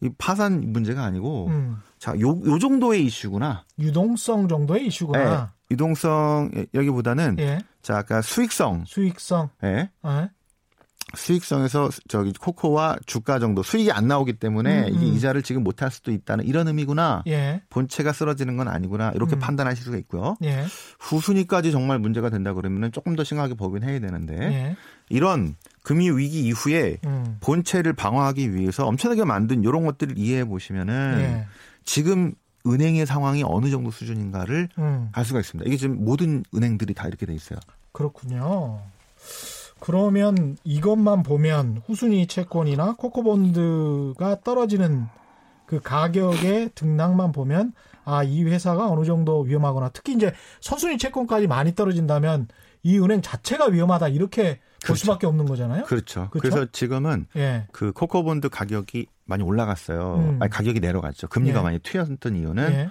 이 0.00 0.10
파산 0.18 0.72
문제가 0.72 1.04
아니고 1.04 1.46
음. 1.48 1.76
자, 1.98 2.14
요, 2.20 2.28
요 2.46 2.58
정도의 2.58 3.04
이슈구나. 3.06 3.64
유동성 3.78 4.48
정도의 4.48 4.86
이슈구나. 4.86 5.46
네, 5.46 5.52
유동성 5.70 6.66
여기보다는 6.72 7.36
예. 7.40 7.58
자, 7.82 7.98
아까 7.98 8.22
수익성. 8.22 8.84
수익성. 8.86 9.50
예. 9.64 9.90
네. 10.04 10.30
수익성에서 11.16 11.88
저기 12.08 12.32
코코와 12.32 12.98
주가 13.06 13.38
정도 13.38 13.62
수익이 13.62 13.90
안 13.92 14.08
나오기 14.08 14.34
때문에 14.34 14.88
음, 14.88 14.94
음. 14.94 15.02
이자를 15.04 15.42
지금 15.42 15.64
못 15.64 15.82
할 15.82 15.90
수도 15.92 16.10
있다는 16.10 16.44
이런 16.44 16.66
의미구나. 16.66 17.22
예. 17.28 17.62
본체가 17.70 18.12
쓰러지는 18.12 18.56
건 18.56 18.66
아니구나. 18.68 19.12
이렇게 19.14 19.36
음. 19.36 19.38
판단하실 19.38 19.84
수가 19.84 19.96
있고요. 19.98 20.36
예. 20.42 20.64
후순위까지 20.98 21.70
정말 21.70 21.98
문제가 22.00 22.30
된다 22.30 22.52
그러면은 22.52 22.90
조금 22.90 23.14
더 23.14 23.22
심하게 23.22 23.54
보긴 23.54 23.84
해야 23.84 24.00
되는데 24.00 24.34
예. 24.36 24.76
이런 25.08 25.54
금융 25.84 26.18
위기 26.18 26.42
이후에 26.42 26.98
음. 27.06 27.36
본체를 27.40 27.92
방어하기 27.92 28.54
위해서 28.54 28.86
엄청나게 28.86 29.24
만든 29.24 29.62
이런 29.62 29.86
것들을 29.86 30.18
이해해 30.18 30.44
보시면은 30.44 31.16
예. 31.20 31.46
지금 31.84 32.34
은행의 32.66 33.06
상황이 33.06 33.42
어느 33.46 33.70
정도 33.70 33.90
수준인가를 33.90 34.68
음. 34.78 35.08
알 35.12 35.24
수가 35.24 35.40
있습니다. 35.40 35.66
이게 35.68 35.76
지금 35.76 36.04
모든 36.04 36.44
은행들이 36.54 36.92
다 36.92 37.06
이렇게 37.06 37.24
돼 37.24 37.34
있어요. 37.34 37.58
그렇군요. 37.92 38.80
그러면 39.80 40.56
이것만 40.64 41.22
보면 41.22 41.82
후순위 41.86 42.26
채권이나 42.26 42.94
코코본드가 42.96 44.40
떨어지는 44.42 45.06
그 45.66 45.80
가격의 45.80 46.70
등락만 46.74 47.32
보면 47.32 47.72
아, 48.04 48.22
이 48.22 48.42
회사가 48.42 48.88
어느 48.88 49.04
정도 49.04 49.40
위험하거나 49.42 49.90
특히 49.90 50.14
이제 50.14 50.32
선순위 50.60 50.96
채권까지 50.96 51.46
많이 51.46 51.74
떨어진다면 51.74 52.48
이 52.82 52.98
은행 52.98 53.20
자체가 53.20 53.66
위험하다 53.66 54.08
이렇게 54.08 54.60
그렇죠. 54.82 54.86
볼 54.86 54.96
수밖에 54.96 55.26
없는 55.26 55.44
거잖아요. 55.44 55.84
그렇죠. 55.84 56.28
그렇죠? 56.30 56.38
그래서 56.38 56.66
지금은 56.72 57.26
예. 57.36 57.66
그 57.72 57.92
코코본드 57.92 58.48
가격이 58.48 59.06
많이 59.26 59.42
올라갔어요. 59.42 60.14
음. 60.16 60.38
아니 60.40 60.50
가격이 60.50 60.80
내려갔죠. 60.80 61.28
금리가 61.28 61.58
예. 61.58 61.62
많이 61.62 61.78
튀었던 61.80 62.36
이유는 62.36 62.72
예. 62.72 62.88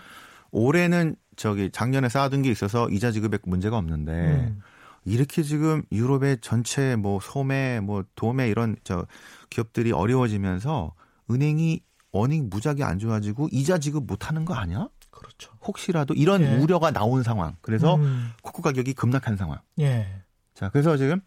올해는 0.51 1.15
저기 1.35 1.71
작년에 1.71 2.09
쌓아둔 2.09 2.43
게 2.43 2.51
있어서 2.51 2.89
이자 2.89 3.11
지급에 3.11 3.39
문제가 3.43 3.77
없는데 3.77 4.11
음. 4.11 4.61
이렇게 5.08 5.41
지금 5.41 5.84
유럽의 5.91 6.39
전체 6.41 6.97
뭐 6.97 7.20
소매, 7.22 7.80
뭐 7.80 8.03
도매 8.16 8.49
이런 8.49 8.76
저 8.84 9.08
기업들이 9.49 9.93
어려워지면서 9.93 10.93
은행이 11.32 11.82
어닝 12.12 12.49
무작위 12.49 12.84
안 12.84 12.99
좋아지고 12.99 13.47
이자 13.51 13.78
지급 13.78 14.05
못 14.05 14.28
하는 14.28 14.43
거 14.43 14.53
아니야? 14.53 14.89
그렇죠. 15.10 15.51
혹시라도 15.66 16.14
이런 16.14 16.41
예. 16.41 16.58
우려가 16.58 16.91
나온 16.91 17.24
상황. 17.24 17.55
그래서 17.62 17.95
음. 17.95 18.32
코코 18.43 18.62
가격이 18.62 18.93
급락한 18.93 19.38
상황. 19.38 19.60
예. 19.80 20.24
자, 20.53 20.70
그래서 20.70 20.97
지금 20.97 21.22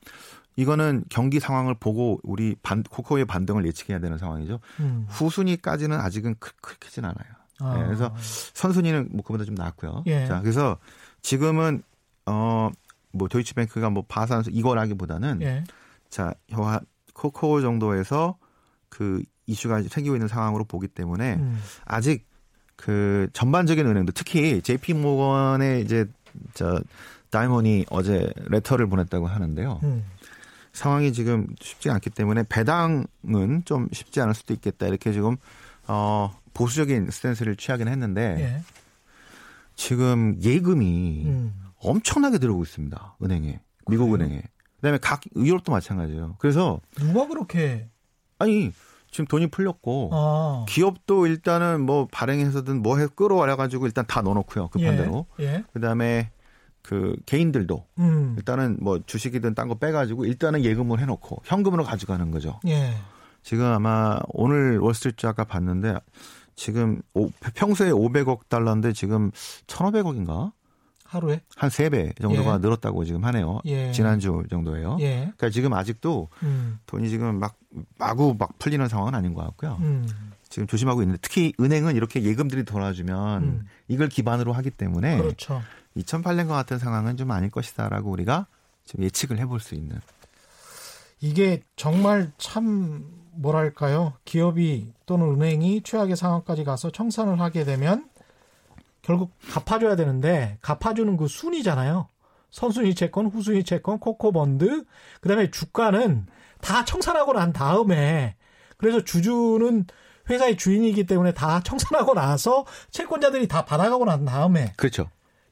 이거는 0.57 1.05
경기 1.09 1.41
상황을 1.41 1.75
보고 1.75 2.21
우리 2.23 2.57
반, 2.63 2.83
코코의 2.83 3.25
반등을 3.25 3.67
예측해야 3.67 3.99
되는 3.99 4.19
상황이죠. 4.19 4.61
음. 4.81 5.07
후순위까지는 5.09 5.99
아직은 5.99 6.37
크, 6.39 6.53
크진 6.61 7.05
않아요. 7.07 7.33
아. 7.61 7.79
네, 7.79 7.85
그래서 7.87 8.15
선순위는 8.53 9.09
뭐 9.13 9.23
그보다 9.23 9.45
좀 9.45 9.55
낮고요. 9.55 10.05
예. 10.07 10.27
자, 10.27 10.41
그래서 10.41 10.77
지금은 11.23 11.83
어 12.27 12.71
뭐 13.13 13.29
도이치뱅크가 13.29 13.91
뭐 13.91 14.05
파산해서 14.07 14.51
이거라기보다는 14.51 15.43
예. 15.43 15.65
자, 16.09 16.35
코코 17.15 17.61
정도에서 17.61 18.37
그 18.89 19.23
이슈가 19.47 19.83
생기고 19.83 20.17
있는 20.17 20.29
상황으로 20.29 20.65
보기 20.65 20.89
때문에 20.89 21.35
음. 21.35 21.61
아직 21.85 22.27
그 22.77 23.29
전반적인 23.33 23.87
은행도 23.87 24.13
특히 24.13 24.63
JP 24.63 24.95
모건의 24.95 25.83
이제 25.83 26.07
저 26.55 26.81
다이몬이 27.31 27.87
어제 27.91 28.33
레터를 28.47 28.89
보냈다고 28.89 29.27
하는데요. 29.27 29.81
음. 29.83 30.05
상황이 30.73 31.13
지금 31.13 31.47
쉽지 31.61 31.91
않기 31.91 32.11
때문에 32.11 32.45
배당은 32.49 33.63
좀 33.65 33.89
쉽지 33.93 34.21
않을 34.21 34.35
수도 34.35 34.55
있겠다 34.55 34.87
이렇게 34.87 35.13
지금 35.13 35.37
어 35.87 36.35
보수적인 36.55 37.11
스탠스를 37.11 37.57
취하긴 37.57 37.89
했는데 37.89 38.37
예. 38.39 38.63
지금 39.75 40.37
예금이 40.41 41.25
음. 41.27 41.70
엄청나게 41.81 42.39
들어오고 42.39 42.63
있습니다. 42.63 43.17
은행에. 43.23 43.61
미국 43.87 44.11
그래요? 44.11 44.27
은행에. 44.27 44.43
그다음에 44.77 44.99
각 44.99 45.21
유럽도 45.37 45.73
마찬가지예요. 45.73 46.37
그래서 46.39 46.81
누가 46.97 47.27
그렇게 47.27 47.89
아니 48.39 48.73
지금 49.11 49.27
돈이 49.27 49.49
풀렸고 49.49 50.11
아. 50.13 50.65
기업도 50.69 51.27
일단은 51.27 51.81
뭐 51.81 52.07
발행해서든 52.11 52.83
뭐해 52.83 53.09
끌어와려 53.15 53.57
가지고 53.57 53.87
일단 53.87 54.07
다 54.07 54.23
넣어놓고요 54.23 54.69
급한 54.69 54.93
예. 54.95 54.97
대로. 54.97 55.27
예. 55.41 55.65
그다음에 55.73 56.31
그 56.83 57.17
개인들도 57.27 57.87
음. 57.99 58.35
일단은 58.39 58.79
뭐 58.81 59.01
주식이든 59.05 59.55
딴 59.55 59.69
거 59.69 59.75
빼가지고 59.75 60.25
일단은 60.25 60.65
예금을 60.65 60.99
해놓고 61.01 61.43
현금으로 61.45 61.85
가져가는 61.85 62.31
거죠. 62.31 62.61
예. 62.67 62.95
지금 63.43 63.67
아마 63.67 64.19
오늘 64.29 64.79
월스트리트 64.79 65.27
아까 65.27 65.45
봤는데 65.45 65.95
지금 66.55 67.03
오, 67.15 67.31
평소에 67.55 67.91
500억 67.91 68.49
달러인데 68.49 68.93
지금 68.93 69.31
1,500억인가? 69.67 70.53
하루에 71.11 71.41
한 71.57 71.71
세 71.71 71.89
배 71.91 72.13
정도가 72.21 72.55
예. 72.55 72.59
늘었다고 72.59 73.05
지금 73.05 73.25
하네요. 73.25 73.61
예. 73.65 73.91
지난주 73.93 74.45
정도예요. 74.49 74.97
예. 75.01 75.17
그러니까 75.37 75.51
지금 75.51 75.73
아직도 75.73 76.29
음. 76.45 76.79
돈이 76.87 77.09
지금 77.09 77.41
막 77.41 77.57
마구 77.99 78.37
막 78.39 78.57
풀리는 78.59 78.87
상황은 78.89 79.15
아닌 79.15 79.35
것 79.35 79.43
같고요. 79.45 79.77
음. 79.81 80.09
지금 80.49 80.67
조심하고 80.69 81.03
있는데 81.03 81.19
특히 81.23 81.53
은행은 81.61 81.97
이렇게 81.97 82.23
예금들이 82.23 82.65
돌아주면 82.65 83.43
음. 83.43 83.67
이걸 83.89 84.09
기반으로 84.09 84.53
하기 84.53 84.71
때문에 84.71 85.19
그렇죠. 85.19 85.63
2008년과 85.97 86.49
같은 86.51 86.79
상황은 86.79 87.17
좀 87.17 87.31
아닐 87.33 87.51
것이다라고 87.51 88.11
우리가 88.11 88.47
좀 88.85 89.03
예측을 89.05 89.39
해볼 89.39 89.59
수 89.61 89.75
있는. 89.75 90.01
이게 91.21 91.63
정말 91.77 92.33
참 92.39 93.05
뭐랄까요? 93.33 94.15
기업이 94.25 94.93
또는 95.07 95.35
은행이 95.35 95.83
최악의 95.83 96.17
상황까지 96.17 96.65
가서 96.65 96.91
청산을 96.91 97.41
하게 97.41 97.65
되면 97.65 98.09
결국 99.11 99.33
갚아줘야 99.53 99.97
되는데 99.97 100.57
갚아주는 100.63 101.17
그 101.17 101.27
순위잖아요. 101.27 102.07
선순위 102.53 102.95
채권, 102.95 103.27
후순위 103.27 103.65
채권, 103.65 103.99
코코번드, 103.99 104.85
그다음에 105.21 105.51
주가는 105.51 106.27
다 106.61 106.85
청산하고 106.85 107.33
난 107.33 107.53
다음에 107.53 108.37
그래서 108.77 109.03
주주는 109.03 109.85
회사의 110.29 110.57
주인이기 110.57 111.07
때문에 111.07 111.33
다 111.33 111.61
청산하고 111.61 112.15
나서 112.15 112.65
채권자들이 112.93 113.49
다 113.49 113.65
받아가고 113.65 114.05
난 114.05 114.25
다음에 114.25 114.75
그렇죠. 114.77 115.09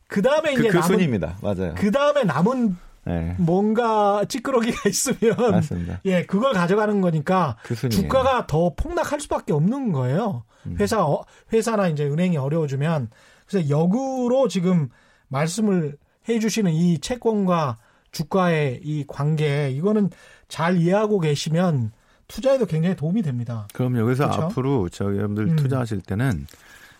그 0.07 0.23
다음에 0.23 0.55
그, 0.55 0.61
이제 0.61 0.69
그 0.69 0.77
남은 0.77 0.87
순입니다. 0.87 1.39
맞아요. 1.43 1.75
그 1.77 1.91
다음에 1.91 2.23
남은 2.23 2.77
네. 3.07 3.35
뭔가 3.39 4.25
찌끄러기가 4.29 4.87
있으면 4.89 5.37
맞습니다. 5.51 6.01
예 6.05 6.25
그걸 6.27 6.53
가져가는 6.53 7.01
거니까 7.01 7.57
그 7.65 7.75
주가가 7.75 8.47
더 8.47 8.73
폭락할 8.77 9.21
수밖에 9.21 9.53
없는 9.53 9.91
거예요. 9.91 10.45
음. 10.67 10.77
회사 10.79 11.05
회사나 11.53 11.89
이제 11.89 12.05
은행이 12.05 12.37
어려워지면 12.37 13.11
그래서 13.49 13.69
역으로 13.69 14.49
지금 14.49 14.89
말씀을 15.29 15.97
해 16.29 16.39
주시는 16.39 16.73
이 16.73 16.99
채권과 16.99 17.79
주가의 18.13 18.81
이 18.85 19.05
관계 19.07 19.71
이거는 19.71 20.11
잘 20.49 20.77
이해하고 20.77 21.21
계시면 21.21 21.93
투자에도 22.27 22.67
굉장히 22.67 22.95
도움이 22.95 23.23
됩니다. 23.23 23.67
그럼 23.73 23.97
여기서 23.97 24.25
그렇죠? 24.25 24.43
앞으로 24.43 24.89
저 24.91 25.07
여러분들 25.07 25.49
음. 25.51 25.57
투자하실 25.57 26.03
때는 26.03 26.47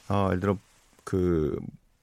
어 0.09 0.27
예를 0.29 0.41
들어 0.41 0.59
그그 1.05 1.59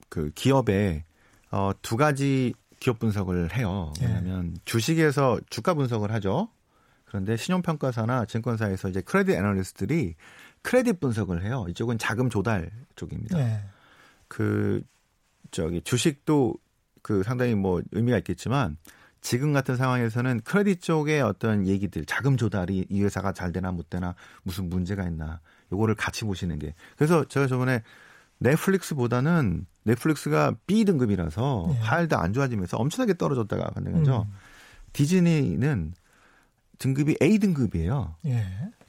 그 0.10 0.32
기업에 0.36 1.04
어두 1.50 1.98
가지 1.98 2.54
기업 2.80 3.00
분석을 3.00 3.56
해요. 3.56 3.94
예. 4.02 4.06
왜냐하면 4.06 4.54
네. 4.54 4.60
주식에서 4.66 5.40
주가 5.50 5.74
분석을 5.74 6.12
하죠. 6.14 6.50
그런데 7.06 7.38
신용평가사나 7.38 8.26
증권사에서 8.26 8.90
이제 8.90 9.02
크레딧 9.02 9.36
애널리스트들이 9.36 10.16
크레딧 10.62 11.00
분석을 11.00 11.44
해요. 11.44 11.66
이쪽은 11.70 11.98
자금 11.98 12.30
조달 12.30 12.70
쪽입니다. 12.96 13.38
네. 13.38 13.64
그 14.28 14.82
저기 15.52 15.82
주식도 15.82 16.56
그 17.02 17.24
상당히 17.24 17.56
뭐 17.56 17.82
의미가 17.92 18.18
있겠지만 18.20 18.78
지금 19.22 19.54
같은 19.54 19.76
상황에서는 19.76 20.42
크레딧 20.42 20.82
쪽의 20.82 21.22
어떤 21.22 21.68
얘기들 21.68 22.06
자금 22.06 22.38
조달이 22.38 22.86
이 22.90 23.04
회사가 23.04 23.32
잘 23.32 23.52
되나 23.52 23.72
못 23.72 23.90
되나 23.90 24.16
무슨 24.44 24.70
문제가 24.70 25.04
있나 25.04 25.40
요거를 25.72 25.96
같이 25.96 26.26
보시는 26.26 26.60
게 26.60 26.74
그래서 26.96 27.26
제가 27.26 27.48
저번에 27.48 27.82
넷플릭스보다는 28.40 29.66
넷플릭스가 29.84 30.56
B 30.68 30.86
등급이라서 30.86 31.66
네. 31.70 31.80
하일도 31.80 32.18
안 32.18 32.34
좋아지면서 32.34 32.78
엄청나게 32.78 33.18
떨어졌다가 33.18 33.68
거죠. 33.94 34.28
음. 34.28 34.34
디즈니는 34.94 35.94
등급이 36.80 37.18
A 37.22 37.40
등급이에요. 37.40 38.16
예. 38.26 38.46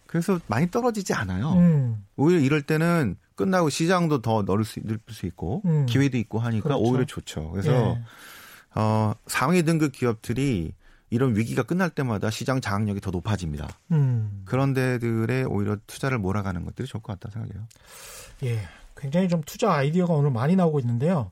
그래서 0.07 0.39
많이 0.47 0.71
떨어지지 0.71 1.15
않아요. 1.15 1.53
음. 1.55 2.05
오히려 2.17 2.41
이럴 2.41 2.63
때는 2.63 3.17
끝나고 3.37 3.71
시장도 3.71 4.23
더 4.23 4.43
넓을 4.43 4.65
수, 4.65 4.81
넓을 4.81 5.01
수 5.11 5.27
있고 5.27 5.63
음. 5.67 5.87
기회도 5.87 6.17
있고 6.19 6.39
하니까 6.39 6.69
그렇죠. 6.69 6.83
오히려 6.83 7.05
좋죠. 7.05 7.51
그래서 7.51 7.71
예. 7.71 8.03
어, 8.75 9.15
상위 9.27 9.63
등급 9.63 9.93
기업들이 9.93 10.73
이런 11.11 11.37
위기가 11.37 11.63
끝날 11.63 11.91
때마다 11.91 12.31
시장 12.31 12.61
장악력이 12.61 13.01
더 13.01 13.11
높아집니다. 13.11 13.69
음. 13.93 14.43
그런 14.45 14.75
데들에 14.75 15.45
오히려 15.45 15.77
투자를 15.87 16.19
몰아가는 16.19 16.65
것들이 16.65 16.89
좋을 16.89 17.03
것 17.03 17.19
같다 17.19 17.33
생각해요. 17.33 17.67
예. 18.45 18.61
굉장히 18.97 19.29
좀 19.29 19.43
투자 19.45 19.73
아이디어가 19.73 20.15
오늘 20.15 20.31
많이 20.31 20.57
나오고 20.57 20.81
있는데요. 20.81 21.31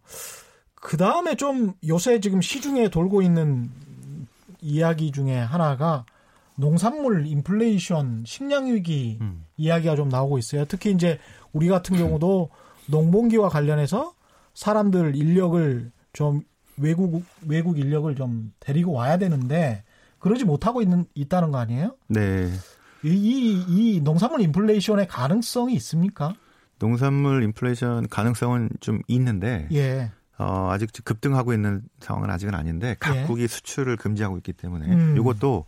그 0.75 0.97
다음에 0.97 1.35
좀 1.35 1.73
요새 1.89 2.21
지금 2.21 2.41
시중에 2.41 2.89
돌고 2.89 3.23
있는 3.23 3.71
이야기 4.61 5.11
중에 5.11 5.39
하나가 5.39 6.05
농산물 6.57 7.27
인플레이션 7.27 8.25
식량 8.27 8.67
위기 8.67 9.19
음. 9.21 9.45
이야기가 9.57 9.97
좀 9.97 10.09
나오고 10.09 10.39
있어요. 10.39 10.65
특히 10.67 10.93
이제 10.93 11.19
우리 11.55 11.69
같은 11.69 11.97
경우도 11.97 12.51
농번기와 12.89 13.49
관련해서 13.49 14.13
사람들 14.53 15.17
인력을 15.17 15.91
좀 16.13 16.43
외국 16.77 17.25
외국 17.47 17.79
인력을 17.79 18.15
좀 18.17 18.53
데리고 18.61 18.93
와야 18.93 19.17
되는데 19.17 19.85
그러지 20.19 20.45
못하고 20.45 20.83
있는 20.83 21.07
있다는 21.15 21.51
거 21.51 21.59
아니에요? 21.59 21.97
네. 22.09 22.51
이, 23.05 23.09
이, 23.09 23.65
이 23.69 24.01
농산물 24.01 24.41
인플레이션의 24.41 25.07
가능성이 25.09 25.75
있습니까? 25.75 26.35
농산물 26.79 27.43
인플레이션 27.45 28.09
가능성은 28.09 28.71
좀 28.81 29.01
있는데 29.07 29.69
예. 29.73 30.11
어, 30.39 30.69
아직 30.71 30.91
급등하고 31.05 31.53
있는 31.53 31.83
상황은 32.01 32.31
아직은 32.31 32.55
아닌데 32.55 32.91
예. 32.91 32.97
각국이 32.99 33.43
예. 33.43 33.47
수출을 33.47 33.97
금지하고 33.97 34.39
있기 34.39 34.53
때문에 34.55 34.87
음. 34.89 35.17
이것도 35.17 35.67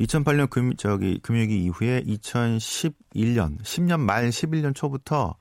2008년 0.00 0.50
금 0.50 0.76
저기 0.76 1.18
금융위기 1.20 1.64
이후에 1.64 2.02
2011년 2.02 3.58
10년 3.62 4.00
말 4.00 4.28
11년 4.28 4.74
초부터 4.74 5.36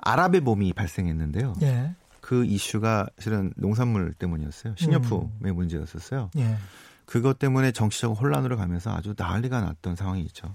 아랍의 0.00 0.40
봄이 0.42 0.72
발생했는데요. 0.72 1.54
예. 1.62 1.94
그 2.20 2.44
이슈가 2.44 3.08
실은 3.18 3.52
농산물 3.56 4.12
때문이었어요. 4.14 4.74
식료품의 4.76 5.52
음. 5.52 5.56
문제였었어요. 5.56 6.30
예. 6.36 6.56
그것 7.04 7.38
때문에 7.38 7.72
정치적 7.72 8.20
혼란으로 8.20 8.56
가면서 8.56 8.94
아주 8.94 9.14
난리가 9.16 9.60
났던 9.60 9.96
상황이 9.96 10.22
있죠. 10.22 10.54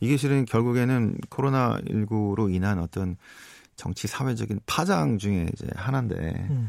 이게 0.00 0.16
실은 0.16 0.44
결국에는 0.44 1.16
코로나19로 1.30 2.54
인한 2.54 2.78
어떤 2.78 3.16
정치 3.74 4.06
사회적인 4.06 4.60
파장 4.66 5.18
중에 5.18 5.48
이제 5.52 5.66
하나인데, 5.74 6.46
음. 6.50 6.68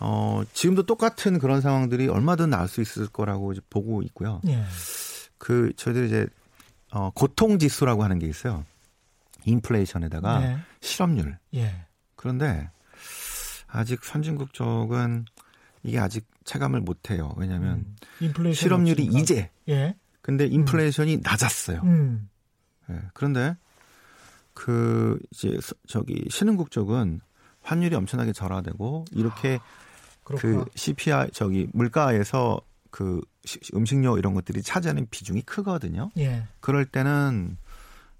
어, 0.00 0.42
지금도 0.52 0.84
똑같은 0.84 1.38
그런 1.38 1.60
상황들이 1.60 2.08
얼마든 2.08 2.50
나올 2.50 2.68
수 2.68 2.80
있을 2.80 3.06
거라고 3.06 3.54
보고 3.70 4.02
있고요. 4.02 4.40
예. 4.48 4.64
그, 5.38 5.72
저희들이 5.76 6.06
이제, 6.06 6.26
어, 6.90 7.10
고통 7.14 7.58
지수라고 7.58 8.02
하는 8.04 8.18
게 8.18 8.26
있어요. 8.26 8.64
인플레이션에다가 9.44 10.42
예. 10.42 10.58
실업률. 10.80 11.38
예. 11.54 11.86
그런데 12.16 12.70
아직 13.66 14.04
선진국 14.04 14.52
쪽은 14.52 15.26
이게 15.82 15.98
아직 15.98 16.26
체감을 16.44 16.80
못 16.80 17.10
해요. 17.10 17.34
왜냐하면 17.36 17.84
음. 18.22 18.52
실업률이 18.52 19.04
없으니까. 19.04 19.20
이제. 19.20 19.50
예. 19.68 19.94
근데 20.22 20.46
인플레이션이 20.46 21.16
음. 21.16 21.20
낮았어요. 21.22 21.80
음. 21.84 22.28
예. 22.90 23.00
그런데 23.14 23.56
그 24.54 25.18
이제 25.30 25.58
저기 25.86 26.26
신흥국 26.28 26.70
쪽은 26.70 27.20
환율이 27.62 27.94
엄청나게 27.94 28.32
절하되고 28.32 29.04
이렇게 29.12 29.58
아, 29.62 30.34
그 30.36 30.64
CPI 30.74 31.30
저기 31.32 31.68
물가에서 31.72 32.60
그 32.90 33.20
음식료 33.74 34.18
이런 34.18 34.34
것들이 34.34 34.62
차지하는 34.62 35.06
비중이 35.10 35.42
크거든요. 35.42 36.10
예. 36.18 36.44
그럴 36.60 36.84
때는 36.86 37.56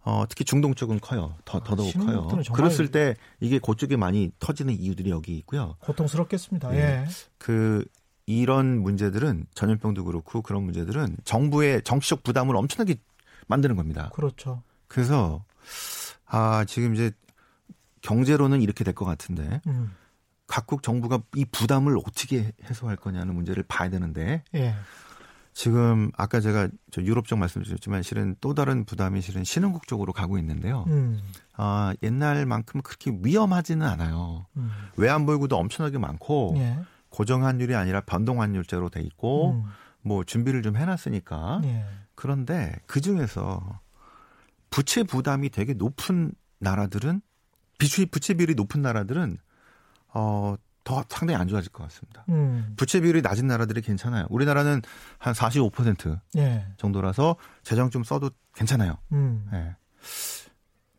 어, 0.02 0.24
특히 0.28 0.44
중동 0.44 0.74
쪽은 0.74 1.00
커요. 1.00 1.34
더, 1.44 1.58
아, 1.58 1.62
더더욱 1.64 1.92
커요. 1.94 2.28
그랬을 2.54 2.90
때 2.90 3.14
이게 3.40 3.58
그쪽에 3.58 3.96
많이 3.96 4.30
터지는 4.38 4.74
이유들이 4.74 5.10
여기 5.10 5.36
있고요. 5.38 5.76
고통스럽겠습니다. 5.80 6.74
예. 6.74 6.78
예. 6.78 7.06
그 7.38 7.84
이런 8.26 8.80
문제들은 8.82 9.46
전염병도 9.54 10.04
그렇고 10.04 10.42
그런 10.42 10.62
문제들은 10.64 11.16
정부의 11.24 11.82
정치적 11.82 12.22
부담을 12.22 12.56
엄청나게 12.56 12.96
만드는 13.46 13.76
겁니다. 13.76 14.10
그렇죠. 14.14 14.62
그래서 14.86 15.44
아 16.26 16.64
지금 16.66 16.94
이제 16.94 17.10
경제로는 18.02 18.60
이렇게 18.62 18.84
될 18.84 18.94
것 18.94 19.04
같은데 19.04 19.60
음. 19.66 19.94
각국 20.48 20.82
정부가 20.82 21.20
이 21.36 21.44
부담을 21.44 21.96
어떻게 21.98 22.52
해소할 22.64 22.96
거냐는 22.96 23.34
문제를 23.34 23.62
봐야 23.68 23.88
되는데 23.90 24.42
예. 24.54 24.74
지금 25.52 26.10
아까 26.16 26.40
제가 26.40 26.68
저 26.90 27.02
유럽 27.02 27.26
쪽 27.26 27.38
말씀드렸지만 27.38 28.02
실은 28.02 28.34
또 28.40 28.54
다른 28.54 28.84
부담이 28.84 29.20
실은 29.20 29.44
신흥국 29.44 29.86
쪽으로 29.86 30.12
가고 30.12 30.38
있는데요. 30.38 30.84
음. 30.88 31.20
아 31.52 31.94
옛날만큼 32.02 32.80
그렇게 32.82 33.12
위험하지는 33.22 33.86
않아요. 33.86 34.46
음. 34.56 34.70
외환 34.96 35.26
보유고도 35.26 35.56
엄청나게 35.56 35.98
많고 35.98 36.54
예. 36.56 36.78
고정 37.10 37.44
환율이 37.44 37.74
아니라 37.74 38.00
변동 38.00 38.40
환율제로 38.40 38.88
돼 38.88 39.02
있고 39.02 39.52
음. 39.52 39.64
뭐 40.00 40.24
준비를 40.24 40.62
좀 40.62 40.76
해놨으니까 40.76 41.60
예. 41.64 41.84
그런데 42.14 42.74
그 42.86 43.00
중에서 43.00 43.80
부채 44.70 45.02
부담이 45.02 45.50
되게 45.50 45.74
높은 45.74 46.32
나라들은 46.58 47.20
비추 47.78 48.06
부채 48.06 48.34
비율이 48.34 48.54
높은 48.54 48.80
나라들은 48.80 49.38
어, 50.18 50.56
더 50.82 51.04
상당히 51.08 51.38
안 51.38 51.46
좋아질 51.46 51.70
것 51.70 51.84
같습니다. 51.84 52.24
음. 52.30 52.74
부채 52.76 53.00
비율이 53.00 53.22
낮은 53.22 53.46
나라들이 53.46 53.82
괜찮아요. 53.82 54.26
우리나라는 54.30 54.82
한 55.18 55.34
45% 55.34 56.18
예. 56.38 56.66
정도라서 56.76 57.36
재정 57.62 57.90
좀 57.90 58.02
써도 58.02 58.30
괜찮아요. 58.54 58.96
음. 59.12 59.46
예. 59.52 59.76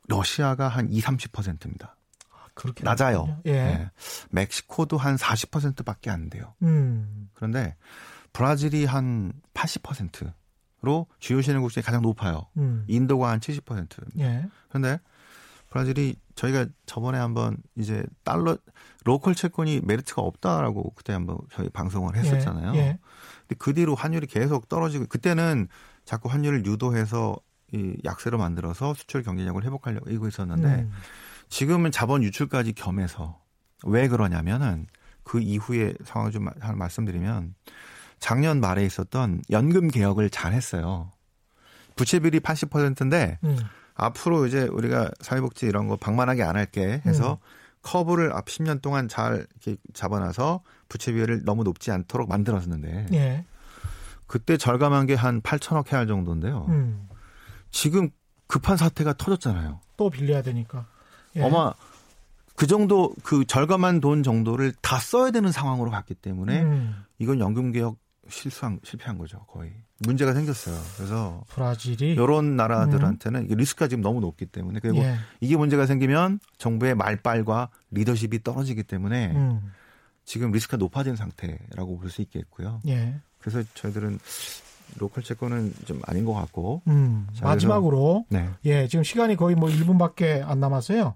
러시아가 0.08 0.68
한 0.68 0.90
2, 0.90 1.02
30%입니다. 1.02 1.98
아, 2.32 2.48
그렇게 2.54 2.84
낮아요. 2.84 3.42
예. 3.48 3.52
예. 3.52 3.92
멕시코도 4.30 4.98
한 4.98 5.16
40%밖에 5.16 6.10
안 6.10 6.30
돼요. 6.30 6.54
음. 6.62 7.30
그런데 7.34 7.76
브라질이 8.32 8.86
한 8.86 9.34
80%. 9.54 10.32
로 10.82 11.08
주요 11.20 11.42
신흥국 11.42 11.74
중에 11.74 11.84
가장 11.84 12.02
높아요. 12.02 12.48
음. 12.56 12.86
인도가 12.88 13.32
한 13.32 13.42
70%. 13.42 14.18
예. 14.20 14.46
그런데 14.70 14.98
브라질이 15.72 16.16
저희가 16.36 16.68
저번에 16.86 17.18
한번 17.18 17.58
이제 17.76 18.02
달러 18.24 18.58
local 19.06 19.36
채권이 19.36 19.82
메리트가 19.84 20.22
없다라고 20.22 20.94
그때 20.96 21.14
한번 21.14 21.38
저희 21.52 21.70
방송을 21.70 22.16
했었잖아요. 22.16 22.74
예. 22.76 22.78
예. 22.78 23.00
근데 23.48 23.56
그 23.58 23.74
뒤로 23.74 23.96
환율이 23.96 24.28
계속 24.28 24.68
떨어지고 24.68 25.06
그때는 25.08 25.68
자꾸 26.06 26.30
환율을 26.30 26.66
유도해서 26.66 27.38
이 27.72 27.96
약세로 28.04 28.38
만들어서 28.38 28.94
수출 28.94 29.24
경쟁력을 29.24 29.64
회복하려고 29.64 30.10
이고 30.10 30.28
있었는데 30.28 30.68
음. 30.68 30.92
지금은 31.50 31.92
자본 31.92 32.24
유출까지 32.24 32.74
겸해서 32.74 33.40
왜 33.86 34.08
그러냐면은 34.08 34.88
그 35.24 35.40
이후에 35.40 35.94
상황을 36.04 36.32
좀 36.32 36.48
말씀드리면 36.76 37.54
작년 38.20 38.60
말에 38.60 38.84
있었던 38.86 39.42
연금 39.52 39.90
개혁을 39.90 40.30
잘 40.30 40.54
했어요. 40.54 41.12
부채 41.96 42.20
비율이 42.20 42.40
80%인데 42.40 43.38
음. 43.44 43.58
앞으로 43.94 44.48
이제 44.48 44.64
우리가 44.64 45.12
사회복지 45.20 45.66
이런 45.66 45.88
거 45.88 45.96
방만하게 45.98 46.44
안 46.44 46.56
할게 46.56 47.02
해서 47.06 47.34
음. 47.34 47.59
커브를 47.82 48.34
앞 48.34 48.46
10년 48.46 48.82
동안 48.82 49.08
잘 49.08 49.48
이렇게 49.64 49.78
잡아놔서 49.94 50.62
부채 50.90 51.12
비율을 51.14 51.44
너무 51.46 51.64
높지 51.64 51.92
않도록 51.92 52.30
만들었는데 52.30 53.08
예. 53.14 53.46
그때 54.28 54.58
절감한 54.58 55.08
게 55.08 55.16
한 55.16 55.42
8천억 55.42 55.92
해할 55.92 56.08
정도인데요. 56.08 56.66
음. 56.70 57.08
지금 57.72 58.10
급한 58.48 58.78
사태가 58.78 59.14
터졌잖아요. 59.14 59.80
또 59.98 60.10
빌려야 60.10 60.42
되니까. 60.42 60.86
예. 61.36 61.44
아마 61.44 61.74
그 62.56 62.68
정도 62.68 63.14
그 63.24 63.46
절감한 63.46 64.02
돈 64.02 64.22
정도를 64.24 64.74
다 64.82 64.98
써야 65.00 65.32
되는 65.32 65.52
상황으로 65.52 65.90
갔기 65.92 66.14
때문에 66.16 66.62
음. 66.62 67.06
이건 67.18 67.40
연금 67.40 67.72
개혁 67.72 67.98
실수한 68.28 68.80
실패한 68.84 69.18
거죠 69.18 69.46
거의 69.48 69.72
문제가 70.06 70.34
생겼어요. 70.34 70.76
그래서 70.98 71.44
브라질이 71.50 72.12
이런 72.14 72.56
나라들한테는 72.56 73.48
음. 73.52 73.58
리스크가 73.58 73.88
지금 73.88 74.02
너무 74.02 74.20
높기 74.22 74.46
때문에 74.46 74.80
그리고 74.80 75.00
예. 75.00 75.16
이게 75.42 75.58
문제가 75.58 75.86
생기면 75.86 76.40
정부의 76.58 76.96
말빨과 76.96 77.70
리더십이 77.92 78.44
떨어지기 78.44 78.84
때문에 78.84 79.34
음. 79.36 79.72
지금 80.26 80.52
리스크가 80.52 80.78
높아진 80.78 81.16
상태라고 81.16 81.98
볼 81.98 82.10
수 82.10 82.22
있겠고요. 82.22 82.80
예. 82.88 83.16
그래서 83.40 83.62
저희들은 83.74 84.20
로컬 84.98 85.24
채권은 85.24 85.74
좀 85.86 86.02
아닌 86.06 86.26
것 86.26 86.34
같고 86.34 86.82
음. 86.88 87.28
마지막으로 87.42 88.26
네. 88.30 88.50
예 88.66 88.88
지금 88.88 89.04
시간이 89.04 89.36
거의 89.36 89.56
뭐 89.56 89.70
1분밖에 89.70 90.42
안 90.44 90.60
남았어요. 90.60 91.16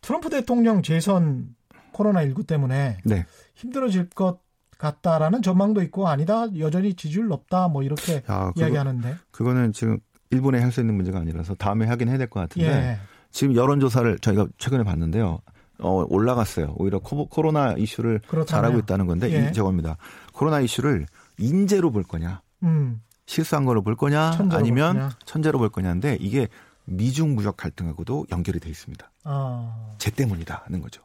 트럼프 0.00 0.30
대통령 0.30 0.82
재선 0.82 1.54
코로나 1.92 2.22
19 2.22 2.44
때문에 2.44 2.98
네. 3.04 3.26
힘들어질 3.54 4.08
것 4.10 4.38
같다라는 4.82 5.42
전망도 5.42 5.80
있고 5.82 6.08
아니다 6.08 6.46
여전히 6.58 6.94
지지율 6.94 7.28
높다 7.28 7.68
뭐 7.68 7.82
이렇게 7.84 8.22
야, 8.28 8.52
이야기하는데 8.56 9.16
그거는 9.30 9.72
지금 9.72 9.98
일본에 10.30 10.60
할 10.60 10.72
수 10.72 10.80
있는 10.80 10.94
문제가 10.96 11.18
아니라서 11.20 11.54
다음에 11.54 11.86
하긴 11.86 12.08
해야 12.08 12.18
될 12.18 12.28
것 12.28 12.40
같은데 12.40 12.68
예. 12.68 12.98
지금 13.30 13.54
여론조사를 13.54 14.18
저희가 14.18 14.46
최근에 14.58 14.82
봤는데요. 14.84 15.38
어, 15.78 16.04
올라갔어요. 16.08 16.74
오히려 16.76 16.98
코로나 17.00 17.72
이슈를 17.74 18.20
그렇다네요. 18.28 18.44
잘하고 18.46 18.78
있다는 18.78 19.06
건데 19.06 19.30
예. 19.32 19.48
이 19.48 19.52
저겁니다. 19.52 19.96
코로나 20.32 20.60
이슈를 20.60 21.06
인재로 21.38 21.90
볼 21.90 22.02
거냐, 22.02 22.40
음. 22.62 23.00
실수한 23.26 23.64
거로 23.64 23.82
볼 23.82 23.96
거냐, 23.96 24.32
아니면 24.50 24.94
거냐. 24.96 25.10
천재로 25.24 25.58
볼 25.58 25.68
거냐인데 25.70 26.16
이게 26.20 26.48
미중 26.84 27.34
무역 27.34 27.56
갈등하고도 27.56 28.26
연결이 28.32 28.58
돼 28.60 28.68
있습니다. 28.70 29.10
아. 29.24 29.90
쟤 29.98 30.10
때문이다 30.10 30.62
하는 30.66 30.80
거죠. 30.80 31.02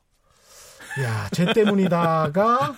야, 1.04 1.30
쟤 1.32 1.54
때문이다가 1.54 2.76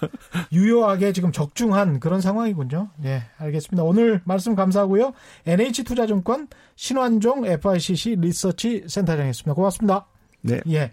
유효하게 0.52 1.14
지금 1.14 1.32
적중한 1.32 2.00
그런 2.00 2.22
상황이군요. 2.22 2.90
예, 3.06 3.24
알겠습니다. 3.38 3.84
오늘 3.84 4.22
말씀 4.26 4.56
감사하고요. 4.56 5.14
NH투자증권 5.46 6.48
신환종 6.76 7.46
FICC 7.46 8.18
리서치 8.20 8.86
센터장이었습니다. 8.88 9.54
고맙습니다. 9.54 10.06
네. 10.42 10.60
예. 10.70 10.92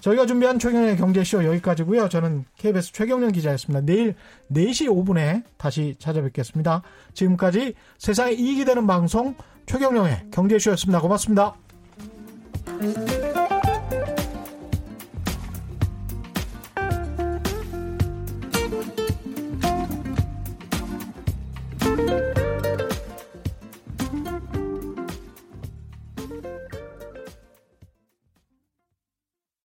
저희가 0.00 0.26
준비한 0.26 0.58
최경련의 0.58 0.98
경제쇼 0.98 1.44
여기까지고요. 1.46 2.10
저는 2.10 2.44
KBS 2.58 2.92
최경련 2.92 3.32
기자였습니다. 3.32 3.86
내일 3.86 4.14
4시 4.52 4.86
5분에 4.88 5.44
다시 5.56 5.96
찾아뵙겠습니다. 5.98 6.82
지금까지 7.14 7.74
세상에 7.96 8.32
이익이 8.32 8.66
되는 8.66 8.86
방송 8.86 9.34
최경련의 9.66 10.26
경제쇼였습니다. 10.30 11.00
고맙습니다. 11.00 11.54